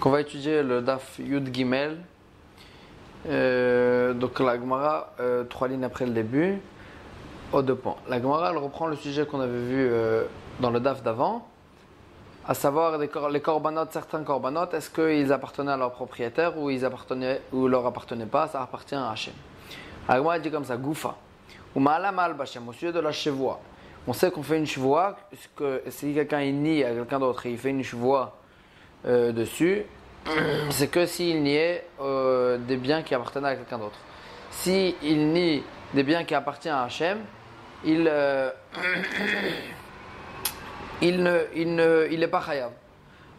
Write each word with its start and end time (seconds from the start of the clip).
qu'on 0.00 0.10
va 0.10 0.20
étudier 0.20 0.62
le 0.62 0.82
Daf 0.82 1.18
Yud 1.18 1.54
Gimel. 1.54 1.98
Euh, 3.28 4.12
donc 4.12 4.38
la 4.38 4.58
Gemara, 4.58 5.12
euh, 5.20 5.44
trois 5.44 5.68
lignes 5.68 5.84
après 5.84 6.06
le 6.06 6.12
début, 6.12 6.60
au 7.52 7.62
deux 7.62 7.74
points. 7.74 7.96
La 8.08 8.20
Gemara, 8.20 8.50
elle 8.50 8.58
reprend 8.58 8.86
le 8.86 8.96
sujet 8.96 9.26
qu'on 9.26 9.40
avait 9.40 9.58
vu 9.58 9.88
euh, 9.90 10.24
dans 10.60 10.70
le 10.70 10.80
Daf 10.80 11.02
d'avant, 11.02 11.48
à 12.46 12.54
savoir 12.54 12.98
les, 12.98 13.08
cor 13.08 13.28
les 13.28 13.40
corbanotes, 13.40 13.92
certains 13.92 14.22
corbanotes, 14.22 14.74
est-ce 14.74 14.90
qu'ils 14.90 15.32
appartenaient 15.32 15.72
à 15.72 15.76
leur 15.76 15.92
propriétaire 15.92 16.56
ou 16.56 16.70
ils 16.70 16.84
appartenaient 16.84 17.40
ou 17.52 17.66
leur 17.66 17.84
appartenaient 17.86 18.26
pas, 18.26 18.46
ça 18.46 18.62
appartient 18.62 18.94
à 18.94 19.10
Hachem. 19.10 19.34
La 20.08 20.18
Gemara 20.18 20.38
dit 20.38 20.50
comme 20.50 20.64
ça, 20.64 20.76
Goufa, 20.76 21.16
ou 21.74 21.80
Ma'alam 21.80 22.18
al 22.18 22.34
Bachem, 22.34 22.68
au 22.68 22.72
sujet 22.72 22.92
de 22.92 23.00
la 23.00 23.12
chevoie. 23.12 23.58
On 24.06 24.12
sait 24.12 24.30
qu'on 24.30 24.44
fait 24.44 24.58
une 24.58 24.66
chevoie, 24.66 25.16
que 25.56 25.82
si 25.88 26.14
quelqu'un 26.14 26.38
est 26.38 26.52
nie 26.52 26.84
à 26.84 26.92
quelqu'un 26.92 27.18
d'autre 27.18 27.44
et 27.46 27.50
il 27.50 27.58
fait 27.58 27.70
une 27.70 27.82
chevoie 27.82 28.36
euh, 29.06 29.32
dessus, 29.32 29.82
c'est 30.70 30.88
que 30.88 31.06
s'il 31.06 31.42
niait 31.42 31.86
euh, 32.00 32.58
des 32.58 32.76
biens 32.76 33.02
qui 33.02 33.14
appartenaient 33.14 33.48
à 33.48 33.56
quelqu'un 33.56 33.78
d'autre. 33.78 33.98
S'il 34.50 35.32
nie 35.32 35.62
des 35.94 36.02
biens 36.02 36.24
qui 36.24 36.34
appartiennent 36.34 36.74
à 36.74 36.84
Hachem, 36.84 37.18
il, 37.84 38.08
euh, 38.10 38.50
il 41.02 41.22
ne, 41.22 41.40
il 41.54 41.74
ne, 41.74 42.08
il 42.10 42.20
n'est 42.20 42.28
pas 42.28 42.40
chayav. 42.40 42.72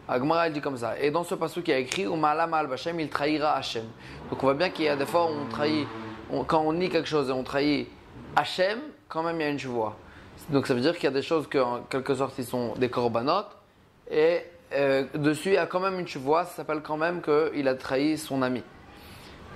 Agmara 0.08 0.48
dit 0.48 0.62
comme 0.62 0.78
ça. 0.78 0.98
Et 0.98 1.10
dans 1.10 1.22
ce 1.22 1.34
passage 1.34 1.62
qui 1.62 1.72
a 1.72 1.78
écrit, 1.78 2.06
al 2.06 2.72
Hashem, 2.72 2.98
il 2.98 3.10
trahira 3.10 3.56
Hachem. 3.56 3.84
Donc 4.30 4.42
on 4.42 4.46
voit 4.46 4.54
bien 4.54 4.70
qu'il 4.70 4.86
y 4.86 4.88
a 4.88 4.96
des 4.96 5.04
fois 5.04 5.26
où 5.26 5.34
on 5.34 5.48
trahit, 5.50 5.86
quand 6.46 6.62
on 6.62 6.72
nie 6.72 6.88
quelque 6.88 7.08
chose 7.08 7.28
et 7.28 7.32
on 7.32 7.42
trahit 7.42 7.88
Hachem, 8.34 8.78
quand 9.08 9.22
même 9.22 9.38
il 9.38 9.42
y 9.42 9.46
a 9.46 9.50
une 9.50 9.58
chevoie. 9.58 9.96
Donc 10.48 10.66
ça 10.66 10.72
veut 10.72 10.80
dire 10.80 10.94
qu'il 10.94 11.04
y 11.04 11.08
a 11.08 11.10
des 11.10 11.22
choses 11.22 11.46
que, 11.46 11.58
en 11.58 11.82
quelque 11.82 12.14
sorte, 12.14 12.38
ils 12.38 12.46
sont 12.46 12.74
des 12.76 12.88
corbanotes. 12.88 13.54
Et 14.10 14.44
euh, 14.72 15.04
dessus, 15.14 15.50
il 15.50 15.54
y 15.54 15.58
a 15.58 15.66
quand 15.66 15.80
même 15.80 15.98
une 15.98 16.06
chevoie, 16.06 16.44
ça 16.44 16.56
s'appelle 16.56 16.80
quand 16.82 16.96
même 16.96 17.22
qu'il 17.22 17.68
a 17.68 17.74
trahi 17.74 18.18
son 18.18 18.42
ami. 18.42 18.62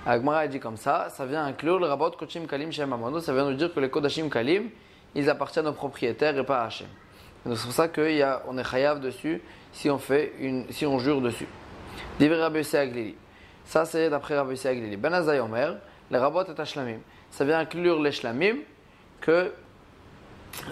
Agmara 0.05 0.39
a 0.39 0.47
dit 0.47 0.59
comme 0.59 0.77
ça, 0.77 1.07
ça 1.09 1.25
vient 1.25 1.45
inclure 1.45 1.79
le 1.79 1.85
rabot 1.85 2.11
Kochim 2.11 2.45
Kalim 2.45 2.71
Shem 2.71 2.93
ça 3.21 3.33
vient 3.33 3.49
nous 3.49 3.55
dire 3.55 3.73
que 3.73 3.79
les 3.79 3.89
Kodashim 3.89 4.29
Kalim, 4.29 4.69
ils 5.15 5.29
appartiennent 5.29 5.67
aux 5.67 5.73
propriétaires 5.73 6.37
et 6.37 6.45
pas 6.45 6.63
à 6.63 6.65
Hachem. 6.65 6.87
C'est 7.45 7.63
pour 7.63 7.71
ça 7.71 7.87
qu'on 7.87 8.57
est 8.57 8.63
chayav 8.63 8.99
dessus 8.99 9.41
si 9.71 9.89
on, 9.89 9.97
fait 9.97 10.33
une, 10.39 10.65
si 10.71 10.85
on 10.85 10.99
jure 10.99 11.21
dessus. 11.21 11.47
Rabbi 12.19 12.75
Aglili. 12.75 13.15
Ça 13.65 13.85
c'est 13.85 14.09
d'après 14.09 14.37
Rabbi 14.37 14.59
Aglili. 14.65 14.97
Ben 14.97 15.13
Omer, 15.39 15.77
les 16.09 16.17
rabot 16.17 16.43
et 16.43 16.59
Hashlamim. 16.59 16.99
Ça 17.31 17.45
vient 17.45 17.59
inclure 17.59 18.01
les 18.01 18.11
Shlamim 18.11 18.57
que 19.21 19.51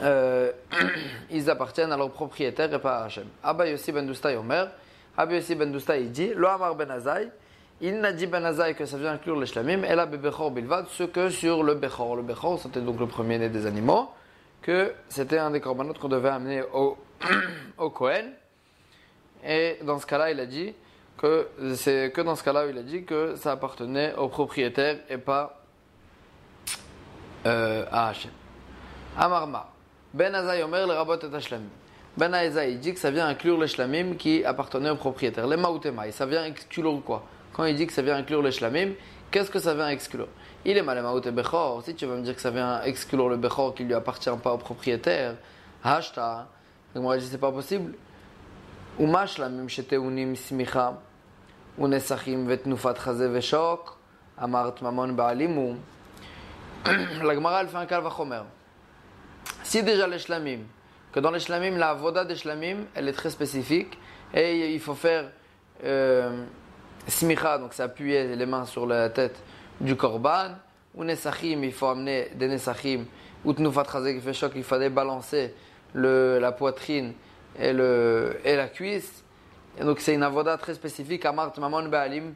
euh, 0.01 0.51
ils 1.29 1.49
appartiennent 1.49 1.91
à 1.91 1.97
leur 1.97 2.11
propriétaire 2.11 2.73
et 2.73 2.79
pas 2.79 2.99
à 2.99 3.05
Hachem. 3.05 3.25
Abba 3.43 3.67
Yossi 3.67 3.91
ben 3.91 4.05
Doustay 4.05 4.35
Omer, 4.35 4.69
Abba 5.17 5.35
Yossi 5.35 5.55
ben 5.55 5.71
Doustay 5.71 6.03
il 6.03 6.11
dit, 6.11 6.31
Lo 6.35 6.47
Amar 6.47 6.75
ben 6.75 6.89
Azai, 6.91 7.29
il 7.81 7.99
n'a 7.99 8.11
dit 8.11 8.27
ben 8.27 8.43
Azai 8.45 8.75
que 8.75 8.85
ça 8.85 8.97
vient 8.97 9.13
inclure 9.13 9.39
les 9.39 9.47
shlamim, 9.47 9.83
et 9.83 9.95
la 9.95 10.05
Bechor 10.05 10.51
Bilvad, 10.51 10.87
ce 10.89 11.03
que 11.03 11.29
sur 11.29 11.63
le 11.63 11.75
Bechor. 11.75 12.15
Le 12.15 12.21
Bechor, 12.21 12.59
c'était 12.59 12.81
donc 12.81 12.99
le 12.99 13.07
premier-né 13.07 13.49
des 13.49 13.65
animaux, 13.65 14.09
que 14.61 14.93
c'était 15.09 15.39
un 15.39 15.51
des 15.51 15.59
corbanotes 15.59 15.97
qu'on 15.97 16.09
devait 16.09 16.29
amener 16.29 16.61
au, 16.73 16.97
au 17.77 17.89
Kohen. 17.89 18.31
Et 19.43 19.79
dans 19.83 19.97
ce 19.97 20.05
cas-là, 20.05 20.31
il 20.31 20.39
a 20.39 20.45
dit 20.45 20.73
que 21.17 21.47
c'est 21.75 22.11
que 22.13 22.21
dans 22.21 22.35
ce 22.35 22.43
cas-là, 22.43 22.67
il 22.67 22.77
a 22.77 22.83
dit 22.83 23.03
que 23.03 23.35
ça 23.35 23.53
appartenait 23.53 24.13
au 24.15 24.27
propriétaire 24.27 24.99
et 25.09 25.17
pas 25.17 25.63
euh, 27.47 27.85
à 27.91 28.09
Hachem. 28.09 28.31
Amarma. 29.17 29.69
Ben 30.13 30.33
Azaï 30.33 30.63
Omer 30.63 30.87
le 30.87 30.93
rabot 30.93 31.17
et 31.19 31.35
Ashlamim. 31.35 31.67
Ben 32.15 32.33
Azaï 32.33 32.77
dit 32.77 32.93
que 32.93 32.99
ça 32.99 33.11
vient 33.11 33.27
inclure 33.27 33.59
les 33.59 33.67
shlamim 33.67 34.15
qui 34.15 34.43
appartenaient 34.45 34.89
au 34.89 34.95
propriétaire. 34.95 35.47
Les 35.47 35.57
maoutemaï, 35.57 36.13
ça 36.13 36.25
vient 36.25 36.45
exclure 36.45 37.01
quoi? 37.05 37.23
Quand 37.51 37.65
il 37.65 37.75
dit 37.75 37.87
que 37.87 37.93
ça 37.93 38.01
vient 38.01 38.15
inclure 38.15 38.41
les 38.41 38.51
shlamim, 38.51 38.91
qu'est-ce 39.29 39.51
que 39.51 39.59
ça 39.59 39.73
vient 39.73 39.89
exclure? 39.89 40.29
Il 40.63 40.77
est 40.77 40.81
mal 40.81 41.01
maouté 41.01 41.31
bechor. 41.31 41.83
Si 41.83 41.93
tu 41.93 42.05
vas 42.05 42.15
me 42.15 42.21
dire 42.21 42.35
que 42.35 42.41
ça 42.41 42.51
vient 42.51 42.81
exclure 42.83 43.27
le 43.27 43.35
bechor 43.35 43.75
qui 43.75 43.83
lui 43.83 43.93
appartient 43.93 44.29
pas 44.41 44.53
au 44.53 44.57
propriétaire, 44.57 45.35
hashta. 45.83 46.47
Donc 46.95 47.03
moi 47.03 47.17
je 47.17 47.23
dis 47.23 47.29
c'est 47.31 47.37
pas 47.37 47.51
possible. 47.51 47.95
Uma 48.97 49.25
shlamim 49.25 49.67
sheteunim 49.67 50.35
smicha, 50.37 51.01
unesachim 51.77 52.47
vetnufat 52.47 52.95
chaze 52.95 53.23
veshok, 53.23 53.97
amart 54.37 54.81
mamon 54.81 55.09
baalimu. 55.09 55.75
La 57.23 57.35
Gemara 57.35 57.61
elle 57.61 57.67
fait 57.67 57.77
un 57.77 57.85
calvachomer. 57.85 58.43
Si 59.71 59.81
déjà 59.83 60.05
les 60.05 60.19
shlamim, 60.19 60.63
que 61.13 61.21
dans 61.21 61.31
les 61.31 61.39
shlamim, 61.39 61.77
la 61.77 61.93
voda 61.93 62.25
des 62.25 62.35
shlamim, 62.35 62.87
elle 62.93 63.07
est 63.07 63.13
très 63.13 63.29
spécifique, 63.29 63.97
et 64.33 64.73
il 64.73 64.81
faut 64.81 64.95
faire 64.95 65.31
euh, 65.85 66.43
smicha, 67.07 67.57
donc 67.57 67.71
c'est 67.71 67.83
appuyer 67.83 68.35
les 68.35 68.45
mains 68.45 68.65
sur 68.65 68.85
la 68.85 69.09
tête 69.09 69.41
du 69.79 69.95
korban, 69.95 70.57
ou 70.93 71.05
nesachim, 71.05 71.63
il 71.63 71.71
faut 71.71 71.85
amener 71.85 72.31
des 72.35 72.49
nesachim, 72.49 73.05
ou 73.45 73.53
tnufat 73.53 73.85
chazek 73.89 74.33
choc, 74.33 74.51
il 74.57 74.65
fallait 74.65 74.89
balancer 74.89 75.55
le, 75.93 76.37
la 76.37 76.51
poitrine 76.51 77.13
et, 77.57 77.71
le, 77.71 78.41
et 78.43 78.57
la 78.57 78.67
cuisse. 78.67 79.23
Et 79.79 79.85
donc 79.85 80.01
c'est 80.01 80.13
une 80.13 80.23
avoda 80.23 80.57
très 80.57 80.73
spécifique, 80.73 81.23
amart 81.23 81.57
mamon 81.57 81.87
ba'alim, 81.87 82.33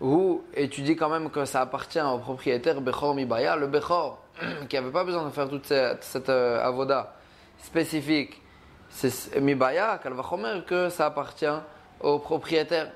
où, 0.00 0.44
et 0.54 0.68
tu 0.68 0.82
dis 0.82 0.94
quand 0.94 1.08
même 1.08 1.30
que 1.30 1.46
ça 1.46 1.62
appartient 1.62 2.00
au 2.00 2.18
propriétaire 2.18 2.80
Bechor 2.80 3.16
Mibaya, 3.16 3.56
le 3.56 3.66
Bechor, 3.66 4.22
qui 4.68 4.76
n'avait 4.76 4.90
pas 4.90 5.04
besoin 5.04 5.24
de 5.24 5.30
faire 5.30 5.48
toute 5.48 5.66
cette, 5.66 6.28
euh, 6.28 6.64
avoda 6.64 7.14
spécifique, 7.58 8.42
c'est 8.88 9.40
Mibaya, 9.40 9.98
Kalvachomer, 10.02 10.62
que 10.66 10.88
ça 10.88 11.06
appartient 11.06 11.46
au 12.00 12.18
propriétaire. 12.18 12.92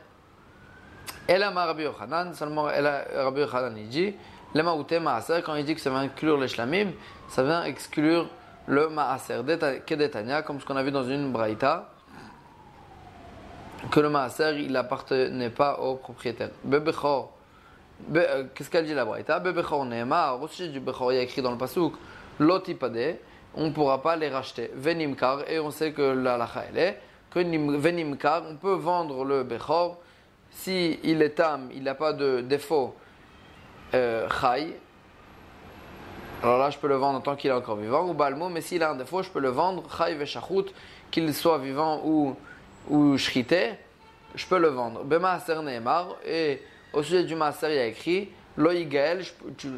Et 1.29 1.39
la 1.39 1.51
Rabbi 1.51 1.83
Yochanan, 1.83 2.35
seulement 2.35 2.65
Rabbi 2.65 3.41
Yochanan, 3.41 3.77
il 3.77 3.89
dit, 3.89 4.15
le 4.55 4.63
Maouté 4.63 5.01
Maaser, 5.01 5.43
quand 5.45 5.55
il 5.55 5.65
dit 5.65 5.75
que 5.75 5.81
ça 5.81 5.91
va 5.91 5.99
inclure 5.99 6.39
les 6.39 6.49
Shlamim, 6.49 6.93
ça 7.29 7.43
vient 7.43 7.65
exclure 7.65 8.29
le 8.67 8.89
Maaser, 8.89 9.41
Kedetania, 9.87 10.43
comme 10.43 10.61
ce 10.61 10.67
qu'on 10.67 10.77
a 10.77 10.83
vu 10.83 10.91
dans 10.91 11.05
une 11.05 11.33
Braïta 11.33 11.91
que 13.89 14.01
le 14.01 14.11
maaser 14.11 14.61
il 14.61 14.73
n'appartenait 14.73 15.51
pas 15.51 15.79
au 15.79 15.97
propriétaire. 15.97 16.51
Bebechor, 16.65 17.33
qu'est-ce 18.55 18.71
qu'elle 18.71 18.87
dit 18.87 18.95
la 18.95 19.05
braïta? 19.05 19.39
Bebechor 19.41 19.85
neema, 19.85 20.35
aussi 20.35 20.69
du 20.69 20.81
bechor, 20.81 21.13
il 21.13 21.17
y 21.17 21.19
a 21.19 21.23
écrit 21.23 21.43
dans 21.43 21.53
le 21.53 21.59
pasouk, 21.59 21.95
lotipade, 22.39 23.17
on 23.55 23.67
ne 23.67 23.71
pourra 23.71 24.03
pas 24.03 24.17
les 24.17 24.29
racheter. 24.29 24.71
Venimkar, 24.75 25.49
et 25.49 25.59
on 25.59 25.71
sait 25.71 25.93
que 25.93 26.03
la 26.03 26.37
lacha 26.37 26.65
elle 26.71 26.79
est, 26.79 27.01
que 27.31 27.41
venimkar, 27.41 28.45
on 28.49 28.57
peut 28.57 28.75
vendre 28.75 29.25
le 29.25 29.45
bechor, 29.45 29.99
si 30.51 30.99
il 31.03 31.23
est 31.23 31.31
tam, 31.31 31.69
il 31.75 31.83
n'a 31.83 31.95
pas 31.95 32.13
de 32.13 32.41
défaut 32.41 32.95
euh, 33.95 34.29
alors 36.43 36.59
là 36.59 36.71
je 36.71 36.79
peux 36.79 36.89
le 36.89 36.95
vendre 36.97 37.19
en 37.19 37.21
tant 37.21 37.37
qu'il 37.37 37.51
est 37.51 37.55
encore 37.55 37.77
vivant, 37.77 38.09
ou 38.09 38.15
balmo, 38.15 38.49
mais 38.49 38.61
s'il 38.61 38.83
a 38.83 38.91
un 38.91 38.95
défaut, 38.95 39.23
je 39.23 39.31
peux 39.31 39.41
le 39.41 39.51
vendre, 39.51 39.85
chai 39.97 40.15
veshachut, 40.15 40.73
qu'il 41.11 41.33
soit 41.35 41.59
vivant 41.59 42.01
ou 42.05 42.35
ou 42.89 43.19
shrité, 43.19 43.73
je 44.35 44.47
peux 44.47 44.59
le 44.59 44.69
vendre. 44.69 45.05
Bemaaser 45.05 45.63
Neymar, 45.63 46.17
et 46.27 46.63
au 46.93 47.03
sujet 47.03 47.25
du 47.25 47.35
maaser, 47.35 47.75
il 47.75 47.79
a 47.79 47.87
écrit 47.87 48.29
Loïgael, 48.57 49.25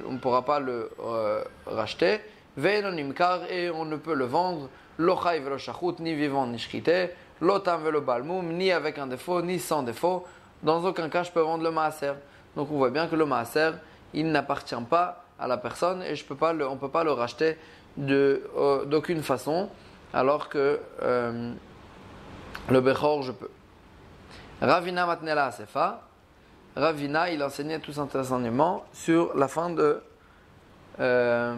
on 0.07 0.13
ne 0.13 0.19
pourra 0.19 0.45
pas 0.45 0.61
le 0.61 0.91
euh, 1.01 1.45
racheter. 1.67 2.21
Ve'enonimkar, 2.57 3.51
et 3.51 3.71
on 3.71 3.85
ne 3.85 3.97
peut 3.97 4.15
le 4.15 4.25
vendre. 4.25 4.69
Lochai 4.99 5.41
velo 5.41 5.57
ni 6.01 6.15
vivant 6.15 6.47
ni 6.47 6.59
shrité. 6.59 7.11
Lotam 7.41 7.83
velo 7.83 8.01
balmoum, 8.01 8.53
ni 8.53 8.71
avec 8.73 8.99
un 8.99 9.07
défaut, 9.07 9.43
ni 9.43 9.59
sans 9.59 9.83
défaut. 9.83 10.27
Dans 10.63 10.85
aucun 10.85 11.09
cas, 11.09 11.23
je 11.23 11.31
peux 11.31 11.41
vendre 11.41 11.65
le 11.65 11.71
maaser. 11.71 12.13
Donc 12.57 12.71
on 12.71 12.77
voit 12.77 12.91
bien 12.91 13.07
que 13.07 13.17
le 13.17 13.25
maaser, 13.25 13.71
il 14.13 14.31
n'appartient 14.31 14.75
pas 14.89 15.25
à 15.39 15.47
la 15.47 15.57
personne 15.57 16.03
et 16.03 16.15
je 16.15 16.25
peux 16.25 16.37
pas 16.37 16.53
le, 16.53 16.69
on 16.69 16.75
ne 16.75 16.79
peut 16.79 16.91
pas 16.91 17.05
le 17.05 17.13
racheter 17.13 17.57
euh, 17.99 18.85
d'aucune 18.85 19.23
façon. 19.23 19.69
Alors 20.13 20.49
que. 20.49 20.79
Euh, 21.03 21.53
le 22.69 22.81
Bechor, 22.81 23.23
je 23.23 23.33
peux. 23.33 23.51
Ravina 24.61 25.07
Matnela 25.07 25.47
Asefa. 25.47 26.03
Ravina, 26.75 27.31
il 27.31 27.43
enseignait 27.43 27.79
tout 27.79 27.93
son 27.93 28.09
enseignement 28.17 28.85
sur 28.93 29.37
la 29.37 29.49
fin 29.49 29.71
de. 29.71 30.01
Euh, 31.01 31.55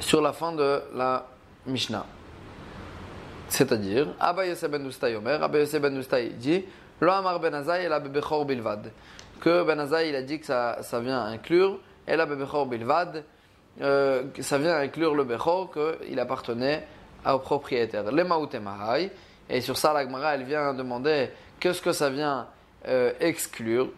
sur 0.00 0.20
la 0.20 0.32
fin 0.32 0.52
de 0.52 0.82
la 0.94 1.26
Mishnah. 1.66 2.06
C'est-à-dire, 3.48 4.08
Abba 4.20 4.46
Yosef 4.46 4.70
ben 4.70 4.86
Ustay 4.86 5.16
Omer, 5.16 5.42
Abba 5.42 5.58
Yosef 5.58 5.80
ben 5.80 5.96
Ustay 5.96 6.30
dit, 6.30 6.64
Lo 7.00 7.10
Amar 7.10 7.40
ben 7.40 7.54
Azai, 7.54 7.88
la 7.88 8.00
Bechor 8.00 8.44
Bilvad. 8.44 8.90
Que 9.40 9.64
ben 9.64 9.78
Azai, 9.80 10.10
il 10.10 10.16
a 10.16 10.22
dit 10.22 10.38
que 10.38 10.46
ça, 10.46 10.78
ça 10.82 11.00
vient 11.00 11.24
inclure, 11.24 11.80
et 12.06 12.16
la 12.16 12.26
Bechor 12.26 12.66
Bilvad, 12.66 13.24
euh, 13.80 14.24
ça 14.40 14.58
vient 14.58 14.76
inclure 14.76 15.14
le 15.14 15.24
Bechor, 15.24 15.70
qu'il 15.72 16.18
appartenait 16.20 16.86
au 17.26 17.38
propriétaire. 17.38 18.10
Les 18.12 18.24
maoutemahai. 18.24 19.10
Et 19.48 19.60
sur 19.60 19.76
ça, 19.76 19.92
la 19.92 20.02
elle 20.34 20.44
vient 20.44 20.74
demander 20.74 21.30
qu'est-ce 21.60 21.80
que 21.80 21.92
ça 21.92 22.10
vient 22.10 22.48
euh, 22.86 23.12
exclure? 23.20 23.90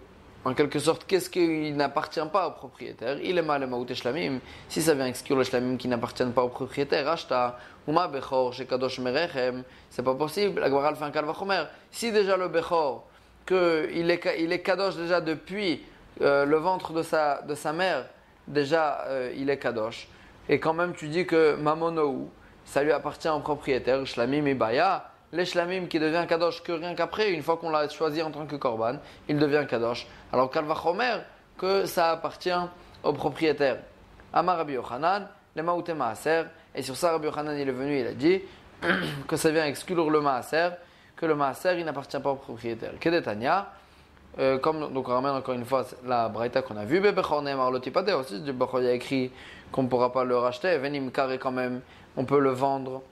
en 0.44 0.54
quelque 0.54 0.78
sorte, 0.78 1.04
qu'est-ce 1.06 1.28
qui 1.28 1.72
n'appartient 1.72 2.20
pas 2.32 2.48
au 2.48 2.52
propriétaire? 2.52 3.18
Il 3.22 3.36
est 3.36 3.42
mal 3.42 3.66
maout 3.66 3.92
shlamim. 3.92 4.38
Si 4.68 4.80
ça 4.80 4.94
vient 4.94 5.06
exclure 5.06 5.36
le 5.36 5.44
shlamim 5.44 5.76
qui 5.76 5.88
n'appartiennent 5.88 6.32
pas 6.32 6.42
au 6.42 6.48
propriétaire, 6.48 7.08
achta, 7.08 7.58
uma 7.86 8.08
bechor, 8.08 8.54
kadosh 8.68 8.98
merechem, 9.00 9.64
c'est 9.90 10.02
pas 10.02 10.14
possible. 10.14 10.60
La 10.60 10.68
Gemara 10.68 10.94
fait 10.94 11.04
un 11.04 11.10
kalvachomer. 11.10 11.64
Si 11.90 12.12
déjà 12.12 12.36
le 12.36 12.48
bechor, 12.48 13.06
que 13.44 13.90
il 13.92 14.10
est, 14.10 14.36
il 14.38 14.52
est 14.52 14.60
kadosh 14.60 14.96
déjà 14.96 15.20
depuis 15.20 15.82
euh, 16.22 16.44
le 16.44 16.56
ventre 16.56 16.92
de 16.92 17.02
sa, 17.02 17.42
de 17.42 17.54
sa 17.54 17.72
mère, 17.72 18.06
déjà 18.46 19.04
euh, 19.06 19.32
il 19.36 19.50
est 19.50 19.58
kadosh. 19.58 20.08
Et 20.48 20.58
quand 20.58 20.72
même 20.72 20.94
tu 20.94 21.08
dis 21.08 21.26
que 21.26 21.56
mamonou, 21.56 22.30
ça 22.64 22.82
lui 22.82 22.92
appartient 22.92 23.28
au 23.28 23.40
propriétaire, 23.40 24.06
shlamim 24.06 24.46
et 24.46 24.54
baya 25.32 25.44
les 25.44 25.44
shlamim 25.44 25.86
qui 25.86 25.98
devient 25.98 26.26
kadosh 26.28 26.62
que 26.62 26.72
rien 26.72 26.94
qu'après, 26.94 27.32
une 27.32 27.42
fois 27.42 27.56
qu'on 27.56 27.70
l'a 27.70 27.88
choisi 27.88 28.22
en 28.22 28.30
tant 28.30 28.46
que 28.46 28.56
korban, 28.56 28.98
il 29.28 29.38
devient 29.38 29.66
kadosh. 29.68 30.06
Alors 30.32 30.50
kalvachomer, 30.50 31.18
que 31.56 31.86
ça 31.86 32.12
appartient 32.12 32.50
au 33.02 33.12
propriétaire. 33.12 33.78
Amar 34.32 34.58
Rabbi 34.58 34.74
Yochanan, 34.74 35.28
les 35.56 35.62
maouté 35.62 35.94
maaser, 35.94 36.44
et 36.74 36.82
sur 36.82 36.96
ça 36.96 37.12
Rabbi 37.12 37.26
Yochanan 37.26 37.56
il 37.58 37.68
est 37.68 37.72
venu, 37.72 38.00
il 38.00 38.06
a 38.06 38.12
dit 38.12 38.40
que 39.28 39.36
ça 39.36 39.50
vient 39.50 39.66
exclure 39.66 40.10
le 40.10 40.20
maaser, 40.20 40.70
que 41.16 41.26
le 41.26 41.34
maaser 41.34 41.78
il 41.78 41.84
n'appartient 41.84 42.20
pas 42.20 42.30
au 42.30 42.36
propriétaire. 42.36 42.92
Kedetania, 43.00 43.72
euh, 44.38 44.58
comme 44.58 44.92
donc 44.92 45.08
on 45.08 45.12
ramène 45.12 45.32
encore 45.32 45.54
une 45.54 45.64
fois 45.64 45.84
la 46.06 46.28
braïta 46.28 46.62
qu'on 46.62 46.76
a 46.76 46.84
vue, 46.84 47.00
aussi, 47.00 48.42
il 48.44 48.84
y 48.84 48.86
a 48.86 48.92
écrit 48.92 49.32
qu'on 49.72 49.82
ne 49.82 49.88
pourra 49.88 50.12
pas 50.12 50.24
le 50.24 50.36
racheter, 50.36 50.78
Venim 50.78 51.10
Kare 51.10 51.32
quand 51.32 51.50
même, 51.50 51.80
on 52.16 52.24
peut 52.24 52.38
le 52.38 52.50
vendre. 52.50 53.02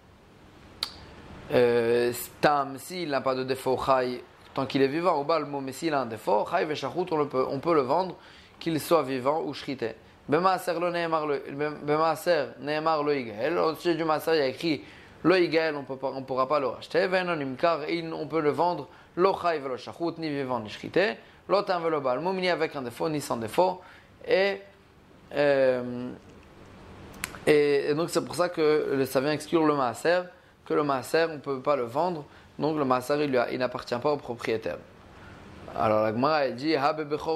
Euh, 1.52 2.12
Tam, 2.40 2.76
s'il 2.78 3.10
n'a 3.10 3.20
pas 3.20 3.34
de 3.34 3.44
défaut, 3.44 3.78
tant 4.54 4.66
qu'il 4.66 4.82
est 4.82 4.88
vivant, 4.88 5.14
au 5.14 5.24
balmo, 5.24 5.60
mais 5.60 5.72
s'il 5.72 5.94
a 5.94 6.00
un 6.00 6.06
défaut, 6.06 6.46
Chai 6.50 6.86
on, 6.86 7.26
peut, 7.26 7.46
on 7.48 7.60
peut 7.60 7.74
le 7.74 7.82
vendre, 7.82 8.16
qu'il 8.58 8.80
soit 8.80 9.02
vivant 9.02 9.42
ou 9.42 9.54
shrité. 9.54 9.94
Bemaaser 10.28 10.74
lo 10.80 10.90
Neymar 10.90 11.26
lo 13.04 13.12
Igael, 13.12 13.58
au-dessus 13.58 13.94
du 13.94 14.02
Maaser, 14.02 14.32
il 14.32 14.38
y 14.38 14.42
a 14.42 14.46
écrit 14.48 14.82
lo 15.22 15.36
Igael, 15.36 15.76
on 15.76 15.84
ne 16.14 16.24
pourra 16.24 16.48
pas 16.48 16.58
le 16.58 16.66
racheter, 16.66 17.06
Venon 17.06 17.40
Imkar, 17.40 17.80
on 18.12 18.26
peut 18.26 18.40
le 18.40 18.50
vendre, 18.50 18.88
lo 19.14 19.32
Chai 19.40 19.60
ni 20.18 20.28
vivant 20.28 20.58
ni 20.58 20.68
shrité, 20.68 21.14
lo 21.48 21.62
velo 21.62 22.00
balmo, 22.00 22.32
ni 22.32 22.48
avec 22.48 22.74
un 22.74 22.82
défaut, 22.82 23.08
ni 23.08 23.20
sans 23.20 23.36
défaut, 23.36 23.80
et. 24.26 24.60
Euh, 25.34 26.10
et, 27.46 27.94
donc 27.94 28.10
c'est 28.10 28.24
pour 28.24 28.34
ça 28.34 28.48
que 28.48 29.04
ça 29.04 29.20
vient 29.20 29.32
exclure 29.32 29.64
le 29.64 29.74
maaser, 29.74 30.22
que 30.66 30.74
le 30.74 30.82
maaser 30.82 31.26
on 31.30 31.34
ne 31.34 31.38
peut 31.38 31.60
pas 31.60 31.76
le 31.76 31.84
vendre, 31.84 32.24
donc 32.58 32.76
le 32.76 32.84
maaser 32.84 33.24
il, 33.24 33.58
n'appartient 33.58 33.98
pas 33.98 34.12
au 34.12 34.16
propriétaire. 34.16 34.78
Alors 35.74 36.02
la 36.02 36.12
Gemara 36.12 36.46
elle 36.46 36.56
dit 36.56 36.74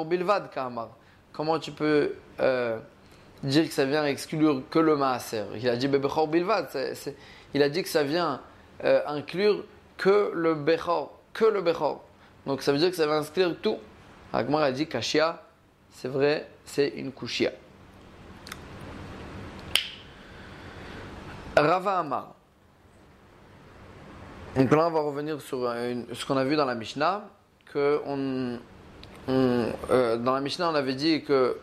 bilvad 0.06 0.50
kamar. 0.50 0.88
Comment 1.32 1.58
tu 1.58 1.72
peux 1.72 2.14
euh, 2.40 2.78
dire 3.42 3.66
que 3.66 3.72
ça 3.72 3.84
vient 3.84 4.04
exclure 4.04 4.62
que 4.70 4.78
le 4.78 4.96
maaser? 4.96 5.44
Il 5.56 5.68
a 5.68 5.76
dit 5.76 5.88
bebechor 5.88 6.28
bilvad, 6.28 6.68
il 7.54 7.62
a 7.62 7.68
dit 7.68 7.82
que 7.82 7.88
ça 7.88 8.02
vient 8.02 8.40
euh, 8.84 9.00
inclure 9.06 9.64
que 9.96 10.32
le 10.34 10.54
bechor, 10.54 11.12
que 11.32 11.44
le 11.44 11.60
bechor. 11.60 12.02
Donc 12.46 12.62
ça 12.62 12.72
veut 12.72 12.78
dire 12.78 12.90
que 12.90 12.96
ça 12.96 13.06
vient 13.06 13.20
exclure 13.20 13.54
tout. 13.60 13.78
La 14.32 14.44
Gemara 14.44 14.64
a 14.64 14.72
dit 14.72 14.86
kashia, 14.86 15.42
c'est 15.90 16.08
vrai, 16.08 16.48
c'est 16.64 16.88
une 16.88 17.12
kushia. 17.12 17.50
Rava 21.56 21.98
Amar. 21.98 22.34
Donc 24.56 24.72
là, 24.72 24.88
on 24.88 24.90
va 24.90 25.00
revenir 25.00 25.40
sur 25.40 25.72
ce 26.12 26.26
qu'on 26.26 26.36
a 26.36 26.44
vu 26.44 26.56
dans 26.56 26.64
la 26.64 26.74
Mishnah. 26.74 27.22
Que 27.72 28.00
euh, 29.28 30.16
dans 30.16 30.34
la 30.34 30.40
Mishnah, 30.40 30.70
on 30.70 30.74
avait 30.74 30.94
dit 30.94 31.22
que 31.22 31.56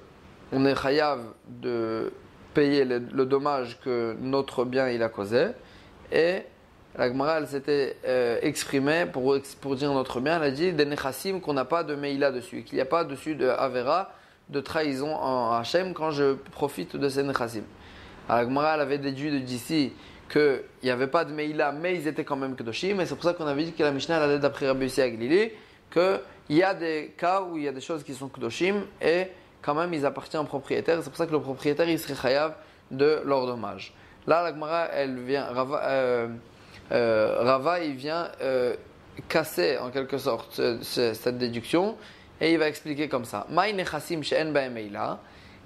on 0.54 0.66
est 0.66 0.76
chayav 0.76 1.20
de 1.48 2.14
payer 2.54 2.86
le, 2.86 3.26
dommage 3.26 3.78
que 3.84 4.16
notre 4.22 4.64
bien 4.64 4.88
il 4.88 5.04
a 5.04 5.10
causé. 5.10 5.48
Et 6.14 6.44
la 6.98 7.10
Gemara, 7.10 7.40
elle 7.40 7.48
s'était 7.48 7.98
euh, 8.06 8.40
exprimée 8.42 9.06
pour, 9.06 9.38
pour 9.60 9.76
dire 9.76 9.92
notre 9.92 10.22
bien. 10.22 10.38
Elle 10.38 10.48
a 10.48 10.52
dit 10.52 10.72
des 10.72 10.86
nechassim 10.86 11.42
qu'on 11.42 11.54
n'a 11.54 11.66
pas 11.66 11.84
de 11.84 11.94
meila 11.94 12.32
dessus, 12.32 12.64
qu'il 12.64 12.76
n'y 12.76 12.82
a 12.82 12.86
pas 12.86 13.04
dessus 13.04 13.36
de 13.36 13.50
avera, 13.50 14.12
de 14.48 14.62
trahison 14.62 15.14
en 15.14 15.52
Hachem 15.52 15.94
quand 15.94 16.12
je 16.12 16.36
profite 16.36 16.96
de 16.96 17.10
ces 17.10 17.24
nechassim. 17.24 17.64
Alors, 18.30 18.50
Gemara, 18.50 18.76
elle 18.76 18.82
avait 18.82 18.98
déduit 18.98 19.42
d'ici 19.42 19.92
qu'il 20.30 20.64
n'y 20.84 20.90
avait 20.90 21.08
pas 21.08 21.26
de 21.26 21.32
Meïla, 21.32 21.72
mais 21.72 21.96
ils 21.96 22.08
étaient 22.08 22.24
quand 22.24 22.36
même 22.36 22.56
Kedoshim. 22.56 23.00
Et 23.00 23.06
c'est 23.06 23.16
pour 23.16 23.24
ça 23.24 23.34
qu'on 23.34 23.48
avait 23.48 23.64
dit 23.64 23.74
que 23.74 23.84
la 23.84 23.92
Mishnah, 23.92 24.22
allait 24.22 24.40
d'après 24.40 24.68
Rabbi 24.68 24.86
Yossi 24.86 25.02
Aglili, 25.02 25.52
qu'il 25.92 26.22
y 26.50 26.64
a 26.64 26.74
des 26.74 27.14
cas 27.18 27.42
où 27.42 27.58
il 27.58 27.64
y 27.64 27.68
a 27.68 27.72
des 27.72 27.82
choses 27.82 28.04
qui 28.04 28.14
sont 28.14 28.28
Kedoshim 28.28 28.84
et 29.02 29.28
quand 29.62 29.74
même 29.74 29.94
ils 29.94 30.06
appartiennent 30.06 30.44
au 30.44 30.46
propriétaire. 30.46 31.00
C'est 31.02 31.10
pour 31.10 31.18
ça 31.18 31.26
que 31.26 31.32
le 31.32 31.42
propriétaire, 31.42 31.90
il 31.90 32.00
serait 32.00 32.16
chayav 32.16 32.56
de 32.92 33.22
leur 33.26 33.46
dommage. 33.46 33.94
Là, 34.26 34.44
la 34.44 34.54
Gemara, 34.54 34.90
elle 34.94 35.20
vient, 35.20 35.46
Rava, 35.46 35.82
euh, 35.86 36.28
euh, 36.92 37.80
il 37.84 37.96
vient 37.96 38.30
euh, 38.42 38.76
casser 39.28 39.78
en 39.78 39.90
quelque 39.90 40.18
sorte 40.18 40.62
cette 40.82 41.38
déduction 41.38 41.96
et 42.40 42.54
il 42.54 42.60
va 42.60 42.68
expliquer 42.68 43.08
comme 43.08 43.26
ça. 43.26 43.48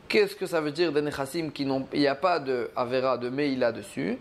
Qu'est-ce 0.08 0.36
que 0.36 0.46
ça 0.46 0.60
veut 0.60 0.72
dire 0.72 0.92
des 0.92 1.02
nechassim 1.02 1.52
qui 1.52 1.66
n'ont, 1.66 1.88
il 1.94 2.02
n'y 2.02 2.08
a 2.08 2.16
pas 2.16 2.40
de 2.40 2.70
avera, 2.76 3.18
de 3.18 3.30
meila 3.30 3.72
dessus? 3.72 4.18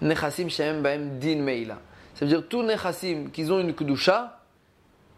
Nechassim 0.00 0.48
shem 0.48 0.82
baem 0.82 1.18
din 1.18 1.42
meila. 1.42 1.78
Ça 2.14 2.24
veut 2.24 2.30
dire 2.30 2.48
tous 2.48 2.62
nechassim 2.62 3.30
qui 3.30 3.50
ont 3.50 3.58
une 3.58 3.74
kudusha 3.74 4.40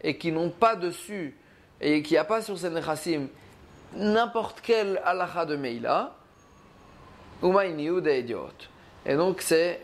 et 0.03 0.17
qui 0.17 0.33
n'ont 0.33 0.51
pas 0.51 0.77
dessus 0.77 1.37
et 1.81 2.03
qui 2.03 2.15
n'y 2.15 2.19
a 2.19 2.25
pas 2.25 2.43
sur 2.43 2.59
ces 2.59 2.71
nechassim 2.71 3.29
n'importe 3.97 4.61
quel 4.63 5.01
halacha 5.05 5.45
de 5.47 5.57
meila, 5.57 6.15
umayniu 7.43 8.01
de 8.01 8.11
idiot. 8.11 8.51
Et 9.07 9.17
donc, 9.17 9.41
c'est, 9.41 9.81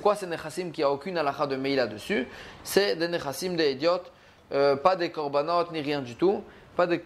quoi 0.00 0.14
ces 0.14 0.26
nechassim 0.26 0.70
qui 0.70 0.82
a 0.82 0.90
aucune 0.90 1.18
halacha 1.18 1.46
de 1.46 1.56
meila 1.56 1.86
dessus? 1.86 2.26
C'est 2.62 2.96
des 2.96 3.08
nechassim 3.08 3.56
des 3.56 3.72
idiotes, 3.72 4.12
pas 4.50 4.96
des 4.96 5.10
korbanot 5.10 5.70
ni 5.72 5.80
rien 5.80 6.00
du 6.00 6.14
tout 6.14 6.42
pas 6.76 6.86
de, 6.86 7.00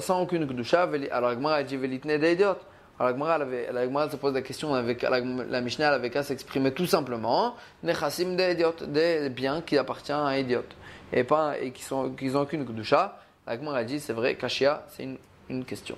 sans 0.00 0.22
aucune 0.22 0.46
kedusha. 0.46 0.88
Alors 1.10 1.30
Agmara 1.30 1.56
a 1.56 1.62
dit 1.62 1.76
velitne 1.76 2.18
d'idiot. 2.18 2.56
Alors 3.00 3.16
la 3.16 3.84
Gemara 3.86 4.10
se 4.10 4.16
pose 4.16 4.34
la 4.34 4.42
question 4.42 4.74
la, 4.74 5.20
la 5.20 5.60
Mishnah 5.62 5.88
avait 5.88 6.10
qu'à 6.10 6.22
s'exprimer 6.22 6.72
tout 6.72 6.84
simplement 6.84 7.56
nechassim 7.82 8.36
d'idiot, 8.36 8.74
des 8.88 9.30
biens 9.30 9.62
qui 9.62 9.78
appartiennent 9.78 10.18
à 10.18 10.26
un 10.26 10.36
idiot 10.36 10.66
et 11.10 11.24
pas 11.24 11.58
et 11.58 11.70
qui 11.70 11.82
sont 11.82 12.10
qui 12.10 12.28
aucune 12.34 12.66
kedusha. 12.66 13.18
La 13.46 13.56
Gemara 13.56 13.84
dit 13.84 14.00
c'est 14.00 14.12
vrai 14.12 14.34
kashia 14.34 14.84
c'est 14.88 15.04
une, 15.04 15.16
une 15.48 15.64
question. 15.64 15.96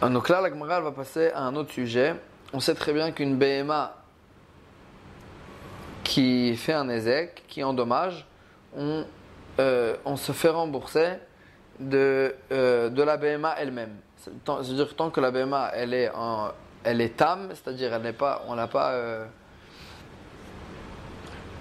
Donc 0.00 0.28
là, 0.28 0.40
la 0.40 0.48
Gemara 0.48 0.80
va 0.80 0.90
passer 0.90 1.30
à 1.30 1.42
un 1.42 1.54
autre 1.54 1.70
sujet. 1.70 2.16
On 2.52 2.58
sait 2.58 2.74
très 2.74 2.92
bien 2.92 3.12
qu'une 3.12 3.36
BMA 3.36 3.94
qui 6.02 6.56
fait 6.56 6.72
un 6.72 6.88
ézec, 6.88 7.44
qui 7.46 7.62
endommage, 7.62 8.26
euh, 8.76 9.96
on 10.04 10.16
se 10.16 10.32
fait 10.32 10.48
rembourser 10.48 11.10
de, 11.88 12.34
euh, 12.52 12.88
de 12.88 13.02
la 13.02 13.16
BMA 13.16 13.54
elle-même. 13.58 13.96
C'est-à-dire 14.16 14.94
tant 14.94 15.10
que 15.10 15.20
la 15.20 15.30
BMA 15.30 15.70
elle 15.74 15.94
est, 15.94 16.10
en, 16.14 16.50
elle 16.84 17.00
est 17.00 17.16
tam, 17.16 17.48
c'est-à-dire 17.50 17.92
elle 17.92 18.02
n'est 18.02 18.12
pas, 18.12 18.44
on 18.48 18.54
l'a 18.54 18.68
pas, 18.68 18.92
euh, 18.92 19.24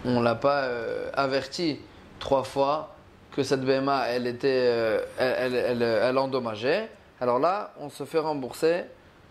on 0.06 0.22
l'a 0.22 0.36
pas 0.36 0.68
averti 1.14 1.80
trois 2.20 2.44
fois 2.44 2.96
que 3.32 3.44
cette 3.44 3.62
BMA 3.62 4.10
elle 4.10 4.28
était, 4.28 5.02
elle, 5.18 5.56
elle, 5.56 5.82
elle, 5.82 6.18
endommageait. 6.18 6.90
Alors 7.20 7.40
là, 7.40 7.72
on 7.80 7.90
se 7.90 8.04
fait 8.04 8.20
rembourser 8.20 8.86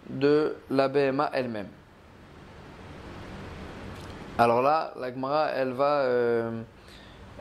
de 0.09 0.57
la 0.71 0.89
BMA 0.89 1.31
elle-même. 1.33 1.69
Alors 4.39 4.63
là, 4.63 4.93
la 4.99 5.13
Gemara, 5.13 5.51
elle 5.51 5.73
va, 5.73 6.05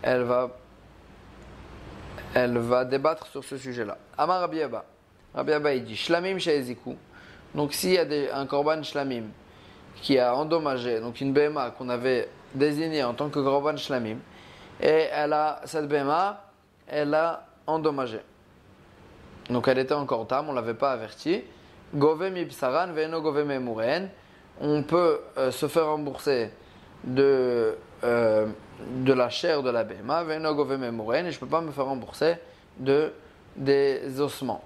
elle 0.04 0.24
va 0.24 0.50
elle 2.34 2.58
va 2.58 2.86
débattre 2.86 3.28
sur 3.28 3.44
ce 3.44 3.58
sujet-là. 3.58 3.98
Amar 4.18 4.42
Rabbi 4.42 4.62
Abba. 4.62 4.86
Il 5.74 5.84
dit 5.84 5.96
Shlamim 5.96 6.38
Shaeziku. 6.40 6.96
Donc, 7.56 7.74
s'il 7.74 7.94
y 7.94 7.98
a 7.98 8.38
un 8.38 8.46
korban 8.46 8.84
Shlamim 8.84 9.26
qui 10.02 10.18
a 10.18 10.36
endommagé, 10.36 11.00
donc 11.00 11.20
une 11.22 11.34
BMA 11.34 11.72
qu'on 11.72 11.90
avait 11.90 12.30
désignée 12.54 13.04
en 13.04 13.14
tant 13.14 13.30
que 13.30 13.40
korban 13.40 13.78
Shlamim, 13.78 14.18
et 14.82 15.08
elle 15.12 15.34
a, 15.34 15.62
cette 15.66 15.88
BMA, 15.88 16.42
elle 16.88 17.14
a 17.14 17.46
endommagé. 17.68 18.20
Donc, 19.50 19.68
elle 19.68 19.80
était 19.80 19.94
encore 19.94 20.28
tam, 20.28 20.50
on 20.50 20.52
ne 20.52 20.56
l'avait 20.56 20.76
pas 20.76 20.92
averti. 20.92 21.44
Gove 21.94 22.30
Mipsaran, 22.30 22.94
Veno 22.94 23.22
Gove 23.22 23.44
Memuren. 23.44 24.10
On 24.62 24.84
peut 24.84 25.20
euh, 25.38 25.52
se 25.52 25.68
faire 25.68 25.88
rembourser 25.88 26.52
de. 27.04 27.76
Euh, 28.04 28.46
de 29.04 29.14
la 29.14 29.30
chair 29.30 29.64
de 29.64 29.70
la 29.70 29.84
BMA, 29.84 30.24
et 30.24 30.28
je 30.28 30.40
ne 30.40 31.40
peux 31.40 31.46
pas 31.48 31.62
me 31.62 31.72
faire 31.72 31.86
rembourser 31.86 32.36
de, 32.78 33.12
des 33.56 34.20
ossements. 34.20 34.64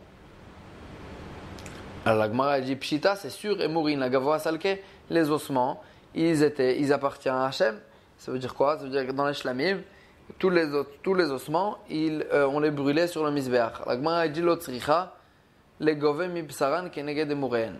Alors 2.05 2.19
la 2.19 2.27
Gemara 2.27 2.59
dit 2.59 2.75
Pshita, 2.75 3.15
c'est 3.15 3.29
sûr, 3.29 3.61
et 3.61 3.67
Mourin, 3.67 3.97
la 3.97 4.09
Gavoa 4.09 4.37
Salke, 4.37 4.79
les 5.09 5.29
ossements, 5.29 5.81
ils, 6.13 6.43
étaient, 6.43 6.79
ils 6.79 6.91
appartiennent 6.91 7.35
à 7.35 7.45
Hachem. 7.45 7.79
Ça 8.17 8.31
veut 8.31 8.39
dire 8.39 8.53
quoi? 8.53 8.77
Ça 8.77 8.83
veut 8.83 8.89
dire 8.89 9.07
que 9.07 9.13
dans 9.13 9.25
les 9.25 9.33
Shlamim, 9.33 9.79
tous 10.37 10.49
les, 10.49 10.65
tous 11.01 11.13
les 11.13 11.31
ossements, 11.31 11.77
ils, 11.89 12.25
euh, 12.33 12.45
on 12.45 12.59
les 12.59 12.71
brûlait 12.71 13.07
sur 13.07 13.23
le 13.23 13.31
misbeach. 13.31 13.85
La 13.85 13.95
Gemara 13.95 14.27
dit 14.27 14.41
l'otzricha, 14.41 15.15
les 15.79 15.95
govem 15.95 16.33
mipsaran 16.33 16.89
keneged 16.89 17.31
emurein. 17.31 17.73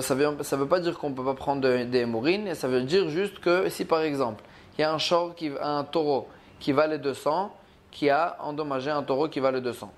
Ça 0.00 0.14
ne 0.14 0.24
veut, 0.24 0.56
veut 0.56 0.66
pas 0.66 0.80
dire 0.80 0.98
qu'on 0.98 1.10
ne 1.10 1.14
peut 1.14 1.24
pas 1.24 1.34
prendre 1.34 1.84
des 1.84 2.04
mourines, 2.04 2.54
ça 2.54 2.66
veut 2.66 2.82
dire 2.82 3.08
juste 3.08 3.38
que 3.38 3.68
si 3.68 3.84
par 3.84 4.00
exemple, 4.00 4.42
il 4.80 4.84
y 4.84 4.86
a 4.86 4.94
un, 4.94 4.98
short 4.98 5.36
qui, 5.36 5.50
un 5.60 5.84
taureau 5.84 6.26
qui 6.58 6.72
valait 6.72 6.98
200, 6.98 7.54
qui 7.90 8.08
a 8.08 8.38
endommagé 8.40 8.90
un 8.90 9.02
taureau 9.02 9.28
qui 9.28 9.38
valait 9.38 9.60
200. 9.60 9.92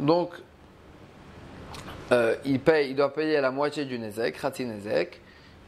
Donc, 0.00 0.30
euh, 2.10 2.34
il, 2.44 2.58
paye, 2.58 2.90
il 2.90 2.96
doit 2.96 3.14
payer 3.14 3.40
la 3.40 3.52
moitié 3.52 3.84
du 3.84 3.96
nezek, 3.96 4.36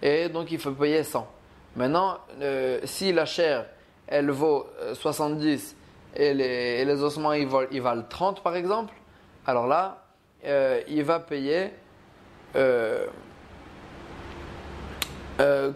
et 0.02 0.28
donc 0.28 0.50
il 0.50 0.58
faut 0.58 0.72
payer 0.72 1.04
100. 1.04 1.30
Maintenant, 1.76 2.18
euh, 2.40 2.80
si 2.82 3.12
la 3.12 3.24
chair, 3.24 3.66
elle 4.08 4.32
vaut 4.32 4.66
70 4.94 5.76
euh, 6.18 6.20
et 6.20 6.84
les, 6.84 7.02
ossements, 7.04 7.32
ils 7.34 7.46
valent, 7.80 8.02
30 8.08 8.42
par 8.42 8.56
exemple, 8.56 8.94
alors 9.46 9.68
là, 9.68 10.02
il 10.88 11.04
va 11.04 11.20
payer... 11.20 11.70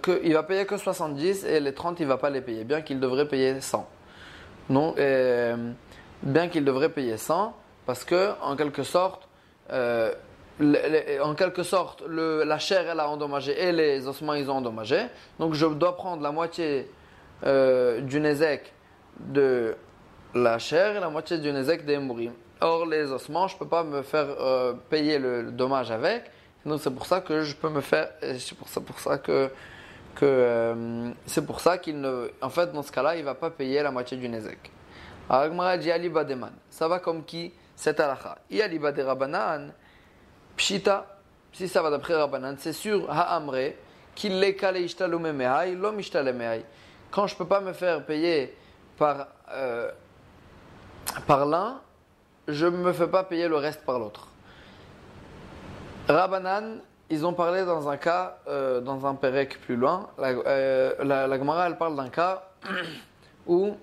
que, 0.03 0.21
il 0.25 0.35
va 0.35 0.43
payer 0.43 0.67
que 0.67 0.77
70 0.77 1.45
et 1.45 1.61
les 1.61 1.75
30 1.75 2.01
il 2.01 2.07
va 2.07 2.19
pas 2.19 2.31
les 2.31 2.41
payer, 2.41 2.65
bien 2.65 2.83
qu'il 2.83 3.01
devrait 3.01 3.29
payer 3.29 3.61
100. 3.61 3.89
Non, 4.71 4.95
bien 6.23 6.49
qu'il 6.49 6.65
devrait 6.65 6.89
payer 6.89 7.17
100, 7.17 7.55
parce 7.87 8.05
que 8.05 8.33
en 8.43 8.57
quelque 8.57 8.83
sorte, 8.83 9.29
en 9.71 11.35
quelque 11.35 11.63
sorte, 11.63 12.03
la 12.09 12.59
chair 12.59 12.89
elle 12.91 13.01
a 13.01 13.09
endommagé 13.09 13.61
et 13.61 13.73
les 13.73 14.07
ossements 14.07 14.35
ils 14.35 14.51
ont 14.51 14.57
endommagé. 14.57 15.07
Donc 15.39 15.55
je 15.55 15.67
dois 15.67 15.97
prendre 15.97 16.23
la 16.23 16.33
moitié 16.33 16.91
euh, 17.47 18.01
du 18.01 18.21
nezek 18.21 18.73
de 19.19 19.77
la 20.35 20.59
chair 20.59 20.97
et 20.97 21.01
la 21.01 21.11
moitié 21.11 21.39
du 21.39 21.53
nezek 21.53 21.85
des 21.85 21.99
mourim. 21.99 22.33
Or 22.61 22.87
les 22.87 23.13
ossements, 23.13 23.49
je 23.49 23.55
ne 23.55 23.59
peux 23.59 23.69
pas 23.69 23.85
me 23.85 24.03
faire 24.03 24.27
euh, 24.41 24.73
payer 24.89 25.19
le, 25.19 25.51
dommage 25.51 25.91
avec. 25.91 26.25
Donc 26.65 26.81
c'est 26.81 26.91
pour 26.91 27.07
ça 27.07 27.21
que 27.21 27.43
je 27.43 27.55
peux 27.55 27.69
me 27.69 27.81
faire. 27.81 28.11
C'est 28.39 28.57
pour 28.57 28.99
ça, 28.99 29.19
que, 29.19 29.51
euh, 30.23 31.11
c'est 31.27 31.45
pour 31.45 31.61
ça 31.61 31.79
qu'il 31.79 32.01
ne. 32.01 32.31
En 32.41 32.51
fait, 32.51 32.73
dans 32.73 32.83
ce 32.83 32.93
cas-là, 32.93 33.17
il 33.17 33.21
ne 33.21 33.25
va 33.25 33.35
pas 33.35 33.51
payer 33.51 33.83
la 33.83 33.91
moitié 33.91 34.17
du 34.17 34.29
nezek. 34.29 34.71
Alors 35.29 35.79
dit 35.79 35.91
Ali 35.91 36.09
Bademan. 36.09 36.53
Ça 36.71 36.89
va 36.89 36.99
comme 36.99 37.25
qui? 37.25 37.53
C'est 37.77 37.99
alacha. 38.01 38.39
Ali 38.51 38.79
Baderabanan. 38.79 39.73
Pshita, 40.57 41.07
si 41.53 41.69
ça 41.69 41.83
va 41.83 41.91
d'après 41.91 42.15
Rabbanan, 42.15 42.57
c'est 42.59 42.73
sûr, 42.73 43.11
Ha'amre, 43.11 43.73
qu'il 44.15 44.39
l'est 44.39 44.55
calé 44.55 44.83
ishtalumemehai, 44.83 45.75
l'homme 45.75 46.01
ishtalemehai. 46.01 46.65
Quand 47.11 47.27
je 47.27 47.35
ne 47.35 47.39
peux 47.39 47.47
pas 47.47 47.61
me 47.61 47.73
faire 47.73 48.05
payer 48.05 48.57
par, 48.97 49.29
euh, 49.51 49.91
par 51.27 51.47
l'un, 51.47 51.81
je 52.49 52.67
ne 52.67 52.77
me 52.77 52.93
fais 52.93 53.09
pas 53.09 53.25
payer 53.25 53.49
le 53.49 53.57
reste 53.57 53.85
par 53.85 53.99
l'autre. 53.99 54.29
Rabbanan, 56.09 56.81
ils 57.11 57.25
ont 57.25 57.33
parlé 57.33 57.65
dans 57.65 57.89
un 57.89 57.97
cas, 57.97 58.39
euh, 58.49 58.81
dans 58.81 59.07
un 59.07 59.15
pérec 59.15 59.61
plus 59.61 59.77
loin. 59.77 60.11
La, 60.19 60.29
euh, 60.29 61.39
Gemara, 61.39 61.67
elle 61.67 61.77
parle 61.77 61.97
d'un 61.97 62.09
cas 62.09 62.49
où 63.47 63.75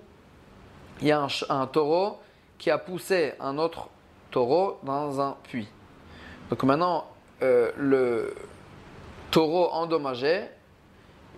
il 1.00 1.08
y 1.08 1.12
a 1.12 1.26
un, 1.48 1.66
taureau 1.66 2.20
qui 2.58 2.70
a 2.70 2.78
poussé 2.78 3.34
un 3.40 3.58
autre 3.58 3.88
taureau 4.30 4.78
dans 4.84 5.20
un 5.20 5.36
puits. 5.42 5.68
Donc 6.48 6.62
maintenant, 6.62 7.06
euh, 7.42 7.72
le 7.76 8.34
taureau 9.32 9.70
endommagé, 9.72 10.44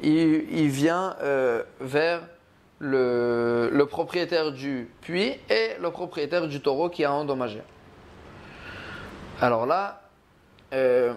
il, 0.02 0.68
vient 0.68 1.16
euh, 1.22 1.62
vers 1.80 2.20
le, 2.78 3.84
propriétaire 3.88 4.52
du 4.52 4.90
puits 5.00 5.34
et 5.48 5.76
le 5.80 5.90
propriétaire 5.90 6.46
du 6.46 6.60
taureau 6.60 6.90
qui 6.90 7.04
a 7.04 7.12
endommagé. 7.12 7.62
Alors 9.40 9.64
là, 9.66 10.02
euh, 10.74 11.14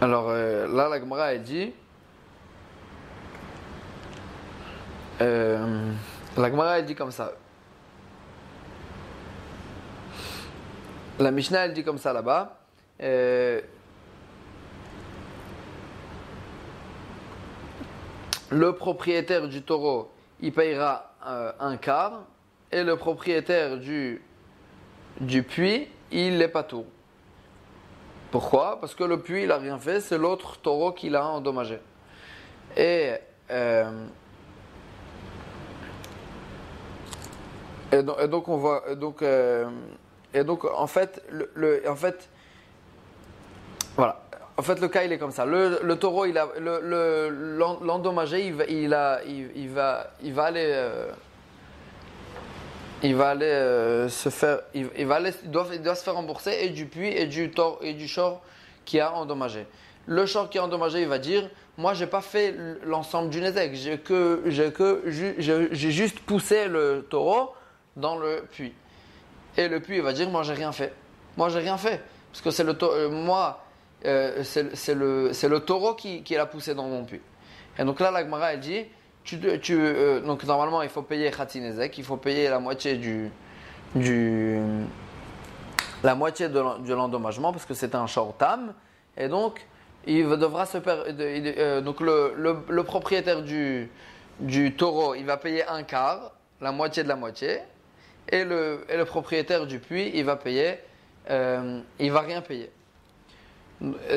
alors 0.00 0.30
là, 0.30 0.88
la 0.88 1.00
Gemara 1.00 1.24
a 1.24 1.36
dit, 1.36 1.72
la 5.20 5.66
Gemara 6.36 6.72
a 6.72 6.82
dit 6.82 6.94
comme 6.94 7.10
ça. 7.10 7.32
La 11.20 11.30
Mishnah, 11.30 11.66
elle 11.66 11.74
dit 11.74 11.84
comme 11.84 11.98
ça 11.98 12.12
là-bas. 12.12 12.58
Euh, 13.00 13.60
le 18.50 18.72
propriétaire 18.72 19.46
du 19.46 19.62
taureau, 19.62 20.10
il 20.40 20.52
payera 20.52 21.12
euh, 21.26 21.52
un 21.60 21.76
quart, 21.76 22.24
et 22.72 22.82
le 22.82 22.96
propriétaire 22.96 23.78
du, 23.78 24.22
du 25.20 25.42
puits, 25.42 25.88
il 26.10 26.38
n'est 26.38 26.48
pas 26.48 26.62
tout. 26.62 26.86
Pourquoi? 28.30 28.80
Parce 28.80 28.94
que 28.94 29.04
le 29.04 29.20
puits, 29.20 29.42
il 29.42 29.48
n'a 29.48 29.58
rien 29.58 29.78
fait, 29.78 30.00
c'est 30.00 30.18
l'autre 30.18 30.58
taureau 30.58 30.92
qui 30.92 31.08
l'a 31.08 31.26
endommagé. 31.26 31.78
Et, 32.76 33.12
euh, 33.50 33.90
donc, 37.92 38.48
on 38.48 38.56
voit. 38.56 38.82
Et 40.34 40.44
donc, 40.44 40.64
en 40.64 40.86
fait, 40.88 41.22
le, 41.30 41.82
en 41.88 41.94
fait, 41.94 42.28
voilà. 43.96 44.20
En 44.56 44.62
fait, 44.62 44.80
le 44.80 44.86
cas, 44.88 45.02
il 45.02 45.12
est 45.12 45.18
comme 45.18 45.32
ça. 45.32 45.44
Le, 45.44 45.94
taureau, 45.94 46.26
il 46.26 46.38
a, 46.38 46.48
l'endommagé, 46.60 48.46
il, 48.46 48.54
va, 48.54 48.64
il, 48.66 48.94
a, 48.94 49.20
il, 49.24 49.68
va, 49.70 50.10
il 50.22 50.32
va 50.32 50.44
aller, 50.44 50.66
euh, 50.66 51.10
il 53.04 53.14
va 53.14 53.28
aller 53.28 53.44
euh, 53.44 54.08
se 54.08 54.30
faire, 54.30 54.60
il, 54.72 54.86
va 55.06 55.20
doit, 55.44 55.66
doit, 55.76 55.94
se 55.94 56.02
faire 56.02 56.14
rembourser 56.14 56.56
et 56.62 56.70
du 56.70 56.86
puits 56.86 57.08
et 57.08 57.26
du 57.26 57.50
taureau 57.50 57.78
et 57.82 57.92
du 57.92 58.08
short 58.08 58.40
qui 58.86 58.98
a 58.98 59.12
endommagé. 59.12 59.66
Le 60.06 60.24
short 60.26 60.50
qui 60.50 60.58
a 60.58 60.64
endommagé, 60.64 61.02
il 61.02 61.08
va 61.08 61.18
dire, 61.18 61.48
moi, 61.76 61.92
j'ai 61.92 62.06
pas 62.06 62.22
fait 62.22 62.54
l'ensemble 62.84 63.30
du 63.30 63.40
nezek, 63.40 63.74
j'ai 63.74 63.98
que, 63.98 64.42
j'ai 64.46 64.72
que, 64.72 65.02
j'ai 65.06 65.90
juste 65.90 66.20
poussé 66.20 66.66
le 66.66 67.06
taureau 67.10 67.52
dans 67.96 68.16
le 68.16 68.44
puits. 68.50 68.72
Et 69.56 69.68
le 69.68 69.80
puits, 69.80 69.96
il 69.96 70.02
va 70.02 70.12
dire 70.12 70.30
Moi, 70.30 70.42
j'ai 70.42 70.54
rien 70.54 70.72
fait. 70.72 70.92
Moi, 71.36 71.48
j'ai 71.48 71.60
rien 71.60 71.76
fait. 71.76 72.00
Parce 72.32 72.42
que 72.42 72.50
c'est 72.50 72.64
le 72.64 72.76
euh, 72.82 73.10
moi, 73.10 73.64
euh, 74.04 74.42
c'est 74.42 74.94
le, 74.94 75.30
le, 75.30 75.60
taureau 75.60 75.94
qui, 75.94 76.22
qui 76.22 76.34
l'a 76.34 76.46
poussé 76.46 76.74
dans 76.74 76.88
mon 76.88 77.04
puits. 77.04 77.20
Et 77.78 77.84
donc 77.84 78.00
là, 78.00 78.10
l'Agmara, 78.10 78.54
elle 78.54 78.60
dit 78.60 78.84
euh, 79.32 80.20
Donc 80.20 80.44
normalement, 80.44 80.82
il 80.82 80.88
faut 80.88 81.02
payer 81.02 81.30
Khatinezek, 81.30 81.98
il 81.98 82.04
faut 82.04 82.16
payer 82.16 82.48
la 82.48 82.60
moitié 82.60 82.96
du. 82.96 83.30
la 86.02 86.14
moitié 86.14 86.48
de 86.48 86.92
l'endommagement 86.94 87.52
parce 87.52 87.64
que 87.64 87.74
c'est 87.74 87.94
un 87.94 88.06
short 88.06 88.38
tam. 88.38 88.74
Et 89.16 89.28
donc, 89.28 89.64
il 90.06 90.28
devra 90.28 90.66
perdre. 90.66 91.80
donc 91.80 92.00
le, 92.00 92.82
propriétaire 92.82 93.42
du, 93.42 93.90
taureau, 94.76 95.14
il 95.14 95.24
va 95.24 95.36
payer 95.36 95.66
un 95.66 95.82
quart, 95.82 96.32
la 96.60 96.72
moitié 96.72 97.02
de 97.02 97.08
la 97.08 97.16
moitié 97.16 97.60
et 98.28 98.44
le, 98.44 99.04
propriétaire 99.04 99.66
du 99.66 99.78
puits, 99.78 100.10
il 100.14 100.24
va 100.24 100.36
payer, 100.36 100.78
euh, 101.30 101.80
il 101.98 102.10
va 102.12 102.20
rien 102.20 102.40
payer. 102.40 102.70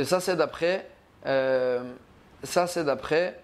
ça 0.03 0.19
c'est 0.19 0.35
d'après, 0.35 0.87
euh, 1.25 1.93
ça 2.43 2.67
c'est 2.67 2.83
d'après 2.83 3.39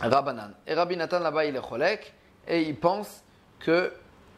Rabbanan. 0.00 0.52
Et 0.66 0.74
Rabbi 0.74 0.96
Nathan 0.96 1.20
là-bas 1.20 1.44
il 1.44 1.56
est 1.56 1.60
cholek 1.60 2.14
et 2.46 2.62
il 2.62 2.76
pense 2.76 3.24
que 3.60 3.92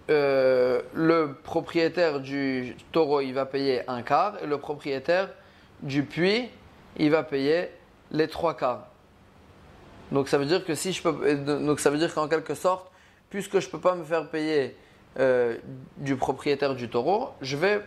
euh, 0.09 0.83
le 0.95 1.35
propriétaire 1.35 2.21
du 2.21 2.77
taureau 2.93 3.21
il 3.21 3.33
va 3.33 3.47
payer 3.47 3.89
un 3.89 4.03
quart 4.03 4.35
et 4.43 4.47
le 4.47 4.59
propriétaire 4.59 5.29
du 5.83 6.03
puits 6.03 6.49
il 6.97 7.11
va 7.11 7.23
payer 7.23 7.69
les 8.11 8.29
trois 8.29 8.57
quarts. 8.57 8.89
Donc 10.11 10.29
ça 10.29 10.39
veut 10.39 10.47
dire 10.47 10.65
que 10.65 10.75
si 10.75 10.93
je 10.93 11.03
peux, 11.03 11.35
donc 11.37 11.79
ça 11.79 11.91
veut 11.91 11.99
dire 11.99 12.13
qu'en 12.13 12.29
quelque 12.29 12.55
sorte 12.55 12.91
puisque 13.29 13.61
je 13.61 13.69
peux 13.69 13.79
pas 13.81 13.95
me 13.95 14.05
faire 14.05 14.29
payer 14.29 14.77
euh, 15.19 15.57
du 15.99 16.17
propriétaire 16.17 16.75
du 16.75 16.89
taureau, 16.89 17.31
je 17.41 17.57
vais 17.57 17.81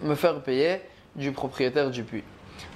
me 0.00 0.14
faire 0.14 0.40
payer 0.40 0.80
du 1.14 1.32
propriétaire 1.32 1.90
du 1.90 2.02
puits. 2.02 2.24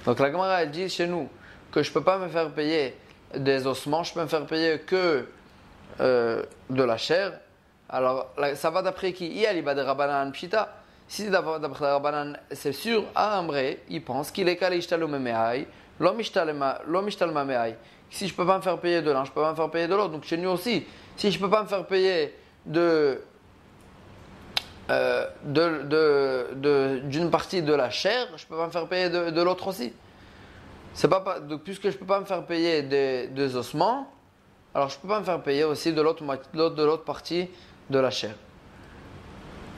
Donc 0.05 0.19
la 0.19 0.31
Gemara 0.31 0.63
elle 0.63 0.71
dit 0.71 0.87
chez 0.89 1.07
nous 1.07 1.27
que 1.71 1.83
je 1.83 1.91
peux 1.91 2.03
pas 2.03 2.17
me 2.17 2.27
faire 2.29 2.51
payer 2.51 2.95
des 3.35 3.67
ossements, 3.67 4.03
je 4.03 4.13
peux 4.13 4.21
me 4.21 4.27
faire 4.27 4.45
payer 4.45 4.79
que 4.79 5.27
euh, 5.99 6.43
de 6.69 6.83
la 6.83 6.97
chair. 6.97 7.33
Alors 7.89 8.31
ça 8.55 8.69
va 8.69 8.81
d'après 8.81 9.13
qui? 9.13 9.27
Il 9.27 9.37
y 9.37 9.45
a 9.45 9.83
Rabbanan 9.83 10.31
Pshita. 10.31 10.75
Si 11.07 11.29
d'après 11.29 11.91
Rabbanan, 11.91 12.37
c'est 12.51 12.73
sûr, 12.73 13.05
à 13.13 13.39
Ambre, 13.39 13.57
il 13.89 14.03
pense 14.03 14.31
qu'il 14.31 14.49
est 14.49 14.57
calé 14.57 14.79
l'homme 14.97 15.27
Si 18.09 18.27
je 18.27 18.33
peux 18.33 18.45
pas 18.45 18.57
me 18.57 18.61
faire 18.61 18.79
payer 18.79 19.01
de 19.01 19.11
l'un, 19.11 19.25
je 19.25 19.31
peux 19.31 19.41
pas 19.41 19.51
me 19.51 19.55
faire 19.55 19.69
payer 19.69 19.87
de 19.87 19.95
l'autre. 19.95 20.09
Donc 20.09 20.23
chez 20.23 20.37
nous 20.37 20.49
aussi, 20.49 20.85
si 21.17 21.31
je 21.31 21.39
peux 21.39 21.49
pas 21.49 21.63
me 21.63 21.67
faire 21.67 21.85
payer 21.85 22.33
de, 22.65 23.21
euh, 24.89 25.27
de, 25.45 27.01
d'une 27.05 27.29
partie 27.29 27.61
de 27.61 27.73
la 27.73 27.89
chair, 27.89 28.27
je 28.35 28.45
peux 28.45 28.55
pas 28.55 28.67
me 28.67 28.71
faire 28.71 28.87
payer 28.87 29.09
de, 29.09 29.41
l'autre 29.41 29.67
aussi. 29.67 29.93
C'est 30.93 31.07
pas, 31.07 31.39
donc, 31.39 31.63
puisque 31.63 31.89
je 31.89 31.97
peux 31.97 32.05
pas 32.05 32.19
me 32.19 32.25
faire 32.25 32.45
payer 32.45 32.83
des, 32.83 33.27
des 33.27 33.55
ossements, 33.55 34.11
alors 34.73 34.89
je 34.89 34.97
peux 34.97 35.07
pas 35.07 35.19
me 35.19 35.25
faire 35.25 35.41
payer 35.41 35.63
aussi 35.63 35.93
de 35.93 36.01
l'autre 36.01 36.23
de 36.23 36.83
l'autre 36.83 37.03
partie 37.03 37.49
de 37.89 37.99
la 37.99 38.11
chair. 38.11 38.35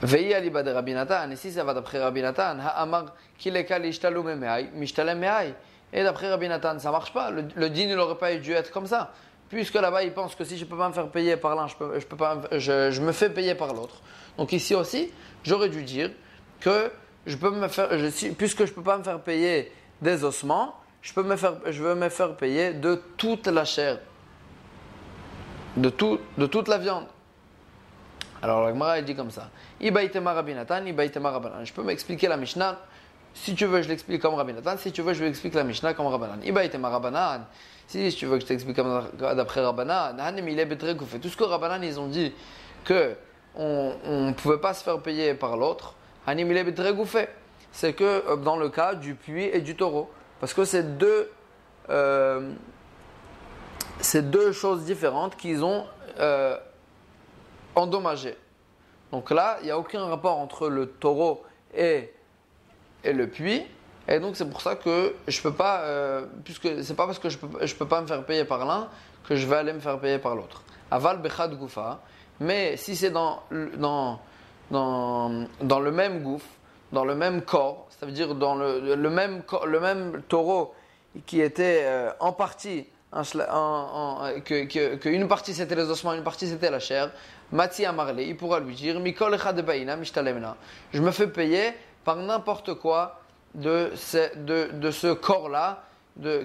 Veille 0.02 0.34
aliba 0.34 0.62
de 0.62 0.70
Rabinatan, 0.70 1.30
et 1.30 1.36
si 1.36 1.50
ça 1.52 1.64
va 1.64 1.72
d'après 1.72 2.02
Rabinatan, 2.02 2.58
ha'amar 2.60 3.14
kileka 3.38 3.78
lishtalu 3.78 4.22
me'ai, 4.22 4.70
mishtalem 4.74 5.18
me'ai. 5.18 5.54
Et 5.92 6.02
d'après 6.02 6.28
Rabinatan, 6.28 6.78
ça 6.78 6.90
marche 6.90 7.12
pas. 7.12 7.30
Le, 7.30 7.44
le 7.54 7.70
din 7.70 7.94
n'aurait 7.94 8.18
pas 8.18 8.34
dû 8.34 8.52
être 8.52 8.70
comme 8.70 8.86
ça. 8.86 9.12
Puisque 9.48 9.74
là-bas, 9.74 10.02
il 10.02 10.12
pense 10.12 10.34
que 10.34 10.44
si 10.44 10.58
je 10.58 10.64
peux 10.64 10.76
pas 10.76 10.88
me 10.88 10.92
faire 10.92 11.08
payer 11.08 11.36
par 11.36 11.54
l'un, 11.54 11.68
je, 11.68 11.76
peux, 11.76 11.98
je, 11.98 12.06
peux 12.06 12.16
pas, 12.16 12.40
je, 12.52 12.90
je 12.90 13.00
me 13.00 13.12
fais 13.12 13.30
payer 13.30 13.54
par 13.54 13.72
l'autre. 13.72 14.02
Donc 14.36 14.52
ici 14.52 14.74
aussi, 14.74 15.10
j'aurais 15.44 15.68
dû 15.68 15.82
dire 15.82 16.10
que 16.60 16.90
je 17.24 17.36
peux 17.36 17.50
me 17.50 17.68
faire, 17.68 17.96
je, 17.96 18.28
puisque 18.32 18.66
je 18.66 18.72
peux 18.72 18.82
pas 18.82 18.98
me 18.98 19.04
faire 19.04 19.20
payer 19.20 19.72
des 20.02 20.24
ossements, 20.24 20.74
je, 21.06 21.12
peux 21.12 21.22
me 21.22 21.36
faire, 21.36 21.54
je 21.66 21.80
veux 21.80 21.94
me 21.94 22.08
faire 22.08 22.34
payer 22.34 22.74
de 22.74 23.00
toute 23.16 23.46
la 23.46 23.64
chair, 23.64 24.00
de, 25.76 25.88
tout, 25.88 26.18
de 26.36 26.46
toute 26.46 26.66
la 26.66 26.78
viande. 26.78 27.04
Alors 28.42 28.64
la 28.64 28.70
Gemara, 28.70 29.00
dit 29.02 29.14
comme 29.14 29.30
ça. 29.30 29.48
Je 29.80 31.72
peux 31.72 31.82
m'expliquer 31.84 32.26
la 32.26 32.36
Mishnah. 32.36 32.80
Si 33.34 33.54
tu 33.54 33.66
veux, 33.66 33.82
je 33.82 33.88
l'explique 33.88 34.20
comme 34.20 34.34
Rabbi 34.34 34.52
Si 34.78 34.90
tu 34.90 35.02
veux, 35.02 35.14
je 35.14 35.22
vais 35.22 35.28
expliquer 35.28 35.58
la 35.58 35.64
Mishnah 35.64 35.94
comme 35.94 36.08
Rabbanan. 36.08 36.40
Si 37.86 38.12
tu 38.16 38.26
veux 38.26 38.38
que 38.38 38.42
je 38.42 38.48
t'explique 38.48 38.80
d'après 39.16 39.64
Rabbanan, 39.64 40.16
tout 40.18 41.28
ce 41.28 41.36
que 41.36 41.44
Rabbanan, 41.44 41.84
ils 41.84 42.00
ont 42.00 42.08
dit 42.08 42.34
que 42.84 43.14
on 43.54 43.94
ne 44.26 44.32
pouvait 44.32 44.58
pas 44.58 44.74
se 44.74 44.82
faire 44.82 44.98
payer 44.98 45.34
par 45.34 45.56
l'autre, 45.56 45.94
c'est 47.70 47.92
que 47.92 48.04
euh, 48.04 48.36
dans 48.36 48.56
le 48.56 48.68
cas 48.70 48.94
du 48.94 49.14
puits 49.14 49.44
et 49.44 49.60
du 49.60 49.76
taureau. 49.76 50.10
Parce 50.40 50.54
que 50.54 50.64
c'est 50.64 50.98
deux, 50.98 51.30
euh, 51.88 52.52
deux 54.14 54.52
choses 54.52 54.84
différentes 54.84 55.36
qu'ils 55.36 55.64
ont 55.64 55.86
euh, 56.18 56.56
endommagées. 57.74 58.36
Donc 59.12 59.30
là, 59.30 59.58
il 59.60 59.66
n'y 59.66 59.70
a 59.70 59.78
aucun 59.78 60.04
rapport 60.04 60.38
entre 60.38 60.68
le 60.68 60.88
taureau 60.88 61.44
et, 61.74 62.12
et 63.04 63.12
le 63.12 63.28
puits. 63.28 63.62
Et 64.08 64.20
donc 64.20 64.36
c'est 64.36 64.48
pour 64.48 64.60
ça 64.60 64.76
que 64.76 65.14
je 65.26 65.40
peux 65.40 65.52
pas, 65.52 65.80
euh, 65.80 66.26
puisque 66.44 66.82
c'est 66.84 66.94
pas 66.94 67.06
parce 67.06 67.18
que 67.18 67.28
je 67.28 67.38
peux, 67.38 67.66
je 67.66 67.74
peux 67.74 67.88
pas 67.88 68.00
me 68.00 68.06
faire 68.06 68.24
payer 68.24 68.44
par 68.44 68.64
l'un 68.64 68.88
que 69.28 69.34
je 69.34 69.46
vais 69.46 69.56
aller 69.56 69.72
me 69.72 69.80
faire 69.80 69.98
payer 69.98 70.18
par 70.18 70.36
l'autre. 70.36 70.62
Aval 70.90 71.20
bechad 71.20 71.58
goufa. 71.58 72.00
Mais 72.38 72.76
si 72.76 72.94
c'est 72.94 73.10
dans, 73.10 73.42
dans, 73.76 74.20
dans, 74.70 75.46
dans, 75.60 75.80
le 75.80 75.90
même 75.90 76.22
gouffre, 76.22 76.46
dans 76.92 77.04
le 77.04 77.14
même 77.14 77.42
corps, 77.42 77.86
ça 77.98 78.06
veut 78.06 78.12
dire 78.12 78.34
dans 78.34 78.54
le, 78.54 78.96
même, 79.10 79.42
le 79.66 79.80
même 79.80 80.22
taureau 80.28 80.74
qui 81.26 81.40
était 81.40 81.82
euh, 81.84 82.10
en 82.20 82.32
partie, 82.32 82.86
en, 83.12 83.22
en, 83.22 84.40
que, 84.44 84.64
que, 84.64 85.24
partie 85.24 85.54
c'était 85.54 85.74
les 85.74 85.90
ossements, 85.90 86.12
une 86.12 86.22
partie 86.22 86.46
c'était 86.46 86.70
la 86.70 86.78
chair, 86.78 87.10
Mati 87.52 87.84
Amarle, 87.86 88.20
il 88.20 88.36
pourra 88.36 88.60
lui 88.60 88.74
dire 88.74 89.00
Je 90.92 91.00
me 91.00 91.10
fais 91.10 91.26
payer 91.28 91.72
par 92.04 92.16
n'importe 92.16 92.74
quoi 92.74 93.20
de 93.54 93.92
ce, 93.94 94.36
de, 94.36 94.90
ce 94.90 95.12
corps-là 95.12 95.84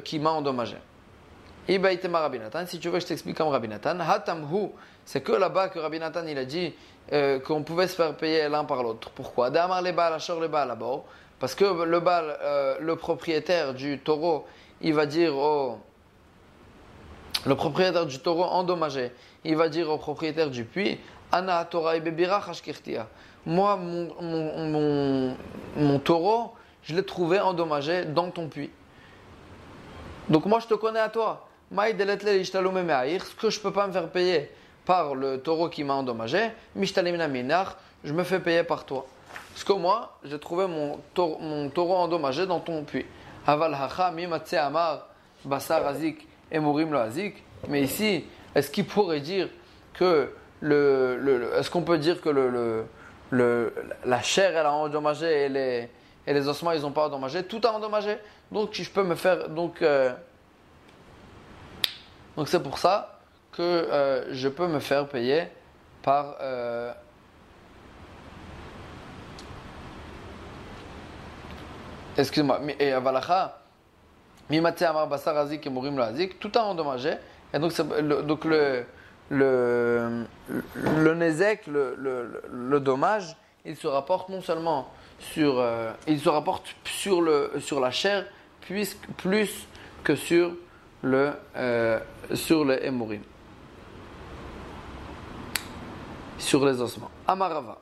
qui 0.04 0.20
m'a 0.20 0.32
endommagé. 0.32 0.78
Si 1.68 2.80
tu 2.80 2.90
veux, 2.90 3.00
je 3.00 3.06
t'explique 3.06 3.38
comme 3.38 3.50
Rabinatan. 3.50 4.00
Hatamhu, 4.00 4.70
c'est 5.06 5.22
que 5.22 5.32
là-bas 5.32 5.70
que 5.70 5.80
Rabinatan 5.80 6.26
il 6.28 6.38
a 6.38 6.46
dit 6.46 6.74
euh, 7.14 7.40
qu'on 7.40 7.64
pouvait 7.64 7.88
se 7.88 7.96
faire 7.96 8.16
payer 8.16 8.48
l'un 8.48 8.64
par 8.64 8.84
l'autre. 8.84 9.10
Pourquoi? 9.12 9.50
Damar 9.50 9.82
les 9.82 9.92
balles, 9.92 10.18
les 10.40 10.48
balles 10.48 10.78
Parce 11.40 11.56
que 11.56 11.84
le 11.84 12.00
bal, 12.00 12.38
euh, 12.42 12.78
le 12.80 12.96
propriétaire 12.96 13.74
du 13.74 14.00
taureau, 14.00 14.46
il 14.82 14.94
va 14.94 15.06
dire 15.06 15.36
au. 15.36 15.80
Le 17.46 17.56
propriétaire 17.56 18.06
du 18.06 18.20
taureau 18.20 18.44
endommagé, 18.44 19.12
il 19.44 19.56
va 19.56 19.68
dire 19.68 19.90
au 19.90 19.98
propriétaire 19.98 20.52
du 20.52 20.64
puits 20.64 21.00
Ana 21.32 21.66
Torah 21.66 21.96
Moi, 23.46 23.76
mon, 23.78 24.16
mon, 24.22 24.68
mon, 24.68 25.38
mon 25.76 26.00
taureau, 26.00 26.54
je 26.84 26.96
l'ai 26.96 27.04
trouvé 27.04 27.40
endommagé 27.40 28.06
dans 28.06 28.30
ton 28.30 28.48
puits. 28.48 28.70
Donc 30.30 30.46
moi, 30.46 30.60
je 30.60 30.68
te 30.68 30.76
connais 30.76 31.00
à 31.00 31.10
toi. 31.10 31.48
Ce 31.72 33.36
que 33.36 33.50
je 33.50 33.60
peux 33.60 33.74
pas 33.74 33.88
me 33.88 33.94
faire 33.94 34.10
payer 34.10 34.52
par 34.86 35.16
le 35.16 35.40
taureau 35.40 35.70
qui 35.70 35.84
m'a 35.84 35.94
endommagé, 35.94 36.52
je 36.76 38.14
me 38.14 38.24
fais 38.24 38.40
payer 38.40 38.64
par 38.64 38.86
toi. 38.86 39.06
Parce 39.54 39.64
que 39.64 39.74
moi, 39.74 40.18
j'ai 40.24 40.40
trouvé 40.40 40.68
mon 40.68 41.00
taureau, 41.14 41.96
endommagé 41.96 42.46
dans 42.48 42.60
ton 42.60 42.84
puits. 42.84 43.06
Amar. 43.46 45.08
Mais 47.68 47.82
ici, 47.82 48.26
est-ce 48.56 48.70
qu'il 48.72 48.86
pourrait 48.86 49.20
dire 49.20 49.50
que 49.94 50.34
le, 50.62 51.52
est-ce 51.58 51.70
qu'on 51.70 51.82
peut 51.82 51.98
dire 51.98 52.22
que 52.22 52.30
le, 52.30 52.86
la 54.06 54.22
chair 54.22 54.52
elle 54.56 54.66
a 54.66 54.74
endommagé 54.74 55.46
et 55.46 55.50
les, 55.50 55.90
et 56.28 56.34
les 56.34 56.48
ossements 56.48 56.72
ils 56.72 56.82
n'ont 56.82 56.92
pas 56.92 57.08
endommagé, 57.08 57.44
tout 57.44 57.62
a 57.64 57.72
endommagé. 57.72 58.18
Donc 58.52 58.70
je 58.74 58.90
peux 58.90 59.04
me 59.04 59.16
faire 59.16 59.50
donc 59.50 59.82
euh, 59.82 60.12
donc 62.36 62.48
c'est 62.48 62.62
pour 62.62 62.78
ça 62.78 63.21
que 63.52 63.62
euh, 63.62 64.34
je 64.34 64.48
peux 64.48 64.68
me 64.68 64.80
faire 64.80 65.08
payer 65.08 65.44
par 66.02 66.36
euh, 66.42 66.94
excuse-moi 72.18 72.60
et 72.80 72.92
avalacha 72.92 73.60
mimate 74.50 74.82
amar 74.82 75.08
basar 75.08 75.38
azik 75.38 75.66
et 75.66 75.70
murim 75.70 76.00
azik 76.00 76.40
tout 76.40 76.52
a 76.56 76.64
endommagé. 76.64 77.14
Et 77.54 77.60
donc 77.60 77.74
le, 77.78 78.22
donc 78.24 78.46
le 78.46 78.86
le 79.30 80.26
le 80.76 81.14
nezek 81.14 81.68
le, 81.68 81.96
le, 81.98 82.42
le, 82.52 82.80
dommage 82.80 83.36
il 83.66 83.76
se 83.76 83.88
rapporte 83.88 84.30
non 84.30 84.42
seulement 84.42 84.90
sur 85.20 85.60
euh, 85.60 85.92
il 86.08 86.20
se 86.20 86.30
rapporte 86.30 86.76
sur 86.86 87.22
le 87.22 87.52
sur 87.60 87.80
la 87.80 87.92
chair 87.92 88.26
plus 88.62 88.96
plus 89.18 89.68
que 90.04 90.16
sur 90.16 90.52
le, 91.04 91.34
euh, 91.56 92.00
sur 92.34 92.66
les 92.66 92.80
hémorrhoïdes, 92.84 93.22
sur 96.52 96.66
les 96.66 96.82
ossements. 96.82 97.10
Amarava. 97.26 97.78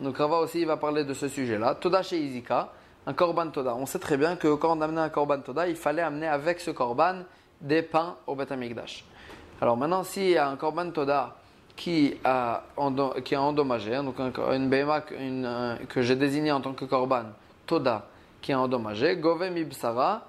Donc 0.00 0.18
Rava 0.18 0.38
aussi 0.40 0.64
va 0.64 0.76
parler 0.76 1.04
de 1.04 1.14
ce 1.14 1.28
sujet-là. 1.28 1.76
Toda 1.76 2.02
chez 2.02 2.18
Izika, 2.18 2.72
un 3.06 3.12
korban 3.12 3.50
toda. 3.50 3.76
On 3.76 3.86
sait 3.86 4.00
très 4.00 4.16
bien 4.16 4.34
que 4.34 4.52
quand 4.54 4.76
on 4.76 4.80
amenait 4.80 5.02
un 5.02 5.10
korban 5.10 5.38
toda, 5.38 5.68
il 5.68 5.76
fallait 5.76 6.02
amener 6.02 6.26
avec 6.26 6.58
ce 6.58 6.72
korban 6.72 7.22
des 7.60 7.82
pains 7.82 8.16
au 8.26 8.34
Beth. 8.34 8.50
Alors 9.60 9.76
maintenant, 9.76 10.02
s'il 10.02 10.30
y 10.30 10.36
a 10.36 10.48
un 10.48 10.56
korban 10.56 10.90
toda 10.90 11.36
qui, 11.76 12.16
a, 12.24 12.64
qui 13.24 13.34
est 13.34 13.36
endommagé, 13.36 13.94
hein, 13.94 14.02
donc 14.02 14.18
une 14.18 14.68
béma 14.68 15.02
que 15.02 16.02
j'ai 16.02 16.16
désigné 16.16 16.50
en 16.50 16.60
tant 16.60 16.72
que 16.72 16.86
korban 16.86 17.26
toda 17.64 18.06
qui 18.42 18.50
est 18.50 18.56
endommagé, 18.56 19.18
govem 19.18 19.56
ibsara, 19.56 20.26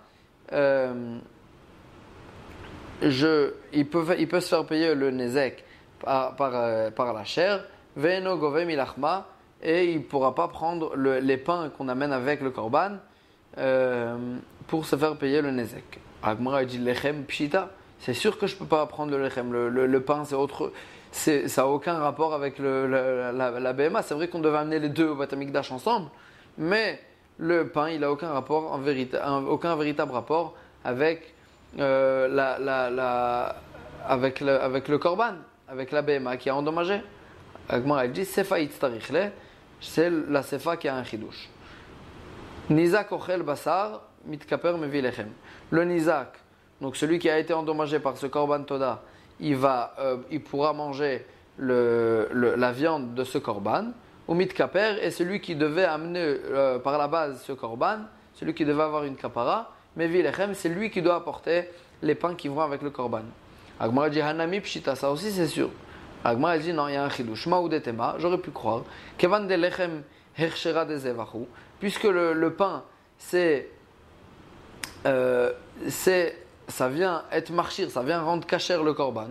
euh, 0.54 1.18
je, 3.02 3.54
il, 3.74 3.88
peut, 3.88 4.06
il 4.20 4.28
peut 4.28 4.40
se 4.40 4.50
faire 4.50 4.66
payer 4.68 4.94
le 4.94 5.10
nezek 5.10 5.64
euh, 6.08 6.92
par 6.92 7.14
la 7.14 7.24
chair, 7.24 7.64
veno 7.96 8.40
et 9.64 9.92
il 9.92 9.98
ne 9.98 10.04
pourra 10.04 10.34
pas 10.34 10.48
prendre 10.48 10.96
le, 10.96 11.20
les 11.20 11.38
pains 11.38 11.70
qu'on 11.78 11.88
amène 11.88 12.12
avec 12.12 12.42
le 12.42 12.50
korban 12.50 12.94
euh, 13.58 14.38
pour 14.68 14.86
se 14.86 14.96
faire 14.96 15.16
payer 15.18 15.42
le 15.42 15.52
nezek. 15.52 16.00
Agmara 16.24 16.66
dit 16.66 16.80
lechem 16.80 17.24
pshita. 17.26 17.70
C'est 18.00 18.16
sûr 18.16 18.40
que 18.40 18.48
je 18.48 18.56
ne 18.56 18.60
peux 18.60 18.66
pas 18.66 18.86
prendre 18.88 19.12
le 19.12 19.22
lechem. 19.22 19.52
Le, 19.52 20.00
pain, 20.02 20.26
c'est 20.26 20.34
autre. 20.34 20.72
ça 21.12 21.32
n'a 21.58 21.68
aucun 21.68 22.00
rapport 22.00 22.34
avec 22.34 22.58
la, 22.58 23.32
la, 23.32 23.74
BMA. 23.74 24.02
C'est 24.02 24.16
vrai 24.16 24.28
qu'on 24.28 24.40
devait 24.40 24.58
amener 24.58 24.80
les 24.80 24.90
deux 24.90 25.10
au 25.10 25.16
Batamikdash 25.16 25.72
ensemble, 25.72 26.10
mais 26.58 27.00
le 27.38 27.68
pain, 27.68 27.90
il 27.90 28.00
n'a 28.00 28.12
aucun 28.12 28.30
rapport, 28.30 28.72
en 28.72 28.80
vérité, 28.80 29.20
aucun 29.48 29.76
véritable 29.76 30.14
rapport 30.14 30.56
avec 30.84 31.36
euh, 31.80 32.28
avec, 34.08 34.42
avec 34.42 34.88
le 34.88 34.98
korban, 34.98 35.36
avec 35.72 35.92
la 35.92 36.02
BMA 36.02 36.38
qui 36.38 36.50
a 36.50 36.56
endommagé. 36.56 37.02
Elle 37.70 38.12
dit 38.12 38.26
Sefa 38.26 38.58
c'est 39.80 40.12
la 40.30 40.44
Sefa 40.44 40.78
qui 40.78 40.88
a 40.88 40.96
un 40.96 41.04
chidouche. 41.04 41.50
Nizak 42.70 43.12
ochel 43.12 43.42
basar 43.42 44.02
mitkaper 44.26 44.78
mevilechem. 44.78 45.30
Le 45.72 45.86
Nizak, 45.86 46.38
donc 46.80 46.96
celui 46.96 47.18
qui 47.18 47.30
a 47.30 47.40
été 47.40 47.54
endommagé 47.54 48.00
par 48.00 48.18
ce 48.18 48.28
korban 48.28 48.64
toda, 48.64 49.02
il, 49.40 49.56
va, 49.56 49.96
euh, 50.00 50.18
il 50.30 50.44
pourra 50.44 50.74
manger 50.74 51.26
la 51.58 52.72
viande 52.72 53.16
de 53.16 53.24
ce 53.24 53.38
korban. 53.38 53.92
Ou 54.28 54.36
mitkaper 54.36 54.98
est 55.02 55.12
celui 55.12 55.42
qui 55.42 55.56
devait 55.56 55.86
amener 55.86 56.22
euh, 56.22 56.80
par 56.80 56.98
la 56.98 57.08
base 57.08 57.42
ce 57.44 57.54
korban, 57.54 58.00
celui 58.34 58.54
qui 58.54 58.66
devait 58.66 58.84
avoir 58.84 59.04
une 59.04 59.16
kapara 59.16 59.72
mais 59.96 60.08
Vilechem, 60.08 60.54
c'est 60.54 60.70
lui 60.70 60.90
qui 60.90 61.02
doit 61.02 61.16
apporter 61.16 61.70
les 62.02 62.16
pains 62.16 62.36
qui 62.36 62.48
vont 62.48 62.62
avec 62.62 62.82
le 62.82 62.92
korban. 62.92 63.24
Agmara 63.82 64.12
dit 64.12 64.22
Hanami 64.22 64.62
Pshita, 64.62 64.96
ça 64.96 65.10
aussi 65.10 65.32
c'est 65.32 65.48
sûr. 65.48 65.72
Agmara 66.24 66.60
dit 66.60 66.72
non, 66.72 66.88
il 66.88 66.94
y 66.94 66.98
a 66.98 67.04
un 67.04 67.10
chidouche. 67.10 67.48
Maoudetema, 67.48 68.14
j'aurais 68.20 68.38
pu 68.38 68.52
croire. 68.52 68.84
Kevan 69.18 69.48
de 69.48 69.56
Lechem 69.56 70.04
Hershera 70.38 70.86
de 70.86 70.98
Zevahu, 70.98 71.48
puisque 71.80 72.04
le, 72.04 72.34
le 72.34 72.54
pain 72.54 72.84
c'est 73.18 73.70
euh, 75.08 75.52
c'est, 75.88 76.38
ça 76.68 76.90
vient 76.90 77.24
être 77.32 77.50
marchir, 77.50 77.90
ça 77.90 78.04
vient 78.04 78.22
rendre 78.22 78.46
cacher 78.46 78.78
le 78.84 78.94
korban. 78.94 79.30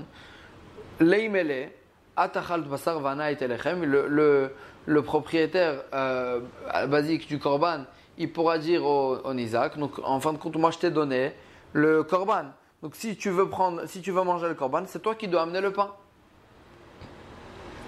Leimele, 0.99 1.71
atachal 2.17 2.63
basar 2.63 2.99
vana 2.99 3.31
et 3.31 3.37
le, 3.37 4.09
le, 4.09 4.53
le 4.87 5.03
propriétaire 5.03 5.85
euh, 5.95 6.41
basique 6.89 7.29
du 7.29 7.39
korban, 7.39 7.85
il 8.19 8.33
pourra 8.33 8.59
dire 8.59 8.85
au, 8.85 9.17
au 9.25 9.33
Isaac, 9.35 9.79
donc 9.79 10.01
en 10.03 10.19
fin 10.19 10.33
de 10.33 10.39
compte, 10.39 10.57
moi 10.57 10.73
je 10.73 10.79
t'ai 10.79 10.91
donné 10.91 11.35
le 11.73 12.03
korban. 12.03 12.47
Donc 12.83 12.95
si 12.95 13.17
tu 13.17 13.31
veux 13.31 13.49
prendre, 13.49 13.87
si 13.87 14.01
tu 14.01 14.11
veux 14.11 14.23
manger 14.23 14.49
le 14.49 14.55
korban, 14.55 14.85
c'est 14.87 15.01
toi 15.01 15.15
qui 15.15 15.29
dois 15.29 15.43
amener 15.43 15.61
le 15.61 15.73
pain. 15.73 15.93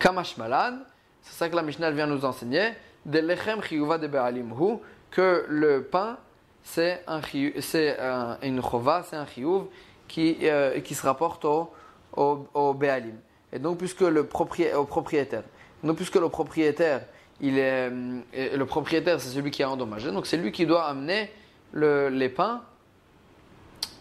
Kamash 0.00 0.36
malad, 0.36 0.78
c'est 1.22 1.34
ça 1.34 1.48
que 1.48 1.56
la 1.56 1.62
Mishnah 1.62 1.90
vient 1.90 2.06
nous 2.06 2.24
enseigner, 2.24 2.72
de 3.06 3.18
lechem 3.18 3.60
de 3.60 4.78
que 5.10 5.46
le 5.48 5.84
pain 5.84 6.18
c'est 6.62 7.02
un, 7.06 7.20
c'est 7.60 7.96
une 8.42 8.62
chova, 8.62 9.02
c'est 9.08 9.16
un 9.16 9.26
chiyuv 9.26 9.64
qui, 10.08 10.38
euh, 10.42 10.80
qui 10.80 10.94
se 10.94 11.04
rapporte 11.04 11.44
au, 11.44 11.70
au, 12.14 12.74
be'alim. 12.74 13.16
Et 13.52 13.58
donc 13.58 13.78
puisque 13.78 14.02
le 14.02 14.26
propriétaire, 14.26 14.78
au 14.78 15.94
puisque 15.94 16.16
le 16.16 16.28
propriétaire, 16.28 17.06
il 17.40 17.58
est, 17.58 17.90
euh, 17.90 18.20
le 18.32 18.64
propriétaire 18.66 19.20
c'est 19.20 19.30
celui 19.30 19.50
qui 19.50 19.62
a 19.62 19.70
endommagé, 19.70 20.12
donc 20.12 20.26
c'est 20.26 20.36
lui 20.36 20.52
qui 20.52 20.66
doit 20.66 20.84
amener 20.84 21.30
le, 21.72 22.08
les 22.08 22.28
pains 22.28 22.62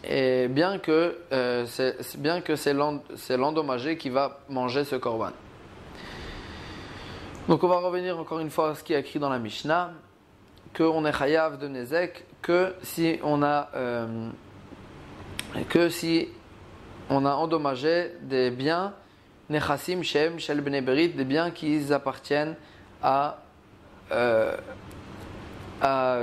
et 0.04 0.48
bien 0.48 0.80
que 0.80 1.18
euh, 1.32 1.66
c'est 1.68 3.38
l'endommagé 3.38 3.98
qui 3.98 4.10
va 4.10 4.40
manger 4.50 4.84
ce 4.84 4.96
korban. 4.96 5.32
Donc 7.48 7.64
on 7.64 7.68
va 7.68 7.80
revenir 7.80 8.18
encore 8.20 8.40
une 8.40 8.50
fois 8.50 8.72
à 8.72 8.76
ce 8.76 8.84
qui 8.84 8.94
est 8.94 9.00
écrit 9.00 9.20
dans 9.20 9.30
la 9.30 9.40
Mishnah, 9.40 9.92
qu'on 10.76 11.06
est 11.06 11.14
chayav 11.14 11.60
de 11.60 11.68
Nezek, 11.68 12.26
que 12.42 12.74
si 12.82 13.20
on 13.24 13.44
a 13.44 13.70
euh, 13.76 14.30
que 15.70 15.90
si 15.90 16.30
on 17.10 17.26
a 17.26 17.34
endommagé 17.34 18.12
des 18.22 18.52
biens 18.52 18.94
Nechassim 19.50 20.02
Shem 20.02 20.40
Shel 20.40 20.64
des 20.64 21.26
biens 21.26 21.52
qui 21.52 21.92
appartiennent 21.92 22.56
à, 23.04 23.40
euh, 24.12 24.56
à 25.82 26.18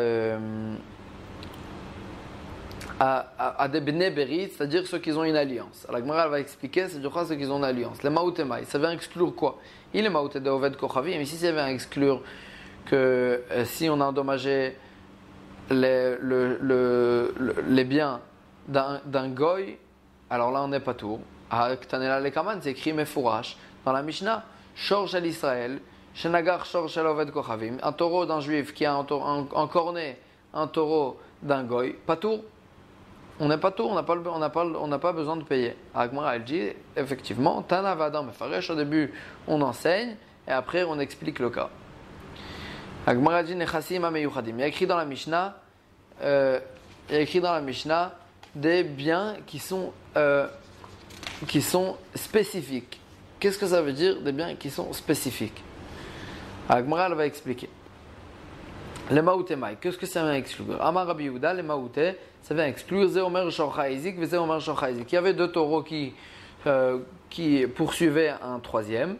à, 3.00 3.68
des 3.68 3.80
Bnei 3.80 4.50
c'est-à-dire 4.50 4.87
ceux 4.87 4.98
qui 4.98 5.12
ont 5.12 5.24
une 5.24 5.37
alliance. 5.37 5.87
La 5.90 6.00
va 6.00 6.40
expliquer, 6.40 6.88
c'est 6.88 6.98
du 6.98 7.06
ceux 7.06 7.37
qui 7.37 7.46
ont 7.46 7.58
une 7.58 7.64
alliance. 7.64 8.02
Les 8.02 8.11
Maoutemai, 8.11 8.64
ça 8.64 8.78
vient 8.78 8.90
exclure 8.90 9.34
quoi? 9.34 9.58
Il 9.94 10.04
est 10.04 10.11
Maouté 10.11 10.40
de 10.40 10.50
Oved 10.50 10.76
Kochavi, 10.76 11.16
mais 11.16 11.24
si 11.24 11.37
ça 11.37 11.52
vient 11.52 11.68
exclure 11.68 12.22
que 12.87 13.42
euh, 13.50 13.64
si 13.64 13.88
on 13.88 14.00
a 14.00 14.06
endommagé 14.06 14.76
les, 15.70 16.16
le, 16.20 17.34
les 17.68 17.84
biens 17.84 18.20
d'un 18.66 19.28
goy, 19.28 19.78
alors 20.30 20.50
là 20.50 20.62
on 20.62 20.68
n'est 20.68 20.80
pas 20.80 20.94
tout. 20.94 21.20
À 21.50 21.76
Ktanela 21.76 22.20
Lekaman, 22.20 22.58
c'est 22.61 22.70
écrit 22.70 22.92
Mefourash 22.92 23.56
dans 23.84 23.92
la 23.92 24.02
Mishnah, 24.02 24.44
Shor 24.74 25.08
Shel 25.08 25.24
Israël, 25.24 25.80
Shenagar 26.14 26.66
Oved 26.74 27.30
Kochavim, 27.30 27.76
un 27.82 27.92
taureau 27.92 28.26
d'un 28.26 28.40
juif 28.40 28.74
qui 28.74 28.84
a 28.84 28.92
cornet, 29.70 30.18
un 30.52 30.66
taureau 30.66 31.18
d'un 31.42 31.62
goy, 31.62 31.92
pas 32.04 32.16
tout 32.16 32.42
on 33.40 33.46
n'a 33.46 33.59
pas 33.59 33.70
tout, 33.70 33.85
on 33.85 33.94
n'a 33.94 34.03
pas, 34.03 34.16
pas, 34.16 34.64
on 34.64 34.98
pas 34.98 35.12
besoin 35.12 35.37
de 35.37 35.44
payer. 35.44 35.77
Agmara, 35.94 36.37
elle 36.37 36.44
dit, 36.44 36.68
effectivement, 36.96 37.62
Tana 37.62 37.94
Vadam 37.94 38.27
Mefaresh, 38.27 38.70
au 38.70 38.74
début, 38.74 39.12
on 39.46 39.61
enseigne, 39.62 40.16
et 40.46 40.51
après, 40.51 40.83
on 40.83 40.98
explique 40.98 41.38
le 41.38 41.51
cas. 41.51 41.70
Agmara 43.07 43.42
dit, 43.42 43.55
Nechassim 43.55 44.05
Ameyuchadim. 44.05 44.55
Il 44.55 44.61
y 44.61 44.62
a 44.64 44.66
écrit 44.66 44.87
dans 44.87 44.96
la 44.96 45.05
Mishnah, 45.05 45.57
euh, 46.22 46.59
il 47.11 47.16
écrit 47.16 47.40
dans 47.40 47.53
la 47.53 47.61
Mishnah 47.61 48.14
des 48.55 48.83
biens 48.83 49.37
qui 49.46 49.59
sont, 49.59 49.92
euh, 50.16 50.48
qui 51.46 51.62
sont 51.62 51.96
spécifiques. 52.14 53.01
Qu'est-ce 53.38 53.59
que 53.59 53.68
ça 53.68 53.83
veut 53.83 53.92
dire, 53.92 54.20
des 54.20 54.33
biens 54.33 54.57
qui 54.57 54.68
sont 54.68 54.92
spécifiques? 54.92 55.62
Agmara, 56.68 57.07
elle 57.07 57.14
va 57.14 57.27
expliquer. 57.27 57.70
Les 59.10 59.22
maoutemai, 59.22 59.78
qu'est-ce 59.80 59.96
que 59.96 60.04
ça 60.04 60.22
vient 60.22 60.34
exclure? 60.34 60.82
Amar 60.82 61.06
Rabbi 61.06 61.24
Yehuda, 61.24 61.54
les 61.54 61.62
maouté, 61.62 62.16
ça 62.42 62.52
vient 62.52 62.66
exclure 62.66 63.08
Zéomer 63.08 63.50
Shochaizik, 63.50 64.22
Zéomer 64.22 64.60
Shochaizik. 64.60 65.10
Il 65.10 65.14
y 65.14 65.18
avait 65.18 65.32
deux 65.32 65.50
taureaux 65.50 65.82
qui, 65.82 66.12
euh, 66.66 66.98
qui 67.30 67.66
poursuivaient 67.66 68.34
un 68.42 68.58
troisième. 68.58 69.16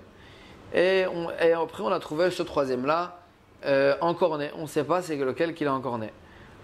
Et, 0.75 1.07
on, 1.07 1.29
après, 1.63 1.83
on 1.83 1.89
a 1.89 1.99
trouvé 2.01 2.31
ce 2.31 2.43
troisième-là 2.43 3.19
euh, 3.65 3.95
encorné. 4.03 4.51
On 4.59 4.63
ne 4.63 4.67
sait 4.67 4.85
pas 4.85 5.01
c'est 5.01 5.17
lequel 5.17 5.55
qu'il 5.55 5.67
a 5.67 5.73
encorné. 5.73 6.13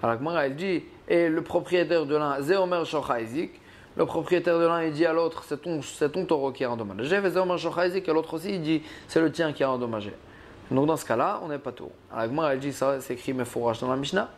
Alors, 0.02 0.16
Gmara, 0.16 0.44
elle 0.44 0.56
dit, 0.56 0.82
et 1.08 1.30
le 1.30 1.40
propriétaire 1.40 2.04
de 2.04 2.16
l'un, 2.16 2.42
Zéomer 2.42 2.84
Shochaizik, 2.84 3.58
le 3.96 4.04
propriétaire 4.04 4.58
de 4.58 4.66
l'un, 4.66 4.82
il 4.82 4.92
dit 4.92 5.06
à 5.06 5.14
l'autre, 5.14 5.44
c'est 5.46 5.62
ton, 5.62 5.80
ton 6.12 6.26
taureau 6.26 6.52
qui 6.52 6.62
a 6.62 6.70
endommagé. 6.70 7.22
Zéomer 7.30 7.56
Shochaizik, 7.56 8.06
et 8.06 8.12
l'autre 8.12 8.34
aussi, 8.34 8.50
il 8.56 8.60
dit, 8.60 8.82
c'est 9.08 9.22
le 9.22 9.32
tien 9.32 9.54
qui 9.54 9.64
a 9.64 9.70
endommagé. 9.70 10.12
Donc 10.70 10.87
dans 10.87 10.96
ce 10.96 11.05
cas-là, 11.05 11.40
on 11.42 11.48
n'est 11.48 11.59
pas 11.59 11.72
tout. 11.72 11.90
Alors 12.12 12.46
elle 12.48 12.59
dit 12.59 12.72
ça, 12.72 13.00
c'est 13.00 13.14
écrit 13.14 13.33
mais 13.33 13.44
fourrage 13.44 13.81
dans 13.81 13.88
la 13.88 13.96
Mishnah. 13.96 14.31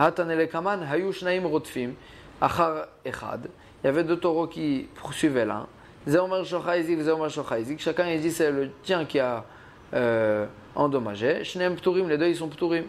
Il 0.00 0.04
y 3.84 3.86
avait 3.86 4.04
deux 4.04 4.16
taureaux 4.16 4.46
qui 4.46 4.88
poursuivaient 4.94 5.44
l'un. 5.44 5.66
Chacun 7.78 8.06
il 8.06 8.20
dit 8.20 8.30
c'est 8.30 8.50
le 8.50 8.70
tien 8.82 9.04
qui 9.04 9.18
a 9.18 9.44
euh, 9.94 10.46
endommagé. 10.74 11.42
Les 11.54 12.18
deux 12.18 12.28
ils 12.28 12.36
sont 12.36 12.48
pturim. 12.48 12.84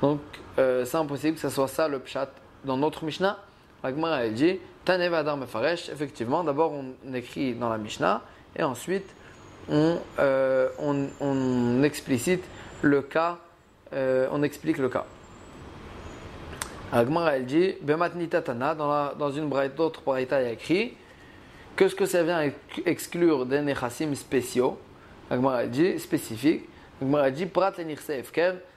Donc 0.00 0.20
euh, 0.58 0.84
c'est 0.84 0.96
impossible 0.96 1.34
que 1.34 1.40
ce 1.40 1.48
soit 1.48 1.68
ça 1.68 1.88
le 1.88 1.98
pshat 1.98 2.30
dans 2.64 2.76
notre 2.76 3.04
Mishnah. 3.04 3.38
La 3.82 3.90
elle 4.22 4.34
dit. 4.34 4.58
Effectivement, 5.92 6.42
d'abord 6.44 6.72
on 6.72 7.14
écrit 7.14 7.54
dans 7.54 7.68
la 7.68 7.78
Mishnah 7.78 8.22
et 8.56 8.62
ensuite 8.62 9.14
euh, 9.70 10.68
on, 10.78 11.82
explicite 11.82 12.42
le 12.82 13.02
cas, 13.02 13.38
euh, 13.92 14.26
on 14.32 14.42
explique 14.42 14.78
le 14.78 14.88
cas. 14.88 15.04
Agmar 16.92 17.28
elle 17.28 17.46
dit, 17.46 17.74
dans, 17.82 19.14
dans 19.14 19.30
une 19.30 19.52
autre 19.78 20.02
braïta, 20.02 20.40
il 20.40 20.44
y 20.44 20.48
a 20.48 20.52
écrit, 20.52 20.94
qu'est-ce 21.76 21.94
que 21.94 22.06
ça 22.06 22.22
vient 22.24 22.50
exclure 22.84 23.46
des 23.46 23.60
nechassim 23.60 24.14
spéciaux 24.14 24.78
Agmar 25.30 25.60
elle 25.60 25.70
dit, 25.70 25.98
spécifique. 26.00 26.68
Agmar 27.00 27.26
elle 27.26 27.34
dit, 27.34 27.46
Prat 27.46 27.72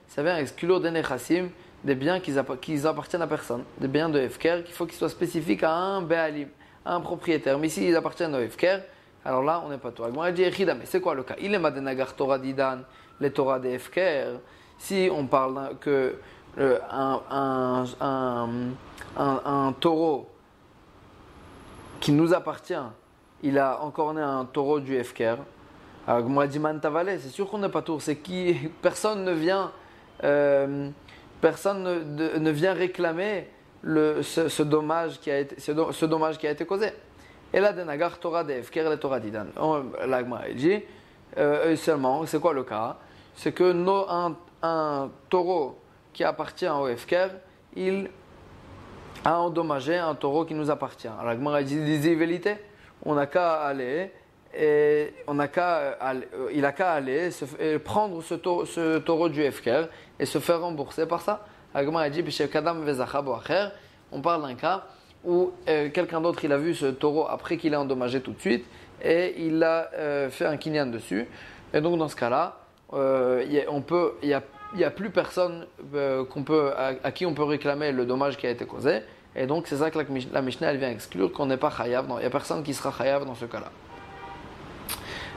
ça 0.07 0.21
vient 0.21 0.37
exclure 0.37 0.79
des 0.79 0.91
nechassim, 0.91 1.49
des 1.83 1.95
biens 1.95 2.19
qui, 2.19 2.37
appartiennent 2.37 3.23
à 3.23 3.27
personne, 3.27 3.63
des 3.79 3.87
biens 3.87 4.09
de 4.09 4.19
efker, 4.19 4.63
qu'il 4.63 4.75
faut 4.75 4.85
qu'ils 4.85 4.97
soient 4.97 5.09
spécifiques 5.09 5.63
à 5.63 5.71
un 5.71 6.01
be'alim, 6.03 6.49
à 6.85 6.93
un 6.93 7.01
propriétaire. 7.01 7.57
Mais 7.57 7.69
s'ils 7.69 7.95
appartiennent 7.95 8.35
au 8.35 8.39
efker, 8.39 8.81
alors 9.25 9.43
là, 9.43 9.61
on 9.65 9.69
n'est 9.69 9.77
pas 9.77 9.91
toi. 9.91 10.09
Moi, 10.09 10.31
dit 10.31 10.43
mais 10.65 10.85
c'est 10.85 10.99
quoi 10.99 11.15
le 11.15 11.23
cas? 11.23 11.35
Il 11.39 11.53
est 11.53 11.59
Madenagar 11.59 12.13
Torah 12.13 12.37
Didan, 12.37 12.79
les 13.19 13.31
Torah 13.31 13.59
des 13.59 13.75
Efker. 13.75 14.39
Si 14.77 15.09
on 15.11 15.27
parle 15.27 15.77
que 15.79 16.15
euh, 16.57 16.79
un, 16.91 17.85
un, 19.17 19.73
taureau 19.79 20.29
qui 22.01 22.11
nous 22.11 22.33
appartient, 22.33 22.73
il 23.43 23.57
a 23.57 23.81
encore 23.81 24.13
né 24.13 24.21
un 24.21 24.43
taureau 24.45 24.81
du 24.81 24.95
Efker. 24.95 25.35
Alors, 26.05 26.27
moi, 26.27 26.47
dit 26.47 26.59
Mantavale, 26.59 27.17
c'est 27.21 27.29
sûr 27.29 27.49
qu'on 27.49 27.59
n'est 27.59 27.69
pas 27.69 27.81
tour. 27.81 28.01
C'est 28.01 28.17
qui? 28.17 28.69
Personne 28.81 29.23
ne 29.23 29.31
vient, 29.31 29.71
euh, 30.25 30.89
personne 31.39 31.83
ne, 31.83 32.49
vient 32.49 32.73
réclamer 32.73 33.47
ce 33.85 34.63
dommage 34.63 35.19
qui 35.19 35.31
a 35.31 36.51
été 36.51 36.65
causé. 36.65 36.89
Et 37.53 37.59
là, 37.59 37.71
Nagar 37.71 38.17
Torah 38.17 38.43
de 38.43 38.51
Efker 38.53 38.89
le 38.89 38.97
Torah 38.97 39.19
Didan. 39.19 39.45
L'Agma 40.07 40.41
dit 40.55 40.81
euh, 41.37 41.75
seulement, 41.75 42.25
c'est 42.25 42.39
quoi 42.39 42.53
le 42.53 42.63
cas? 42.63 42.97
C'est 43.35 43.51
que 43.51 43.73
un, 44.63 45.09
taureau 45.29 45.79
qui 46.13 46.23
appartient 46.23 46.67
au 46.67 46.87
Efker, 46.87 47.27
il 47.75 48.09
a 49.23 49.39
endommagé 49.39 49.97
un 49.97 50.15
taureau 50.15 50.45
qui 50.45 50.55
nous 50.55 50.71
appartient. 50.71 51.09
L'Agma 51.23 51.61
dit 51.61 51.99
des 51.99 52.15
vérités. 52.15 52.57
On 53.05 53.13
n'a 53.13 53.27
qu'à 53.27 53.61
aller 53.61 54.11
et 54.55 55.13
on 55.27 55.37
a 55.37 55.47
qu'à, 55.47 55.97
il 56.53 56.65
a 56.65 56.71
qu'à 56.71 56.93
aller 56.93 57.29
prendre 57.83 58.23
ce 58.23 58.97
taureau, 58.97 59.29
du 59.29 59.41
Efker 59.41 59.85
et 60.19 60.25
se 60.25 60.39
faire 60.39 60.61
rembourser 60.61 61.05
par 61.05 61.21
ça. 61.21 61.45
L'Agma 61.75 62.09
dit, 62.09 62.23
on 64.11 64.21
parle 64.21 64.41
d'un 64.43 64.55
cas 64.55 64.85
où 65.23 65.51
euh, 65.67 65.89
quelqu'un 65.89 66.21
d'autre 66.21 66.43
il 66.43 66.51
a 66.51 66.57
vu 66.57 66.75
ce 66.75 66.87
taureau 66.87 67.27
après 67.27 67.57
qu'il 67.57 67.73
a 67.73 67.81
endommagé 67.81 68.21
tout 68.21 68.31
de 68.31 68.39
suite 68.39 68.65
et 69.01 69.35
il 69.37 69.63
a 69.63 69.89
euh, 69.93 70.29
fait 70.29 70.45
un 70.45 70.57
kinyan 70.57 70.87
dessus. 70.87 71.27
Et 71.73 71.81
donc 71.81 71.97
dans 71.97 72.07
ce 72.07 72.15
cas-là, 72.15 72.59
euh, 72.93 73.43
il 73.45 73.51
n'y 73.51 74.83
a, 74.83 74.91
plus 74.91 75.09
personne 75.09 75.65
peut, 75.91 76.73
à, 76.77 77.11
qui 77.11 77.25
on 77.25 77.33
peut 77.33 77.43
réclamer 77.43 77.91
le 77.91 78.05
dommage 78.05 78.37
qui 78.37 78.47
a 78.47 78.49
été 78.49 78.65
causé. 78.65 79.01
Et 79.35 79.47
donc 79.47 79.67
c'est 79.67 79.77
ça 79.77 79.89
que 79.89 79.97
la, 79.97 80.41
Mishnah 80.41 80.71
elle 80.71 80.77
vient 80.77 80.91
exclure 80.91 81.31
qu'on 81.31 81.47
n'est 81.47 81.57
pas 81.57 81.71
chayav. 81.71 82.05
Il 82.09 82.15
n'y 82.19 82.25
a 82.25 82.29
personne 82.29 82.63
qui 82.63 82.73
sera 82.73 82.91
chayav 82.91 83.25
dans 83.25 83.35
ce 83.35 83.45
cas-là. 83.45 83.71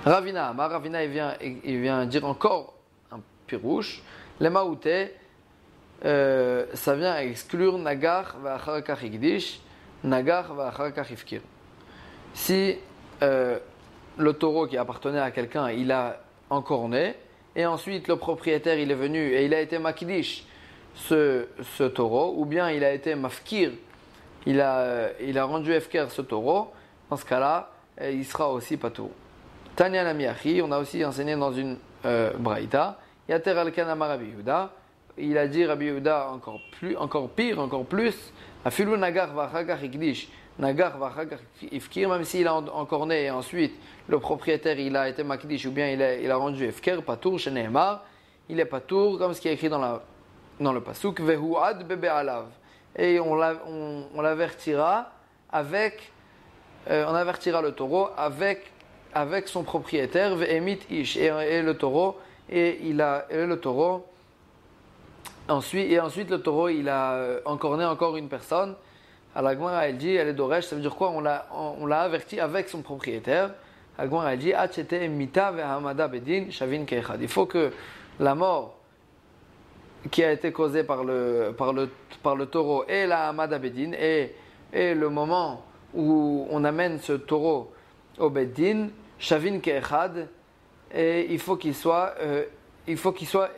Ravina, 0.04 0.52
ma 0.52 0.68
Ravina 0.68 1.02
il 1.02 1.10
vient, 1.10 1.34
il 1.40 1.80
vient 1.80 2.06
dire 2.06 2.24
encore 2.24 2.74
un 3.10 3.18
pirouche. 3.46 4.02
Les 4.38 4.50
maoutés, 4.50 5.14
euh, 6.04 6.66
ça 6.74 6.94
vient 6.94 7.16
exclure 7.18 7.78
Nagar 7.78 8.36
va 8.42 8.58
Nagar 10.04 10.54
va. 10.54 10.72
Si 12.34 12.76
euh, 13.22 13.58
le 14.18 14.32
taureau 14.32 14.66
qui 14.66 14.76
appartenait 14.76 15.20
à 15.20 15.30
quelqu'un, 15.30 15.70
il 15.70 15.90
a 15.92 16.20
encorné, 16.50 17.14
et 17.54 17.66
ensuite 17.66 18.08
le 18.08 18.16
propriétaire 18.16 18.78
il 18.78 18.90
est 18.90 18.96
venu 18.96 19.32
et 19.32 19.44
il 19.44 19.54
a 19.54 19.60
été 19.60 19.78
makidish 19.78 20.44
ce, 20.94 21.46
ce 21.76 21.84
taureau, 21.84 22.34
ou 22.36 22.44
bien 22.44 22.70
il 22.70 22.84
a 22.84 22.92
été 22.92 23.14
mafkir, 23.14 23.72
il 24.46 24.60
a, 24.60 25.08
il 25.20 25.38
a 25.38 25.44
rendu 25.44 25.72
efker 25.72 26.06
ce 26.10 26.22
taureau, 26.22 26.72
dans 27.10 27.16
ce 27.16 27.24
cas-là, 27.24 27.70
euh, 28.00 28.10
il 28.10 28.24
sera 28.24 28.52
aussi 28.52 28.76
patou. 28.76 29.10
Tanya 29.74 30.04
Namiachi, 30.04 30.60
on 30.62 30.72
a 30.72 30.78
aussi 30.78 31.04
enseigné 31.04 31.36
dans 31.36 31.52
une 31.52 31.76
euh, 32.04 32.32
braïta, 32.38 32.98
Yater 33.28 33.50
al 33.50 33.72
Rabbi 33.74 34.32
il 35.18 35.38
a 35.38 35.48
dit 35.48 35.64
Rabbi 35.64 35.90
encore, 36.10 36.60
plus, 36.78 36.96
encore 36.96 37.30
pire, 37.30 37.58
encore 37.58 37.84
plus, 37.84 38.32
Afilu 38.66 38.96
Nagar 38.96 39.32
Vachagach 39.32 39.80
Ikdish, 39.80 40.28
Nagar 40.58 40.98
Vachagach 40.98 41.38
Ifkir, 41.70 42.08
même 42.08 42.24
s'il 42.24 42.48
a 42.48 42.54
encore 42.54 43.06
né 43.06 43.26
et 43.26 43.30
ensuite 43.30 43.74
le 44.08 44.18
propriétaire 44.18 44.76
il 44.80 44.96
a 44.96 45.08
été 45.08 45.22
makdish 45.22 45.66
ou 45.66 45.70
bien 45.70 45.88
il 45.90 46.02
a, 46.02 46.16
il 46.16 46.28
a 46.28 46.36
rendu 46.36 46.66
Ifker, 46.66 47.00
Patour, 47.06 47.38
chez 47.38 47.52
il 48.48 48.58
est 48.58 48.64
Patour, 48.64 49.18
comme 49.18 49.34
ce 49.34 49.40
qui 49.40 49.46
est 49.46 49.52
écrit 49.52 49.68
dans, 49.68 49.78
la, 49.78 50.02
dans 50.58 50.72
le 50.72 50.80
Pasuk, 50.80 51.20
Vehuad 51.20 51.86
Bebe 51.86 52.06
Alav. 52.06 52.46
Et 52.98 53.20
on 53.20 53.36
l'avertira 54.20 55.12
avec, 55.48 56.10
euh, 56.90 57.04
on 57.06 57.14
avertira 57.14 57.62
le 57.62 57.70
taureau 57.70 58.08
avec 58.16 58.72
avec 59.14 59.46
son 59.46 59.62
propriétaire, 59.62 60.42
Emit 60.42 60.80
Ish, 60.90 61.16
et, 61.16 61.62
le 61.62 61.74
taureau, 61.74 62.18
et 62.50 62.80
il 62.82 63.00
a 63.00 63.26
et 63.30 63.46
le 63.46 63.60
taureau. 63.60 64.04
Ensuite, 65.48 65.90
et 65.90 66.00
ensuite, 66.00 66.30
le 66.30 66.40
taureau, 66.40 66.68
il 66.68 66.88
a 66.88 67.12
euh, 67.12 67.40
encorné 67.44 67.84
encore 67.84 68.16
une 68.16 68.28
personne. 68.28 68.74
À 69.34 69.42
la 69.42 69.54
Gemara, 69.54 69.86
elle 69.86 69.96
dit, 69.96 70.14
elle 70.14 70.28
est 70.28 70.32
d'Oresh, 70.32 70.64
ça 70.64 70.74
veut 70.74 70.82
dire 70.82 70.96
quoi? 70.96 71.10
On 71.10 71.20
l'a, 71.20 72.00
averti 72.00 72.40
avec 72.40 72.68
son 72.68 72.82
propriétaire. 72.82 73.50
La 73.96 74.06
Gemara, 74.06 74.32
elle 74.32 74.38
dit, 74.40 74.52
Bedin 74.52 76.50
Shavin. 76.50 76.84
Il 77.20 77.28
faut 77.28 77.46
que 77.46 77.70
la 78.18 78.34
mort 78.34 78.76
qui 80.10 80.24
a 80.24 80.32
été 80.32 80.52
causée 80.52 80.84
par 80.84 81.04
le, 81.04 81.54
par 81.56 81.72
le, 81.72 81.90
par 82.22 82.36
le 82.36 82.46
taureau 82.46 82.84
et 82.88 83.06
la 83.06 83.28
Hamada 83.28 83.58
Bedin, 83.58 83.92
et, 83.92 84.34
et 84.72 84.94
le 84.94 85.08
moment 85.08 85.64
où 85.94 86.46
on 86.50 86.64
amène 86.64 86.98
ce 86.98 87.12
taureau 87.12 87.72
au 88.18 88.30
Bedin, 88.30 88.88
Shavin 89.18 89.60
Ke'echad, 89.60 90.28
et 90.94 91.26
il 91.30 91.38
faut 91.38 91.56
qu'ils 91.56 91.74
soient, 91.74 92.14
euh, 92.20 92.44
il 92.86 92.96
faut 92.96 93.12
qu'ils 93.12 93.28
soient 93.28 93.50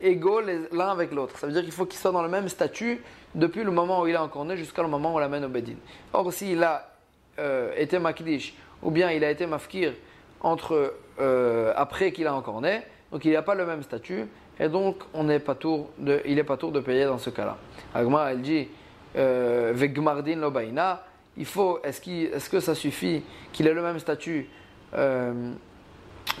égaux 0.00 0.40
l'un 0.72 0.88
avec 0.88 1.12
l'autre. 1.12 1.38
Ça 1.38 1.46
veut 1.46 1.52
dire 1.52 1.62
qu'il 1.62 1.72
faut 1.72 1.86
qu'ils 1.86 1.98
soient 1.98 2.12
dans 2.12 2.22
le 2.22 2.28
même 2.28 2.48
statut 2.48 3.00
depuis 3.34 3.64
le 3.64 3.70
moment 3.70 4.02
où 4.02 4.06
il 4.06 4.14
est 4.14 4.18
encore 4.18 4.44
né 4.44 4.56
jusqu'à 4.56 4.82
le 4.82 4.88
moment 4.88 5.12
où 5.12 5.16
on 5.16 5.18
l'amène 5.18 5.44
au 5.44 5.48
Bedin. 5.48 5.76
Or, 6.12 6.32
s'il 6.32 6.62
a 6.62 6.90
euh, 7.38 7.72
été 7.76 7.98
Makdish 7.98 8.54
ou 8.82 8.90
bien 8.90 9.10
il 9.10 9.22
a 9.24 9.30
été 9.30 9.46
Mafkir 9.46 9.92
entre, 10.40 10.94
euh, 11.20 11.72
après 11.76 12.12
qu'il 12.12 12.26
a 12.26 12.34
encore 12.34 12.60
né, 12.60 12.82
donc 13.12 13.24
il 13.24 13.32
n'a 13.32 13.42
pas 13.42 13.54
le 13.54 13.66
même 13.66 13.82
statut, 13.82 14.24
et 14.58 14.68
donc 14.68 15.02
on 15.12 15.24
n'est 15.24 15.38
pas 15.38 15.54
tour 15.54 15.90
il 16.24 16.34
n'est 16.34 16.44
pas 16.44 16.56
tour 16.56 16.72
de 16.72 16.80
payer 16.80 17.04
dans 17.04 17.18
ce 17.18 17.30
cas-là. 17.30 17.58
Agma, 17.94 18.30
elle 18.30 18.40
dit 18.40 18.68
Vegmardin 19.14 20.36
Lobaina, 20.36 21.04
il 21.36 21.46
faut, 21.46 21.80
est-ce, 21.82 22.50
que 22.50 22.60
ça 22.60 22.74
suffit 22.74 23.22
qu'il 23.52 23.66
ait 23.66 23.74
le 23.74 23.82
même 23.82 23.98
statut 23.98 24.48
euh, 24.94 25.52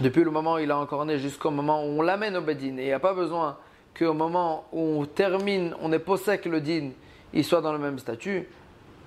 depuis 0.00 0.24
le 0.24 0.30
moment 0.30 0.54
où 0.54 0.58
il 0.58 0.70
a 0.70 0.78
encore 0.78 1.04
né 1.04 1.18
jusqu'au 1.18 1.50
moment 1.50 1.82
où 1.84 1.98
on 1.98 2.02
l'amène 2.02 2.36
au 2.36 2.40
Bedin. 2.40 2.78
Et 2.78 2.82
il 2.82 2.86
n'y 2.86 2.92
a 2.92 3.00
pas 3.00 3.14
besoin 3.14 3.56
qu'au 3.98 4.14
moment 4.14 4.64
où 4.72 5.00
on 5.00 5.04
termine, 5.04 5.74
on 5.80 5.92
est 5.92 5.98
possèque 5.98 6.46
le 6.46 6.60
din, 6.60 6.90
il 7.32 7.44
soit 7.44 7.60
dans 7.60 7.72
le 7.72 7.78
même 7.78 7.98
statut. 7.98 8.48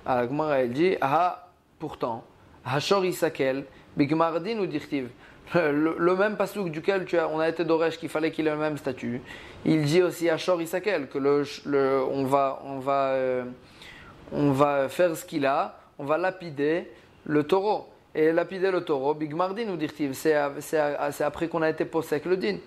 Alors, 0.05 0.53
elle 0.53 0.71
dit 0.71 0.95
Ah, 1.01 1.47
pourtant, 1.79 2.23
Hashor 2.65 3.05
Isakel, 3.05 3.65
Bigmardin 3.95 4.59
ou 4.59 4.65
Dirtiv. 4.65 5.09
Le, 5.55 6.15
même 6.15 6.37
pasouk 6.37 6.71
duquel 6.71 7.05
tu 7.05 7.17
as, 7.17 7.27
on 7.27 7.39
a 7.39 7.49
été 7.49 7.63
d'Oresh 7.63 7.97
qu'il 7.97 8.09
fallait 8.09 8.31
qu'il 8.31 8.47
ait 8.47 8.51
le 8.51 8.57
même 8.57 8.77
statut. 8.77 9.21
Il 9.65 9.83
dit 9.83 10.01
aussi 10.01 10.29
Hashor 10.29 10.61
Isakel 10.61 11.07
que 11.07 11.17
le, 11.17 12.03
on, 12.09 12.23
va, 12.23 12.61
on, 12.65 12.79
va, 12.79 13.09
euh, 13.09 13.43
on 14.31 14.51
va 14.51 14.89
faire 14.89 15.15
ce 15.15 15.25
qu'il 15.25 15.45
a, 15.45 15.77
on 15.99 16.05
va 16.05 16.17
lapider 16.17 16.89
le 17.25 17.43
taureau 17.43 17.92
et 18.15 18.31
lapider 18.31 18.71
le 18.71 18.81
taureau, 18.81 19.13
Big 19.13 19.33
Mardin 19.33 19.69
ou 19.69 19.75
dirtiv, 19.75 20.13
c'est 20.13 20.33
après 21.23 21.47
qu'on 21.47 21.61
a 21.61 21.69
été 21.69 21.85
posé 21.85 22.15
avec 22.15 22.25
le 22.25 22.37
din. 22.37 22.57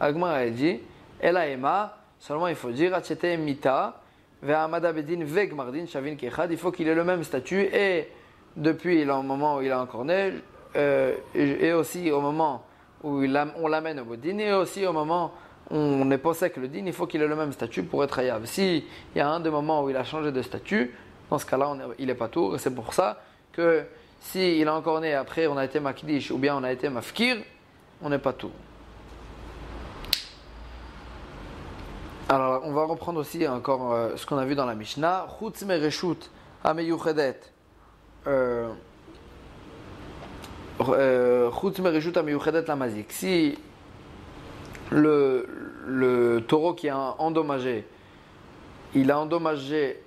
Agmar 0.00 0.34
a 0.34 0.46
dit, 0.46 0.80
Ela 1.20 1.48
Ema, 1.48 1.96
seulement 2.18 2.48
il 2.48 2.54
faut 2.54 2.70
dire, 2.70 2.98
Mita, 3.38 4.00
Bedin 4.42 5.24
Veg 5.24 5.54
Mardin, 5.54 5.86
Shavin 5.86 6.16
Kechad, 6.16 6.50
il 6.50 6.58
faut 6.58 6.70
qu'il 6.70 6.88
ait 6.88 6.94
le 6.94 7.04
même 7.04 7.24
statut, 7.24 7.62
et 7.62 8.08
depuis 8.56 9.04
le 9.04 9.14
moment 9.22 9.56
où 9.56 9.62
il 9.62 9.68
est 9.68 9.74
encore 9.74 10.04
né, 10.04 10.34
et 11.34 11.72
aussi 11.72 12.10
au 12.10 12.20
moment 12.20 12.64
où 13.02 13.22
on 13.22 13.68
l'amène 13.68 14.00
au 14.00 14.04
Bedin, 14.04 14.38
et 14.38 14.52
aussi 14.52 14.86
au 14.86 14.92
moment 14.92 15.32
où 15.70 15.76
on 15.76 16.10
est 16.10 16.18
posé 16.18 16.44
avec 16.46 16.58
le 16.58 16.68
din, 16.68 16.84
il 16.86 16.92
faut 16.92 17.06
qu'il 17.06 17.20
ait 17.22 17.26
le 17.26 17.36
même 17.36 17.52
statut 17.52 17.82
pour 17.82 18.04
être 18.04 18.18
ayav. 18.18 18.46
Si 18.46 18.84
il 19.14 19.18
y 19.18 19.20
a 19.20 19.28
un 19.28 19.40
des 19.40 19.50
moments 19.50 19.82
où 19.82 19.90
il 19.90 19.96
a 19.96 20.04
changé 20.04 20.30
de 20.30 20.40
statut, 20.40 20.94
dans 21.28 21.38
ce 21.38 21.46
cas-là, 21.46 21.76
il 21.98 22.06
n'est 22.06 22.14
pas 22.14 22.28
tout, 22.28 22.56
c'est 22.58 22.74
pour 22.74 22.94
ça 22.94 23.20
que 23.52 23.84
si 24.32 24.58
il 24.58 24.68
a 24.68 24.74
encore 24.74 25.00
né 25.00 25.14
après, 25.14 25.46
on 25.46 25.56
a 25.56 25.64
été 25.64 25.80
makdish 25.80 26.30
ou 26.30 26.38
bien 26.38 26.56
on 26.56 26.64
a 26.64 26.72
été 26.72 26.88
mafkir, 26.88 27.38
on 28.02 28.08
n'est 28.08 28.18
pas 28.18 28.32
tout. 28.32 28.50
Alors, 32.28 32.62
on 32.64 32.72
va 32.72 32.84
reprendre 32.84 33.20
aussi 33.20 33.46
encore 33.46 33.92
euh, 33.92 34.16
ce 34.16 34.26
qu'on 34.26 34.36
a 34.36 34.44
vu 34.44 34.56
dans 34.56 34.66
la 34.66 34.74
Mishnah. 34.74 35.28
Chutz 35.38 35.62
mereshut 35.62 36.18
ameyuchedet. 36.64 37.38
Euh, 38.26 38.72
euh, 40.80 41.50
chutz 41.52 41.78
mereshut 41.78 42.16
ameyuchedet 42.16 42.64
la 42.66 42.74
mazik. 42.74 43.12
Si 43.12 43.56
le, 44.90 45.46
le 45.86 46.40
taureau 46.40 46.74
qui 46.74 46.88
a 46.88 47.14
endommagé, 47.18 47.86
il 48.94 49.12
a 49.12 49.20
endommagé 49.20 50.02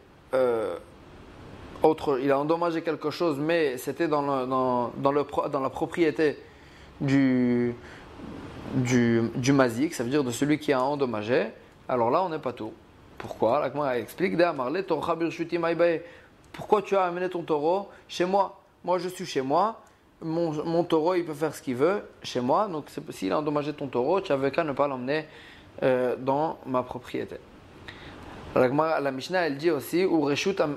autre, 1.84 2.20
il 2.22 2.32
a 2.32 2.39
endommagé 2.39 2.82
quelque 2.82 3.10
chose, 3.10 3.38
mais 3.39 3.78
c'était 3.78 4.08
dans, 4.08 4.92
la 5.02 5.70
propriété 5.70 6.38
du, 7.02 7.74
du, 8.74 9.22
du 9.36 9.54
mazik, 9.54 9.94
ça 9.94 10.04
veut 10.04 10.10
dire 10.10 10.24
de 10.24 10.32
celui 10.32 10.60
qui 10.60 10.74
a 10.74 10.82
endommagé, 10.82 11.48
alors 11.88 12.12
là 12.12 12.24
on 12.24 12.30
n'est 12.30 12.39
pas 12.39 12.54
tout. 12.54 12.74
Pourquoi? 13.18 13.72
La 13.74 14.00
explique? 14.00 14.36
Pourquoi 16.54 16.82
tu 16.82 16.96
as 16.96 17.04
amené 17.04 17.30
ton 17.30 17.44
taureau 17.44 17.89
chez 18.08 18.26
moi? 18.26 18.62
Moi 18.84 18.98
je 18.98 19.10
suis 19.10 19.26
chez 19.26 19.42
moi, 19.42 19.82
mon, 20.22 20.52
mon, 20.65 20.84
taureau 20.84 21.15
il 21.15 21.26
peut 21.26 21.34
faire 21.34 21.54
ce 21.54 21.62
qu'il 21.62 21.76
veut 21.76 22.02
chez 22.24 22.42
moi, 22.42 22.68
donc 22.68 22.86
s'il 23.10 23.32
a 23.32 23.39
endommagé 23.39 23.74
ton 23.74 23.88
taureau, 23.88 24.22
tu 24.22 24.32
avais 24.32 24.52
qu'à 24.52 24.63
ne 24.63 24.74
pas 24.74 24.88
l'emmener 24.88 25.26
euh, 25.84 26.15
dans 26.18 26.58
ma 26.65 26.84
propriété. 26.84 27.38
La 28.56 29.12
Mishnah, 29.12 29.48
elle 29.48 29.58
dit 29.58 29.70
aussi, 29.70 30.06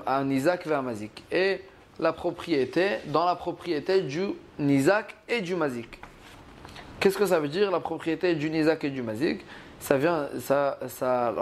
un 0.05 0.29
Isaac 0.29 0.67
vers 0.67 0.83
Mazik. 0.83 1.23
Et 1.31 1.61
la 1.99 2.13
propriété, 2.13 2.97
dans 3.07 3.25
la 3.25 3.35
propriété 3.35 4.01
du 4.01 4.27
Nizak 4.59 5.15
et 5.27 5.41
du 5.41 5.55
Mazik. 5.55 5.99
Qu'est-ce 6.99 7.17
que 7.17 7.25
ça 7.25 7.39
veut 7.39 7.47
dire, 7.47 7.71
la 7.71 7.79
propriété 7.79 8.35
du 8.35 8.49
Nizak 8.49 8.83
et 8.83 8.89
du 8.89 9.01
Mazik? 9.01 9.43
Ça 9.79 9.97
vient, 9.97 10.29
ça, 10.39 10.79
ça, 10.87 11.33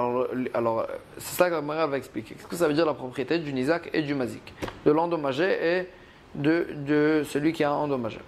alors, 0.53 0.87
c'est 1.17 1.35
ça 1.35 1.49
que 1.49 1.55
la 1.55 1.85
va 1.85 1.97
expliquer. 1.97 2.35
Qu'est-ce 2.35 2.47
que 2.47 2.55
ça 2.55 2.67
veut 2.67 2.73
dire, 2.73 2.85
la 2.85 2.93
propriété 2.93 3.37
du 3.37 3.53
Nizak 3.53 3.89
et 3.93 4.01
du 4.01 4.15
Mazik? 4.15 4.53
De 4.85 4.91
l'endommagé 4.91 5.77
et 5.77 5.89
de, 6.33 6.67
de 6.75 7.23
celui 7.25 7.53
qui 7.53 7.63
a 7.63 7.73
endommagé. 7.73 8.19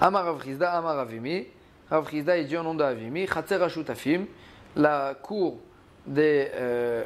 Amar 0.00 0.28
Avrizda, 0.28 0.70
Amar 0.72 0.98
Avimi. 0.98 1.46
Avrizda, 1.90 2.36
il 2.36 2.46
dit 2.46 2.56
au 2.56 2.62
nom 2.62 2.74
d'Avimi, 2.74 3.26
Chatzer 3.26 3.58
la 4.76 5.14
cour 5.14 5.58
des, 6.06 6.50
euh, 6.54 7.04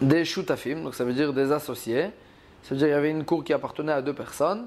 des 0.00 0.24
donc 0.82 0.94
ça 0.94 1.04
veut 1.04 1.12
dire 1.12 1.32
des 1.32 1.52
associés. 1.52 2.10
Ça 2.62 2.74
veut 2.74 2.76
dire 2.76 2.88
qu'il 2.88 2.94
y 2.94 2.98
avait 2.98 3.10
une 3.10 3.24
cour 3.24 3.44
qui 3.44 3.52
appartenait 3.52 3.92
à 3.92 4.02
deux 4.02 4.14
personnes 4.14 4.66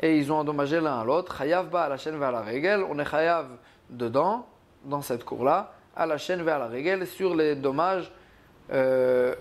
et 0.00 0.16
ils 0.16 0.32
ont 0.32 0.36
endommagé 0.36 0.80
l'un 0.80 1.00
à 1.00 1.04
l'autre. 1.04 1.36
Chayav 1.36 1.74
à 1.74 1.88
la 1.88 1.96
chaîne 1.96 2.18
vers 2.18 2.32
la. 2.32 2.42
On 2.90 2.98
est 2.98 3.04
chayav 3.04 3.46
dedans, 3.90 4.46
dans 4.84 5.02
cette 5.02 5.24
cour-là, 5.24 5.72
à 5.96 6.06
la 6.06 6.18
chaîne 6.18 6.42
vers 6.42 6.58
la 6.58 6.66
règle, 6.66 7.06
sur 7.06 7.34
les 7.34 7.54
dommages 7.54 8.10
euh, 8.72 9.34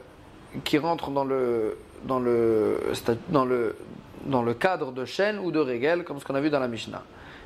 qui 0.64 0.78
rentrent 0.78 1.12
dans 1.12 1.26
le, 1.26 1.78
dans, 2.04 2.20
le, 2.20 2.80
dans, 3.30 3.46
le, 3.46 3.76
dans 4.26 4.44
le 4.44 4.54
cadre 4.54 4.92
de 4.92 5.06
chaîne 5.06 5.40
ou 5.40 5.52
de 5.52 5.60
règle, 5.60 6.04
comme 6.04 6.20
ce 6.20 6.26
qu'on 6.26 6.36
a 6.36 6.42
vu 6.42 6.50
dans 6.50 6.60
la 6.60 6.68
Mishnah. 6.68 7.04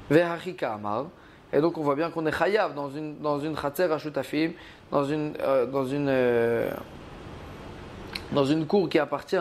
Vehachika 0.09 0.73
amar. 0.73 1.05
Et 1.53 1.59
donc 1.59 1.77
on 1.77 1.81
voit 1.81 1.95
bien 1.95 2.09
qu'on 2.09 2.25
est 2.25 2.31
chayav 2.31 2.73
dans 2.73 2.89
une 2.89 3.19
dans 3.19 3.39
une 3.39 3.55
à 3.55 3.97
shutafim, 3.97 4.51
dans 4.89 5.03
une 5.03 5.33
euh, 5.41 5.65
dans 5.65 5.85
une 5.85 6.07
euh, 6.09 6.71
dans 8.31 8.45
une 8.45 8.65
cour 8.65 8.87
qui 8.87 8.99
appartient 8.99 9.35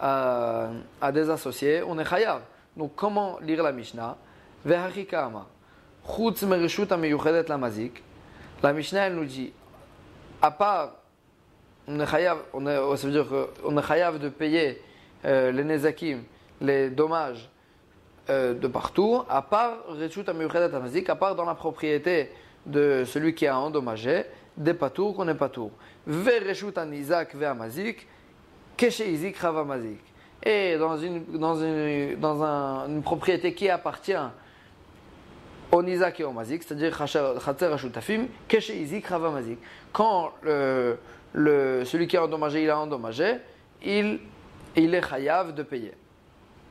à, 0.00 1.12
des 1.12 1.30
associés, 1.30 1.82
on 1.86 1.98
est 1.98 2.04
chayav. 2.04 2.42
Donc 2.76 2.92
comment 2.96 3.38
lire 3.40 3.62
la 3.62 3.72
Mishnah? 3.72 4.16
La 8.62 8.72
Mishnah, 8.72 9.06
elle 9.06 9.14
nous 9.14 9.24
dit, 9.24 9.52
à 10.42 10.50
part, 10.50 10.92
on 11.86 12.00
est 12.00 12.06
chayav, 12.06 12.38
on 12.52 12.66
est, 12.66 12.96
ça 12.96 13.06
veut 13.06 13.12
dire 13.12 13.26
qu'on 13.28 13.76
est 13.76 13.82
chayav 13.82 14.18
de 14.18 14.28
payer 14.28 14.82
euh, 15.24 15.50
les 15.50 15.64
nezakim, 15.64 16.22
les 16.60 16.90
dommages 16.90 17.48
euh, 18.30 18.54
de 18.54 18.68
partout, 18.68 19.22
à 19.28 19.42
part 19.42 19.78
à 21.08 21.16
part 21.16 21.34
dans 21.34 21.44
la 21.44 21.54
propriété 21.54 22.30
de 22.64 23.04
celui 23.04 23.34
qui 23.34 23.46
a 23.46 23.58
endommagé, 23.58 24.24
des 24.56 24.74
patours 24.74 25.14
qu'on 25.16 25.28
est 25.28 25.34
patour. 25.34 25.70
Et 30.42 30.78
dans 30.78 30.96
une, 30.96 31.24
dans 31.38 31.56
une, 31.56 32.16
dans 32.16 32.42
un, 32.42 32.88
une 32.88 33.02
propriété 33.02 33.52
qui 33.52 33.68
appartient 33.68 34.14
au 35.72 35.82
Nizak 35.82 36.20
et 36.20 36.24
au 36.24 36.32
Mazik, 36.32 36.62
c'est-à-dire. 36.62 36.96
Quand 39.92 40.32
le, 40.42 40.98
le, 41.32 41.84
celui 41.84 42.06
qui 42.06 42.16
a 42.16 42.24
endommagé, 42.24 42.62
il 42.62 42.70
a 42.70 42.78
endommagé, 42.78 43.36
il, 43.82 44.20
il 44.76 44.94
est 44.94 45.08
chayav 45.08 45.54
de 45.54 45.62
payer. 45.62 45.92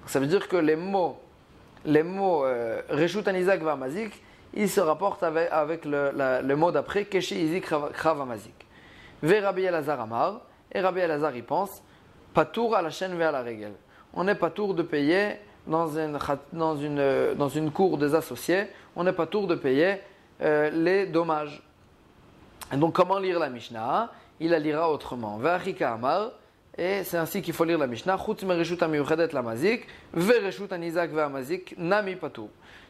Ça 0.05 0.19
veut 0.19 0.27
dire 0.27 0.47
que 0.47 0.57
les 0.57 0.75
mots, 0.75 1.17
les 1.85 2.03
mots 2.03 2.45
euh, 2.45 2.81
Reshut 2.89 3.27
Anizak 3.27 3.61
Mazik, 3.61 4.21
ils 4.53 4.69
se 4.69 4.79
rapportent 4.79 5.23
avec, 5.23 5.85
le, 5.85 6.53
mot 6.55 6.71
d'après, 6.71 7.05
Keshe 7.05 7.31
Izik 7.31 7.71
Mazik. 8.27 8.65
Ve 9.21 9.41
Rabbi 9.43 9.63
Elazar 9.63 9.99
Amar, 9.99 10.41
et 10.71 10.81
Rabbi 10.81 10.99
Elazar 10.99 11.35
y 11.35 11.41
pense, 11.41 11.83
Patour 12.33 12.75
à 12.75 12.81
la 12.81 12.89
chaîne 12.89 13.15
vers 13.15 13.31
la 13.31 13.41
règle. 13.41 13.71
On 14.13 14.23
n'est 14.23 14.35
pas 14.35 14.49
tour 14.49 14.73
de 14.73 14.83
payer 14.83 15.37
dans 15.67 15.87
une, 15.87 16.17
dans 16.53 16.75
une, 16.75 17.33
dans 17.35 17.49
une 17.49 17.71
cour 17.71 17.97
des 17.97 18.15
associés, 18.15 18.67
on 18.95 19.03
n'est 19.03 19.13
pas 19.13 19.25
tour 19.25 19.47
de 19.47 19.55
payer 19.55 19.97
euh, 20.41 20.69
les 20.69 21.05
dommages. 21.05 21.61
Et 22.71 22.77
donc, 22.77 22.93
comment 22.93 23.19
lire 23.19 23.39
la 23.39 23.49
Mishnah? 23.49 24.11
Il 24.39 24.51
la 24.51 24.59
lira 24.59 24.91
autrement. 24.91 25.39
Et 26.79 27.03
c'est 27.03 27.17
ainsi 27.17 27.41
qu'il 27.41 27.53
faut 27.53 27.65
lire 27.65 27.77
la 27.77 27.87
Mishnah. 27.87 28.17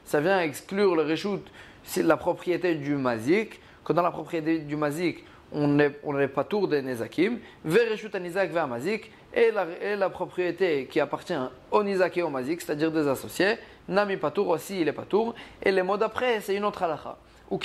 Ça 0.05 0.21
vient 0.21 0.41
exclure 0.41 0.95
le 0.95 1.03
reshut, 1.03 1.41
la 1.97 2.17
propriété 2.17 2.75
du 2.75 2.95
mazik, 2.95 3.59
que 3.83 3.93
dans 3.93 4.03
la 4.03 4.11
propriété 4.11 4.59
du 4.59 4.75
mazik, 4.75 5.25
on 5.51 5.67
n'est 5.67 6.27
pas 6.27 6.43
tour 6.43 6.67
des 6.67 6.83
nezakim, 6.83 7.39
et 9.33 9.51
la, 9.95 10.09
propriété 10.09 10.85
qui 10.85 10.99
appartient 10.99 11.33
au 11.71 11.83
Nizak 11.83 12.17
et 12.17 12.23
au 12.23 12.29
Mazik, 12.29 12.61
c'est-à-dire 12.61 12.91
des 12.91 13.07
associés, 13.07 13.57
Nami 13.87 14.17
Patour 14.17 14.49
aussi, 14.49 14.81
il 14.81 14.87
est 14.87 14.93
Patour. 14.93 15.35
Et 15.61 15.71
les 15.71 15.83
mots 15.83 15.97
d'après, 15.97 16.41
c'est 16.41 16.55
une 16.55 16.65
autre 16.65 16.81
halakha. 16.81 17.17
Ou 17.51 17.59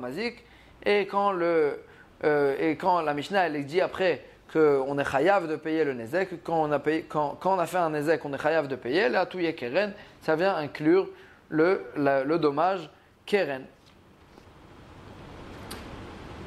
Mazik. 0.00 0.44
Et 0.84 1.06
quand, 1.06 1.30
le, 1.30 1.80
euh, 2.24 2.56
et 2.58 2.76
quand 2.76 3.00
la 3.02 3.14
Mishnah 3.14 3.46
elle 3.46 3.64
dit 3.64 3.80
après 3.80 4.24
qu'on 4.52 4.98
est 4.98 5.04
chayav 5.04 5.48
de 5.48 5.56
payer 5.56 5.84
le 5.84 5.94
Nezek, 5.94 6.42
quand 6.42 6.68
on 6.68 6.72
a, 6.72 7.66
fait 7.66 7.78
un 7.78 7.90
Nezek, 7.90 8.24
on 8.24 8.32
est 8.32 8.42
chayav 8.42 8.66
de 8.68 8.76
payer, 8.76 9.08
la 9.08 9.26
Touye 9.26 9.54
Keren, 9.54 9.92
ça 10.22 10.34
vient 10.34 10.56
inclure 10.56 11.08
le, 11.48 12.36
dommage 12.38 12.90
Keren. 13.26 13.64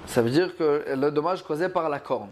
Ça 0.05 0.21
veut 0.21 0.29
dire 0.29 0.55
que 0.57 0.95
le 0.95 1.11
dommage 1.11 1.43
causé 1.43 1.69
par 1.69 1.89
la 1.89 1.99
corne. 1.99 2.29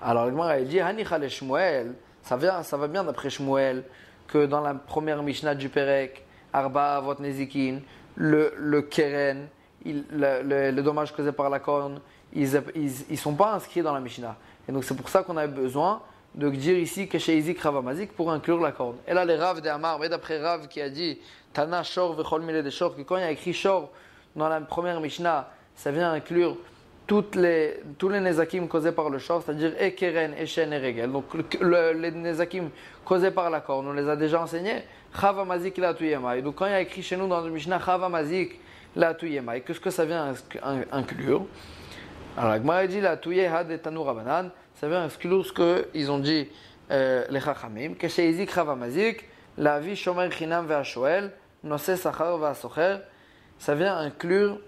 Alors 0.00 0.26
le 0.26 0.30
Gemara 0.30 0.60
dit 0.60 0.80
Shmuel, 1.28 1.94
ça, 2.22 2.36
vient, 2.36 2.62
ça 2.62 2.76
va 2.76 2.86
bien 2.86 3.02
d'après 3.02 3.30
Shmuel 3.30 3.82
que 4.28 4.46
dans 4.46 4.60
la 4.60 4.74
première 4.74 5.22
Mishnah 5.22 5.56
du 5.56 5.68
Perek, 5.68 6.24
Arba 6.52 6.96
Avot 6.96 7.16
Nezikin, 7.18 7.80
le, 8.14 8.80
Keren, 8.82 9.48
il, 9.84 10.04
le, 10.12 10.80
dommage 10.82 11.12
causé 11.12 11.32
par 11.32 11.50
la 11.50 11.58
corne, 11.58 12.00
ils 12.32 12.48
ne 13.10 13.16
sont 13.16 13.34
pas 13.34 13.54
inscrits 13.54 13.82
dans 13.82 13.92
la 13.92 14.00
Mishnah. 14.00 14.36
Et 14.68 14.72
donc 14.72 14.84
c'est 14.84 14.96
pour 14.96 15.08
ça 15.08 15.22
qu'on 15.22 15.36
a 15.36 15.46
besoin 15.46 16.02
de 16.34 16.50
dire 16.50 16.78
ici 16.78 17.08
que 17.08 17.18
chez 17.18 17.36
Izik 17.36 17.60
Ravamazik 17.60 18.12
pour 18.12 18.30
inclure 18.30 18.60
la 18.60 18.72
corne. 18.72 18.96
Et 19.06 19.14
là, 19.14 19.24
les 19.24 19.36
Rav 19.36 19.60
de 19.60 19.68
Amar, 19.68 19.98
mais 19.98 20.08
d'après 20.08 20.40
Rav 20.40 20.68
qui 20.68 20.80
a 20.80 20.90
dit 20.90 21.18
Tana 21.52 21.82
Shor 21.82 22.14
Vechol 22.14 22.42
Mile 22.42 22.62
de 22.62 22.70
Shor, 22.70 22.94
que 22.94 23.02
quand 23.02 23.16
il 23.16 23.22
y 23.22 23.24
a 23.24 23.30
écrit 23.30 23.54
Shor 23.54 23.90
dans 24.36 24.48
la 24.48 24.60
première 24.60 25.00
Mishnah, 25.00 25.48
ça 25.74 25.90
vient 25.90 26.12
inclure 26.12 26.56
toutes 27.06 27.36
les, 27.36 27.80
tous 27.96 28.10
les 28.10 28.20
nezakim 28.20 28.68
causés 28.68 28.92
par 28.92 29.08
le 29.08 29.18
shor, 29.18 29.42
c'est-à-dire 29.42 29.72
ekeren, 29.80 30.34
eshen 30.34 30.72
et 30.74 30.78
regel. 30.78 31.10
Donc 31.10 31.24
les 31.62 32.10
nezakim 32.10 32.68
causés 33.02 33.30
par 33.30 33.48
la 33.48 33.60
corne, 33.60 33.88
on 33.88 33.92
les 33.92 34.06
a 34.06 34.14
déjà 34.14 34.42
enseignés. 34.42 34.82
Chava 35.18 35.44
mazik 35.44 35.78
la 35.78 35.94
tuyemai. 35.94 36.42
Donc 36.42 36.56
quand 36.56 36.66
il 36.66 36.72
y 36.72 36.74
a 36.74 36.80
écrit 36.82 37.02
chez 37.02 37.16
nous 37.16 37.26
dans 37.26 37.40
le 37.40 37.50
Mishnah 37.50 37.80
Chava 37.82 38.10
mazik 38.10 38.60
la 38.94 39.14
tuyemai, 39.14 39.62
qu'est-ce 39.62 39.80
que 39.80 39.88
ça 39.88 40.04
vient 40.04 40.34
inclure? 40.92 41.46
Alors 42.38 42.50
la 42.50 42.58
Gemara 42.58 42.86
dit 42.86 43.00
la 43.00 43.16
tuye 43.16 43.46
had 43.46 43.68
et 43.68 43.78
tanur 43.78 44.06
rabanan, 44.06 44.50
ça 44.76 44.88
vient 44.88 45.02
inclure 45.02 45.44
ce 45.44 45.52
qu'ils 45.90 46.08
ont 46.08 46.20
dit 46.20 46.48
euh, 46.92 47.24
les 47.30 47.40
chachamim, 47.40 47.94
que 47.94 48.06
chez 48.06 48.30
Izik 48.30 48.54
Chava 48.54 48.76
mazik, 48.76 49.24
la 49.56 49.80
vie 49.80 49.96
shomer 49.96 50.30
chinam 50.30 50.64
ve'ashoel, 50.64 51.32
nosé 51.64 51.96
sachar 51.96 52.38
ve'asocher, 52.38 52.98
ça 53.58 53.74
vient 53.74 53.98
inclure 53.98 54.60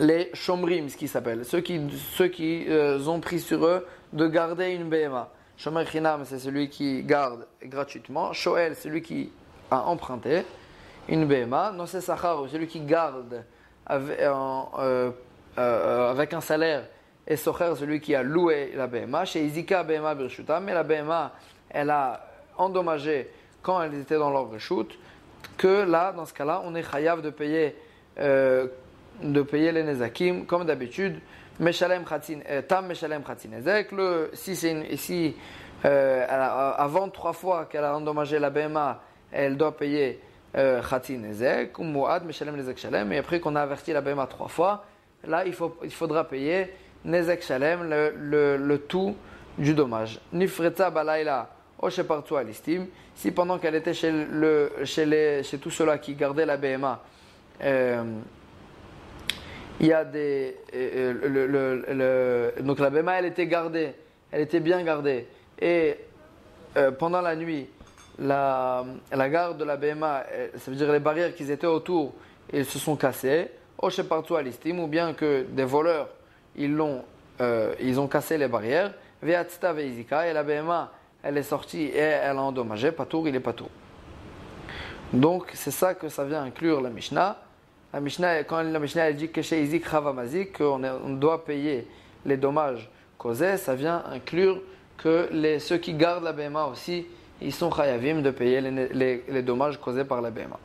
les 0.00 0.30
shomrim, 0.34 0.88
ce 0.88 0.96
qui 0.96 1.06
s'appelle, 1.06 1.44
ceux 1.44 1.60
qui, 1.60 1.80
ceux 2.16 2.26
qui 2.26 2.64
euh, 2.68 2.98
ont 3.06 3.20
pris 3.20 3.38
sur 3.38 3.64
eux 3.64 3.86
de 4.12 4.26
garder 4.26 4.70
une 4.70 4.88
BMA. 4.88 5.30
Shomer 5.58 5.86
Chinam, 5.86 6.24
c'est 6.24 6.40
celui 6.40 6.68
qui 6.70 7.04
garde 7.04 7.46
gratuitement. 7.62 8.32
Shoel, 8.32 8.74
celui 8.74 9.02
qui 9.02 9.30
a 9.70 9.82
emprunté 9.82 10.44
une 11.08 11.24
BMA. 11.24 11.70
Nosé 11.70 12.00
Sachar, 12.00 12.48
celui 12.50 12.66
qui 12.66 12.80
garde 12.80 13.44
avec, 13.86 14.18
euh, 14.20 15.10
avec 15.58 16.32
un 16.32 16.40
salaire. 16.40 16.84
Et 17.26 17.36
Socher, 17.36 17.72
celui 17.76 18.00
qui 18.00 18.14
a 18.14 18.22
loué 18.22 18.72
la 18.74 18.86
BMA. 18.86 19.24
Chez 19.26 19.44
Izika, 19.44 19.82
BMA 19.82 20.14
Birshuta, 20.14 20.60
mais 20.60 20.72
la 20.72 20.82
BMA, 20.82 21.32
elle 21.68 21.90
a 21.90 22.26
endommagé 22.56 23.28
quand 23.62 23.82
elle 23.82 23.94
était 23.94 24.16
dans 24.16 24.30
leur 24.30 24.48
shoot, 24.58 24.98
que 25.58 25.84
là, 25.84 26.12
dans 26.12 26.24
ce 26.24 26.32
cas-là, 26.32 26.62
on 26.64 26.74
est 26.74 26.90
chayav 26.90 27.20
de 27.20 27.30
payer 27.30 27.74
de 29.22 29.42
payer 29.42 29.72
les 29.72 29.82
nezakim, 29.82 30.46
comme 30.46 30.64
d'habitude, 30.64 31.20
meshalem 31.60 32.04
euh, 32.50 32.62
tam 32.62 32.86
meshalem 32.86 33.22
nezek. 33.50 33.90
Si 34.34 34.56
c'est 34.56 34.96
si 34.96 35.36
euh, 35.84 36.74
avant 36.76 37.08
trois 37.08 37.32
fois 37.32 37.66
qu'elle 37.66 37.84
a 37.84 37.96
endommagé 37.96 38.38
la 38.38 38.50
BMA, 38.50 39.00
elle 39.32 39.56
doit 39.56 39.76
payer 39.76 40.20
euh, 40.56 40.80
nezek, 41.08 41.78
ou 41.78 41.84
muad 41.84 42.24
meshalem 42.24 42.56
nezek 42.56 42.78
shalem. 42.78 43.12
Et 43.12 43.18
après 43.18 43.40
qu'on 43.40 43.56
a 43.56 43.62
averti 43.62 43.92
la 43.92 44.00
BMA 44.00 44.26
trois 44.26 44.48
fois, 44.48 44.84
là 45.28 45.44
il, 45.46 45.52
faut, 45.52 45.76
il 45.84 45.92
faudra 45.92 46.24
payer 46.24 46.72
nezek 47.04 47.42
shalem, 47.42 47.88
le, 47.88 48.12
le, 48.16 48.56
le 48.56 48.78
tout 48.78 49.16
du 49.56 49.74
dommage. 49.74 50.20
Nifretza 50.32 50.90
balayla 50.90 51.48
partout 52.06 52.36
à 52.36 52.42
l'estime. 52.42 52.86
Si 53.14 53.30
pendant 53.30 53.58
qu'elle 53.58 53.74
était 53.74 53.94
chez, 53.94 54.10
le, 54.10 54.72
chez, 54.84 55.06
les, 55.06 55.42
chez 55.42 55.58
tous 55.58 55.70
ceux-là 55.70 55.98
qui 55.98 56.14
gardaient 56.14 56.46
la 56.46 56.56
BMA, 56.56 57.00
euh, 57.62 58.04
il 59.80 59.86
y 59.86 59.92
a 59.92 60.04
des. 60.04 60.56
Euh, 60.74 61.14
euh, 61.24 62.52
le, 62.56 62.62
donc 62.62 62.78
la 62.80 62.90
BMA, 62.90 63.18
elle 63.18 63.26
était 63.26 63.46
gardée, 63.46 63.92
elle 64.30 64.42
était 64.42 64.60
bien 64.60 64.82
gardée. 64.82 65.26
Et 65.60 65.96
euh, 66.76 66.90
pendant 66.90 67.20
la 67.20 67.36
nuit, 67.36 67.68
la, 68.18 68.84
la 69.12 69.28
garde 69.28 69.58
de 69.58 69.64
la 69.64 69.76
BMA, 69.76 70.24
ça 70.56 70.70
veut 70.70 70.76
dire 70.76 70.90
les 70.92 70.98
barrières 71.00 71.34
qui 71.34 71.50
étaient 71.50 71.66
autour, 71.66 72.14
elles 72.52 72.64
se 72.64 72.78
sont 72.78 72.96
cassées, 72.96 73.48
ou 73.80 74.86
bien 74.86 75.12
que 75.14 75.44
des 75.48 75.64
voleurs, 75.64 76.08
ils, 76.56 76.76
ils 77.80 78.00
ont 78.00 78.08
cassé 78.08 78.38
les 78.38 78.48
barrières, 78.48 78.92
et 79.22 80.32
la 80.32 80.42
BMA, 80.42 80.92
elle 81.22 81.36
est 81.36 81.42
sortie 81.42 81.82
et 81.82 81.98
elle 81.98 82.36
a 82.36 82.42
endommagé, 82.42 82.92
Patour, 82.92 83.28
il 83.28 83.34
est 83.34 83.40
Patour. 83.40 83.68
Donc 85.12 85.50
c'est 85.54 85.70
ça 85.70 85.94
que 85.94 86.08
ça 86.08 86.24
vient 86.24 86.42
inclure 86.42 86.80
la 86.80 86.90
Mishnah. 86.90 87.38
La 87.92 88.00
Mishnah, 88.00 88.44
quand 88.44 88.62
la 88.62 88.78
Mishnah 88.78 89.12
dit 89.12 89.30
que 89.30 89.40
chez 89.40 89.62
Izik 89.62 89.86
qu'on 90.52 90.84
on 90.84 91.10
doit 91.14 91.44
payer 91.44 91.86
les 92.26 92.36
dommages 92.36 92.90
causés, 93.16 93.56
ça 93.56 93.74
vient 93.74 94.04
inclure 94.12 94.60
que 94.98 95.28
ceux 95.58 95.78
qui 95.78 95.94
gardent 95.94 96.24
la 96.24 96.32
BMA 96.32 96.66
aussi, 96.66 97.06
ils 97.40 97.54
sont 97.54 97.70
chayavim 97.70 98.20
de 98.20 98.30
payer 98.30 98.60
les, 98.60 99.22
les, 99.28 99.42
dommages 99.42 99.80
causés 99.80 100.04
par 100.04 100.20
la 100.20 100.30
BMA. 100.30 100.58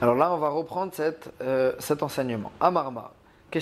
Alors 0.00 0.14
là, 0.14 0.32
on 0.32 0.36
va 0.36 0.48
reprendre 0.50 0.92
cette, 0.94 1.30
euh, 1.40 1.72
cet 1.78 2.02
enseignement. 2.02 2.52
Amarma, 2.60 3.12
que 3.50 3.58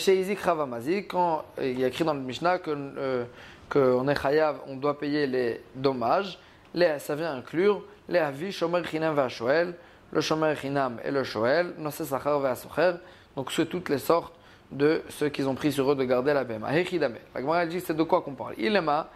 quand 1.03 1.45
il 1.61 1.79
y 1.79 1.85
a 1.85 1.87
écrit 1.87 2.05
dans 2.05 2.15
le 2.15 2.21
Mishnah 2.21 2.59
que 2.59 2.71
euh, 2.71 3.25
qu'on 3.69 4.09
est 4.09 4.21
chayav, 4.21 4.57
on 4.67 4.77
doit 4.77 4.99
payer 4.99 5.27
les 5.27 5.63
dommages, 5.75 6.39
les, 6.75 6.99
ça 6.99 7.15
vient 7.15 7.35
inclure 7.35 7.83
les 8.09 8.19
avis 8.19 8.51
shomer 8.51 8.83
chinam 8.85 9.15
v'ashoel, 9.15 9.75
le 10.15 10.21
Shomer 10.21 10.55
Chinam 10.55 10.99
et 11.05 11.11
le 11.11 11.25
Shoel, 11.25 11.75
Nosé 11.77 12.05
Sachar 12.05 12.39
Ve'asocher, 12.39 12.93
donc 13.35 13.51
c'est 13.51 13.67
toutes 13.67 13.89
les 13.89 13.99
sortes 13.99 14.33
de 14.71 15.03
ceux 15.09 15.29
qui 15.29 15.43
ont 15.43 15.57
pris 15.57 15.73
sur 15.73 15.91
eux 15.91 15.97
de 15.97 16.05
garder 16.05 16.33
la 16.33 16.45
Bema. 16.45 16.73
Hechidame. 16.73 17.17
La 17.35 17.41
Gemara 17.41 17.67
dit 17.67 17.81
c'est 17.81 17.97
de 17.97 18.03
quoi 18.05 18.23
qu'on 18.23 18.35
parle? 18.35 18.55
Ilema, 18.57 19.09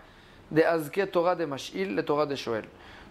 des 0.51 0.65
Azke 0.65 1.09
Torah 1.11 1.37
des 1.37 1.47
Mashil, 1.47 1.95
les 1.95 2.05
Torah 2.05 2.27
des 2.27 2.35
Shoel. 2.35 2.65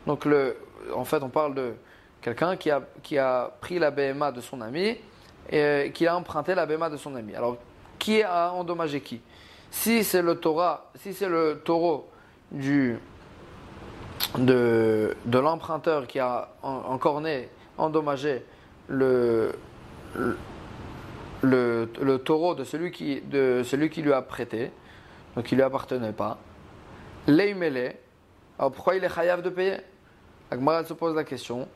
Donc 0.06 0.26
le, 0.26 0.58
en 0.94 1.06
fait 1.06 1.24
on 1.24 1.30
parle 1.30 1.56
de 1.56 1.74
quelqu'un 2.22 2.56
qui 2.58 2.72
a, 2.72 2.82
qui 3.04 3.18
a 3.18 3.52
pris 3.62 3.80
la 3.80 3.92
BMA 3.92 4.32
de 4.32 4.42
son 4.42 4.62
ami 4.62 4.98
et 5.50 5.92
qu'il 5.94 6.08
a 6.08 6.16
emprunté 6.16 6.56
la 6.56 6.66
béma 6.66 6.90
de 6.90 6.98
son 6.98 7.16
ami. 7.16 7.36
Alors, 7.36 7.58
qui 8.00 8.22
a 8.22 8.52
endommagé 8.52 9.02
qui? 9.02 9.22
Si 9.72 10.04
c'est 10.04 10.22
le 10.22 10.36
Torah, 10.36 10.92
si 10.96 11.14
c'est 11.14 11.30
le 11.30 11.62
taureau 11.64 12.10
du, 12.52 12.98
de, 14.38 15.16
de 15.26 15.40
l'emprunteur 15.40 16.08
qui 16.08 16.20
a 16.20 16.50
encorné, 16.62 17.50
endommagé 17.78 18.44
le, 18.88 19.52
le, 21.42 21.90
le, 22.02 22.18
taureau 22.18 22.56
de 22.56 22.64
celui, 22.64 22.92
qui, 22.92 23.22
de 23.22 23.62
celui 23.64 23.90
qui 23.90 24.02
lui 24.02 24.14
a 24.14 24.22
prêté, 24.22 24.72
donc 25.36 25.46
qui 25.46 25.56
lui 25.56 25.64
appartenait 25.64 26.14
pas, 26.14 26.38
Leimele, 27.28 27.96
alors 28.58 28.72
pourquoi 28.72 28.96
il 28.96 29.04
est 29.04 29.14
chayav 29.14 29.42
de 29.42 29.50
payer? 29.50 29.78
Agmara 30.50 30.86
se 30.86 30.94
pose 30.94 31.14
la 31.14 31.26
question, 31.26 31.68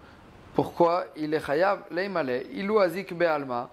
pourquoi 0.53 1.05
il 1.15 1.33
est 1.33 1.45
chayav 1.45 1.83
Leimale, 1.91 2.43
ilou 2.53 2.79
azik 2.79 3.13
be'alma, 3.13 3.69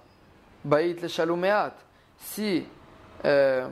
ba'it 0.64 1.00
le 1.00 1.08
shalumeat. 1.08 1.74
Si, 2.18 2.64
euh, 3.24 3.68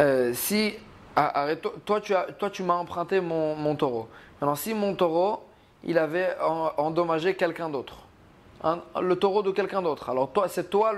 euh, 0.00 0.32
si, 0.34 0.74
ah, 1.16 1.40
arrête, 1.42 1.66
toi, 1.84 2.00
tu, 2.00 2.14
as, 2.14 2.24
toi 2.38 2.50
tu 2.50 2.62
m'as 2.62 2.74
emprunté 2.74 3.20
mon, 3.20 3.54
mon 3.56 3.74
taureau. 3.76 4.08
Maintenant, 4.40 4.54
si 4.54 4.74
mon 4.74 4.94
taureau, 4.94 5.44
il 5.84 5.98
avait 5.98 6.36
endommagé 6.76 7.34
quelqu'un 7.34 7.68
d'autre, 7.68 8.06
le 9.00 9.14
taureau 9.14 9.42
de 9.42 9.50
quelqu'un 9.52 9.82
d'autre, 9.82 10.10
alors 10.10 10.32
toi, 10.32 10.48
c'est 10.48 10.68
toi 10.70 10.92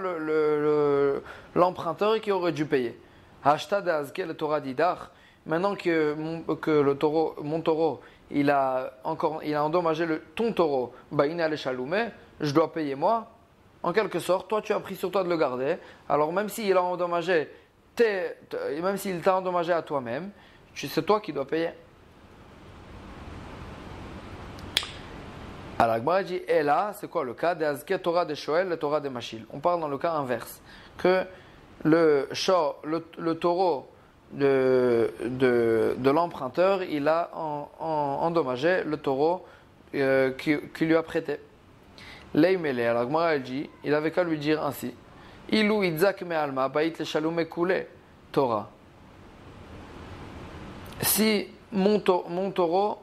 l'emprunteur 1.55 2.15
le, 2.15 2.19
qui 2.19 2.33
aurait 2.33 2.53
dû 2.53 2.65
payer. 2.65 2.99
Hashtag 3.45 3.87
le 4.19 4.35
Torah 4.35 4.61
d'Idar, 4.61 5.11
maintenant 5.47 5.75
que, 5.75 6.15
que 6.61 6.71
le 6.71 6.95
taureau, 6.97 7.35
mon 7.43 7.61
taureau, 7.61 8.01
il 8.31 8.51
a, 8.51 8.93
encore, 9.05 9.43
il 9.45 9.55
a 9.55 9.65
endommagé 9.65 10.07
le, 10.07 10.23
ton 10.35 10.53
taureau, 10.53 10.93
il 11.13 11.41
est 11.41 11.57
chaloumé, 11.57 12.09
je 12.41 12.53
dois 12.53 12.73
payer 12.73 12.95
moi. 12.95 13.31
En 13.83 13.93
quelque 13.93 14.19
sorte, 14.19 14.49
toi, 14.49 14.61
tu 14.61 14.73
as 14.73 14.81
pris 14.81 14.95
sur 14.95 15.11
toi 15.11 15.25
de 15.25 15.29
le 15.29 15.37
garder. 15.37 15.77
Alors, 16.09 16.33
même 16.33 16.49
s'il 16.49 16.77
a 16.77 16.83
endommagé, 16.83 17.49
même 17.99 18.97
s'il 18.97 19.21
t'a 19.21 19.37
endommagé 19.37 19.73
à 19.73 19.83
toi-même, 19.83 20.31
c'est 20.75 21.05
toi 21.05 21.21
qui 21.21 21.33
dois 21.33 21.47
payer. 21.47 21.71
Alors, 25.79 25.95
Agmara 25.95 26.23
dit, 26.23 26.43
et 26.47 26.63
là, 26.63 26.93
c'est 26.95 27.09
quoi 27.09 27.25
le 27.25 27.33
cas 27.33 27.55
de 27.55 27.97
Torah 27.97 28.27
de 28.27 28.35
Shoel, 28.35 28.69
le 28.69 28.77
Torah 28.77 29.01
de 29.01 29.09
Machil? 29.09 29.47
On 29.51 29.61
parle 29.61 29.81
dans 29.81 29.89
le 29.89 29.97
cas 29.97 30.13
inverse. 30.13 30.61
Que 30.99 31.25
le, 31.85 32.29
le, 32.85 33.35
taureau 33.35 33.89
de, 34.33 35.13
de, 35.25 36.11
l'emprunteur, 36.11 36.83
il 36.83 37.09
a 37.09 37.31
endommagé 37.81 38.85
le 38.85 38.97
taureau 38.97 39.45
euh, 39.95 40.33
qui, 40.33 40.85
lui 40.85 40.97
a 40.97 41.03
prêté. 41.03 41.39
Leimele, 42.35 42.81
alors 42.81 43.07
Gmara 43.07 43.39
dit, 43.39 43.69
il 43.83 43.93
avait 43.93 44.13
qu'à 44.13 44.23
lui 44.23 44.39
dire 44.39 44.65
ainsi. 44.65 44.95
Ilou 45.51 45.83
itzak 45.83 46.23
me 46.23 46.37
alma, 46.37 46.69
bait 46.69 46.93
le 46.99 47.45
kule, 47.45 47.87
Torah. 48.31 48.71
Si 51.01 51.49
mon, 51.73 51.99
taureau, 51.99 52.99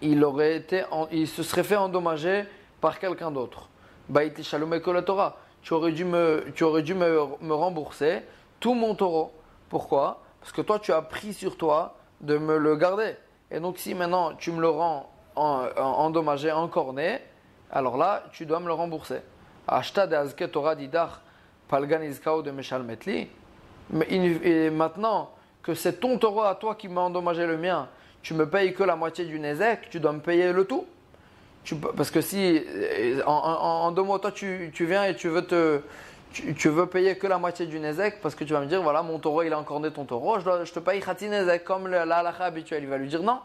il 0.00 0.24
aurait 0.24 0.56
été, 0.56 0.84
il 1.12 1.28
se 1.28 1.42
serait 1.42 1.64
fait 1.64 1.76
endommager 1.76 2.44
par 2.80 2.98
quelqu'un 2.98 3.30
d'autre. 3.30 3.68
Bait 4.08 4.32
le 4.36 4.78
kule, 4.78 5.04
Torah 5.04 5.36
tu 5.66 5.72
aurais 5.74 5.90
dû 5.90 6.04
me, 6.04 6.44
tu 6.54 6.62
aurais 6.62 6.82
dû 6.82 6.94
me, 6.94 7.52
rembourser 7.52 8.20
tout 8.60 8.74
mon 8.74 8.94
taureau. 8.94 9.32
Pourquoi? 9.68 10.22
Parce 10.40 10.52
que 10.52 10.62
toi, 10.62 10.78
tu 10.78 10.92
as 10.92 11.02
pris 11.02 11.32
sur 11.32 11.56
toi 11.56 11.96
de 12.20 12.38
me 12.38 12.56
le 12.56 12.76
garder. 12.76 13.16
Et 13.50 13.60
donc, 13.60 13.78
si 13.78 13.94
maintenant 13.94 14.34
tu 14.34 14.52
me 14.52 14.60
le 14.60 14.68
rends 14.68 15.10
endommagé, 15.34 16.50
encorné, 16.50 17.20
alors 17.70 17.96
là, 17.96 18.24
tu 18.32 18.46
dois 18.46 18.60
me 18.60 18.66
le 18.66 18.72
rembourser. 18.72 19.20
Ashta 19.68 20.06
de 20.06 20.14
Azke 20.14 20.50
Torah 20.50 20.74
Didar 20.74 21.20
Palganizkao 21.68 22.42
de 22.42 22.50
Meshal 22.50 22.82
Metli. 22.82 23.28
Et 24.08 24.70
maintenant 24.70 25.30
que 25.62 25.74
c'est 25.74 26.00
ton 26.00 26.18
taureau 26.18 26.42
à 26.42 26.54
toi 26.54 26.74
qui 26.74 26.88
m'a 26.88 27.02
endommagé 27.02 27.46
le 27.46 27.58
mien, 27.58 27.88
tu 28.22 28.34
me 28.34 28.48
payes 28.48 28.72
que 28.72 28.82
la 28.82 28.96
moitié 28.96 29.24
du 29.24 29.38
Nezek, 29.38 29.90
tu 29.90 30.00
dois 30.00 30.12
me 30.12 30.20
payer 30.20 30.52
le 30.52 30.64
tout 30.64 30.86
parce 31.96 32.10
que 32.10 32.20
si, 32.20 32.62
euh, 32.64 33.22
en, 33.24 33.90
deux 33.90 34.02
mots, 34.02 34.18
toi 34.18 34.30
tu, 34.30 34.70
viens 34.80 35.04
et 35.04 35.16
tu 35.16 35.28
veux, 35.28 35.42
te, 35.42 35.80
tu, 36.56 36.68
veux 36.68 36.86
payer 36.86 37.16
que 37.16 37.26
la 37.26 37.38
moitié 37.38 37.66
du 37.66 37.78
Nezek 37.78 38.20
parce 38.20 38.34
que 38.34 38.44
tu 38.44 38.52
vas 38.52 38.60
me 38.60 38.66
dire, 38.66 38.82
voilà, 38.82 39.02
mon 39.02 39.18
taureau 39.18 39.42
il 39.42 39.52
a 39.52 39.58
encore 39.58 39.80
né 39.80 39.90
ton 39.90 40.04
taureau, 40.04 40.38
je, 40.40 40.64
je 40.64 40.72
te 40.72 40.78
paye 40.78 41.00
Khati 41.00 41.28
Nezek 41.28 41.64
comme 41.64 41.88
la 41.88 42.18
habituelle. 42.40 42.82
Il 42.82 42.88
va 42.88 42.98
lui 42.98 43.08
dire, 43.08 43.22
non, 43.22 43.40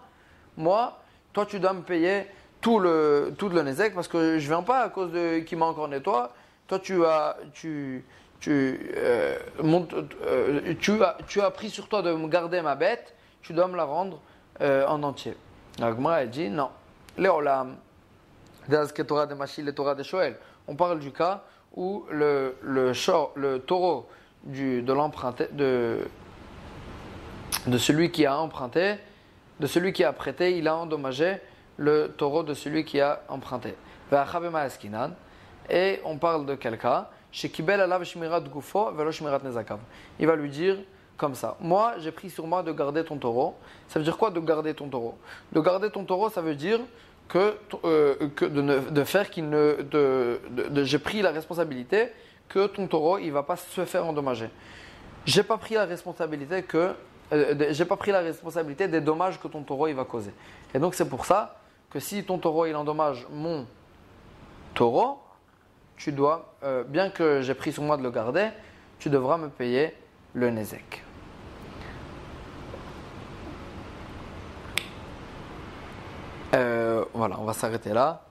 moi, 0.57 0.99
toi 1.33 1.45
tu 1.45 1.59
dois 1.59 1.73
me 1.73 1.81
payer 1.81 2.27
tout 2.59 2.79
le, 2.79 3.33
tout 3.37 3.49
le 3.49 3.61
Nezek 3.61 3.93
parce 3.93 4.07
que 4.07 4.39
je 4.39 4.47
viens 4.47 4.63
pas 4.63 4.81
à 4.81 4.89
cause 4.89 5.11
de 5.11 5.39
qui 5.39 5.55
m'a 5.55 5.65
encore 5.65 5.87
né 5.87 6.01
toi. 6.01 6.33
Toi 6.67 6.79
tu 6.79 7.05
as, 7.05 7.37
tu, 7.53 8.05
tu, 8.39 8.91
euh, 8.95 9.37
euh, 9.63 10.73
tu, 10.79 11.03
as, 11.03 11.17
tu 11.27 11.41
as 11.41 11.51
pris 11.51 11.69
sur 11.69 11.87
toi 11.87 12.01
de 12.01 12.13
me 12.13 12.27
garder 12.27 12.61
ma 12.61 12.75
bête, 12.75 13.15
tu 13.41 13.53
dois 13.53 13.67
me 13.67 13.77
la 13.77 13.83
rendre 13.83 14.19
en 14.59 15.01
entier. 15.03 15.35
Moi, 15.79 16.21
elle 16.21 16.29
dit, 16.29 16.49
non, 16.49 16.69
Léolam. 17.17 17.77
Torah 19.07 19.25
de 19.25 19.71
Torah 19.71 19.95
de 19.95 20.03
Shoel. 20.03 20.37
On 20.67 20.75
parle 20.75 20.99
du 20.99 21.11
cas 21.11 21.43
où 21.75 22.05
le, 22.09 22.55
le, 22.61 22.91
le 23.35 23.59
taureau 23.59 24.07
du, 24.43 24.81
de, 24.81 24.93
de, 25.51 25.99
de 27.67 27.77
celui 27.77 28.11
qui 28.11 28.25
a 28.25 28.37
emprunté, 28.37 28.95
de 29.59 29.67
celui 29.67 29.93
qui 29.93 30.03
a 30.03 30.11
prêté, 30.13 30.57
il 30.57 30.67
a 30.67 30.75
endommagé 30.75 31.37
le 31.77 32.07
taureau 32.17 32.43
de 32.43 32.53
celui 32.53 32.83
qui 32.83 32.99
a 32.99 33.21
emprunté. 33.29 33.75
Et 35.69 36.01
on 36.03 36.17
parle 36.17 36.45
de 36.45 36.55
quel 36.55 36.77
cas 36.77 37.09
Il 40.19 40.27
va 40.27 40.35
lui 40.35 40.49
dire 40.49 40.77
comme 41.15 41.35
ça. 41.35 41.55
Moi, 41.61 41.93
j'ai 41.99 42.11
pris 42.11 42.29
sur 42.29 42.45
moi 42.47 42.61
de 42.63 42.71
garder 42.71 43.05
ton 43.05 43.17
taureau. 43.17 43.55
Ça 43.87 43.99
veut 43.99 44.05
dire 44.05 44.17
quoi 44.17 44.31
de 44.31 44.39
garder 44.39 44.73
ton 44.73 44.89
taureau? 44.89 45.17
De 45.51 45.61
garder 45.61 45.89
ton 45.89 46.03
taureau, 46.03 46.29
ça 46.29 46.41
veut 46.41 46.55
dire 46.55 46.79
que, 47.31 47.55
euh, 47.85 48.15
de, 48.41 49.03
faire 49.05 49.29
qu'il 49.29 49.49
ne. 49.49 49.77
J'ai 50.83 50.99
pris 50.99 51.21
la 51.21 51.31
responsabilité 51.31 52.09
que 52.49 52.67
ton 52.67 52.87
taureau, 52.87 53.19
il 53.19 53.31
va 53.31 53.43
pas 53.43 53.55
se 53.55 53.85
faire 53.85 54.05
endommager. 54.05 54.49
J'ai 55.25 55.43
pas 55.43 55.57
pris 55.57 55.75
la 55.75 55.85
responsabilité 55.85 56.63
que. 56.63 56.93
Euh, 57.31 57.71
j'ai 57.71 57.85
pas 57.85 57.95
pris 57.95 58.11
la 58.11 58.19
responsabilité 58.19 58.89
des 58.89 58.99
dommages 58.99 59.39
que 59.39 59.47
ton 59.47 59.63
taureau 59.63 59.87
il 59.87 59.95
va 59.95 60.03
causer. 60.03 60.33
Et 60.73 60.79
donc 60.79 60.93
c'est 60.93 61.07
pour 61.07 61.25
ça 61.25 61.61
que 61.89 62.01
si 62.01 62.25
ton 62.25 62.37
taureau 62.37 62.65
il 62.65 62.75
endommage 62.75 63.25
mon 63.31 63.65
taureau, 64.73 65.21
tu 65.95 66.11
dois, 66.11 66.53
euh, 66.63 66.83
bien 66.83 67.09
que 67.09 67.41
j'ai 67.41 67.53
pris 67.53 67.71
sur 67.71 67.83
moi 67.83 67.95
de 67.95 68.03
le 68.03 68.11
garder, 68.11 68.49
tu 68.99 69.09
devras 69.09 69.37
me 69.37 69.47
payer 69.47 69.95
le 70.33 70.49
Nezek. 70.49 71.05
Euh, 76.53 77.05
voilà, 77.21 77.39
on 77.39 77.43
va 77.43 77.53
s'arrêter 77.53 77.93
là. 77.93 78.23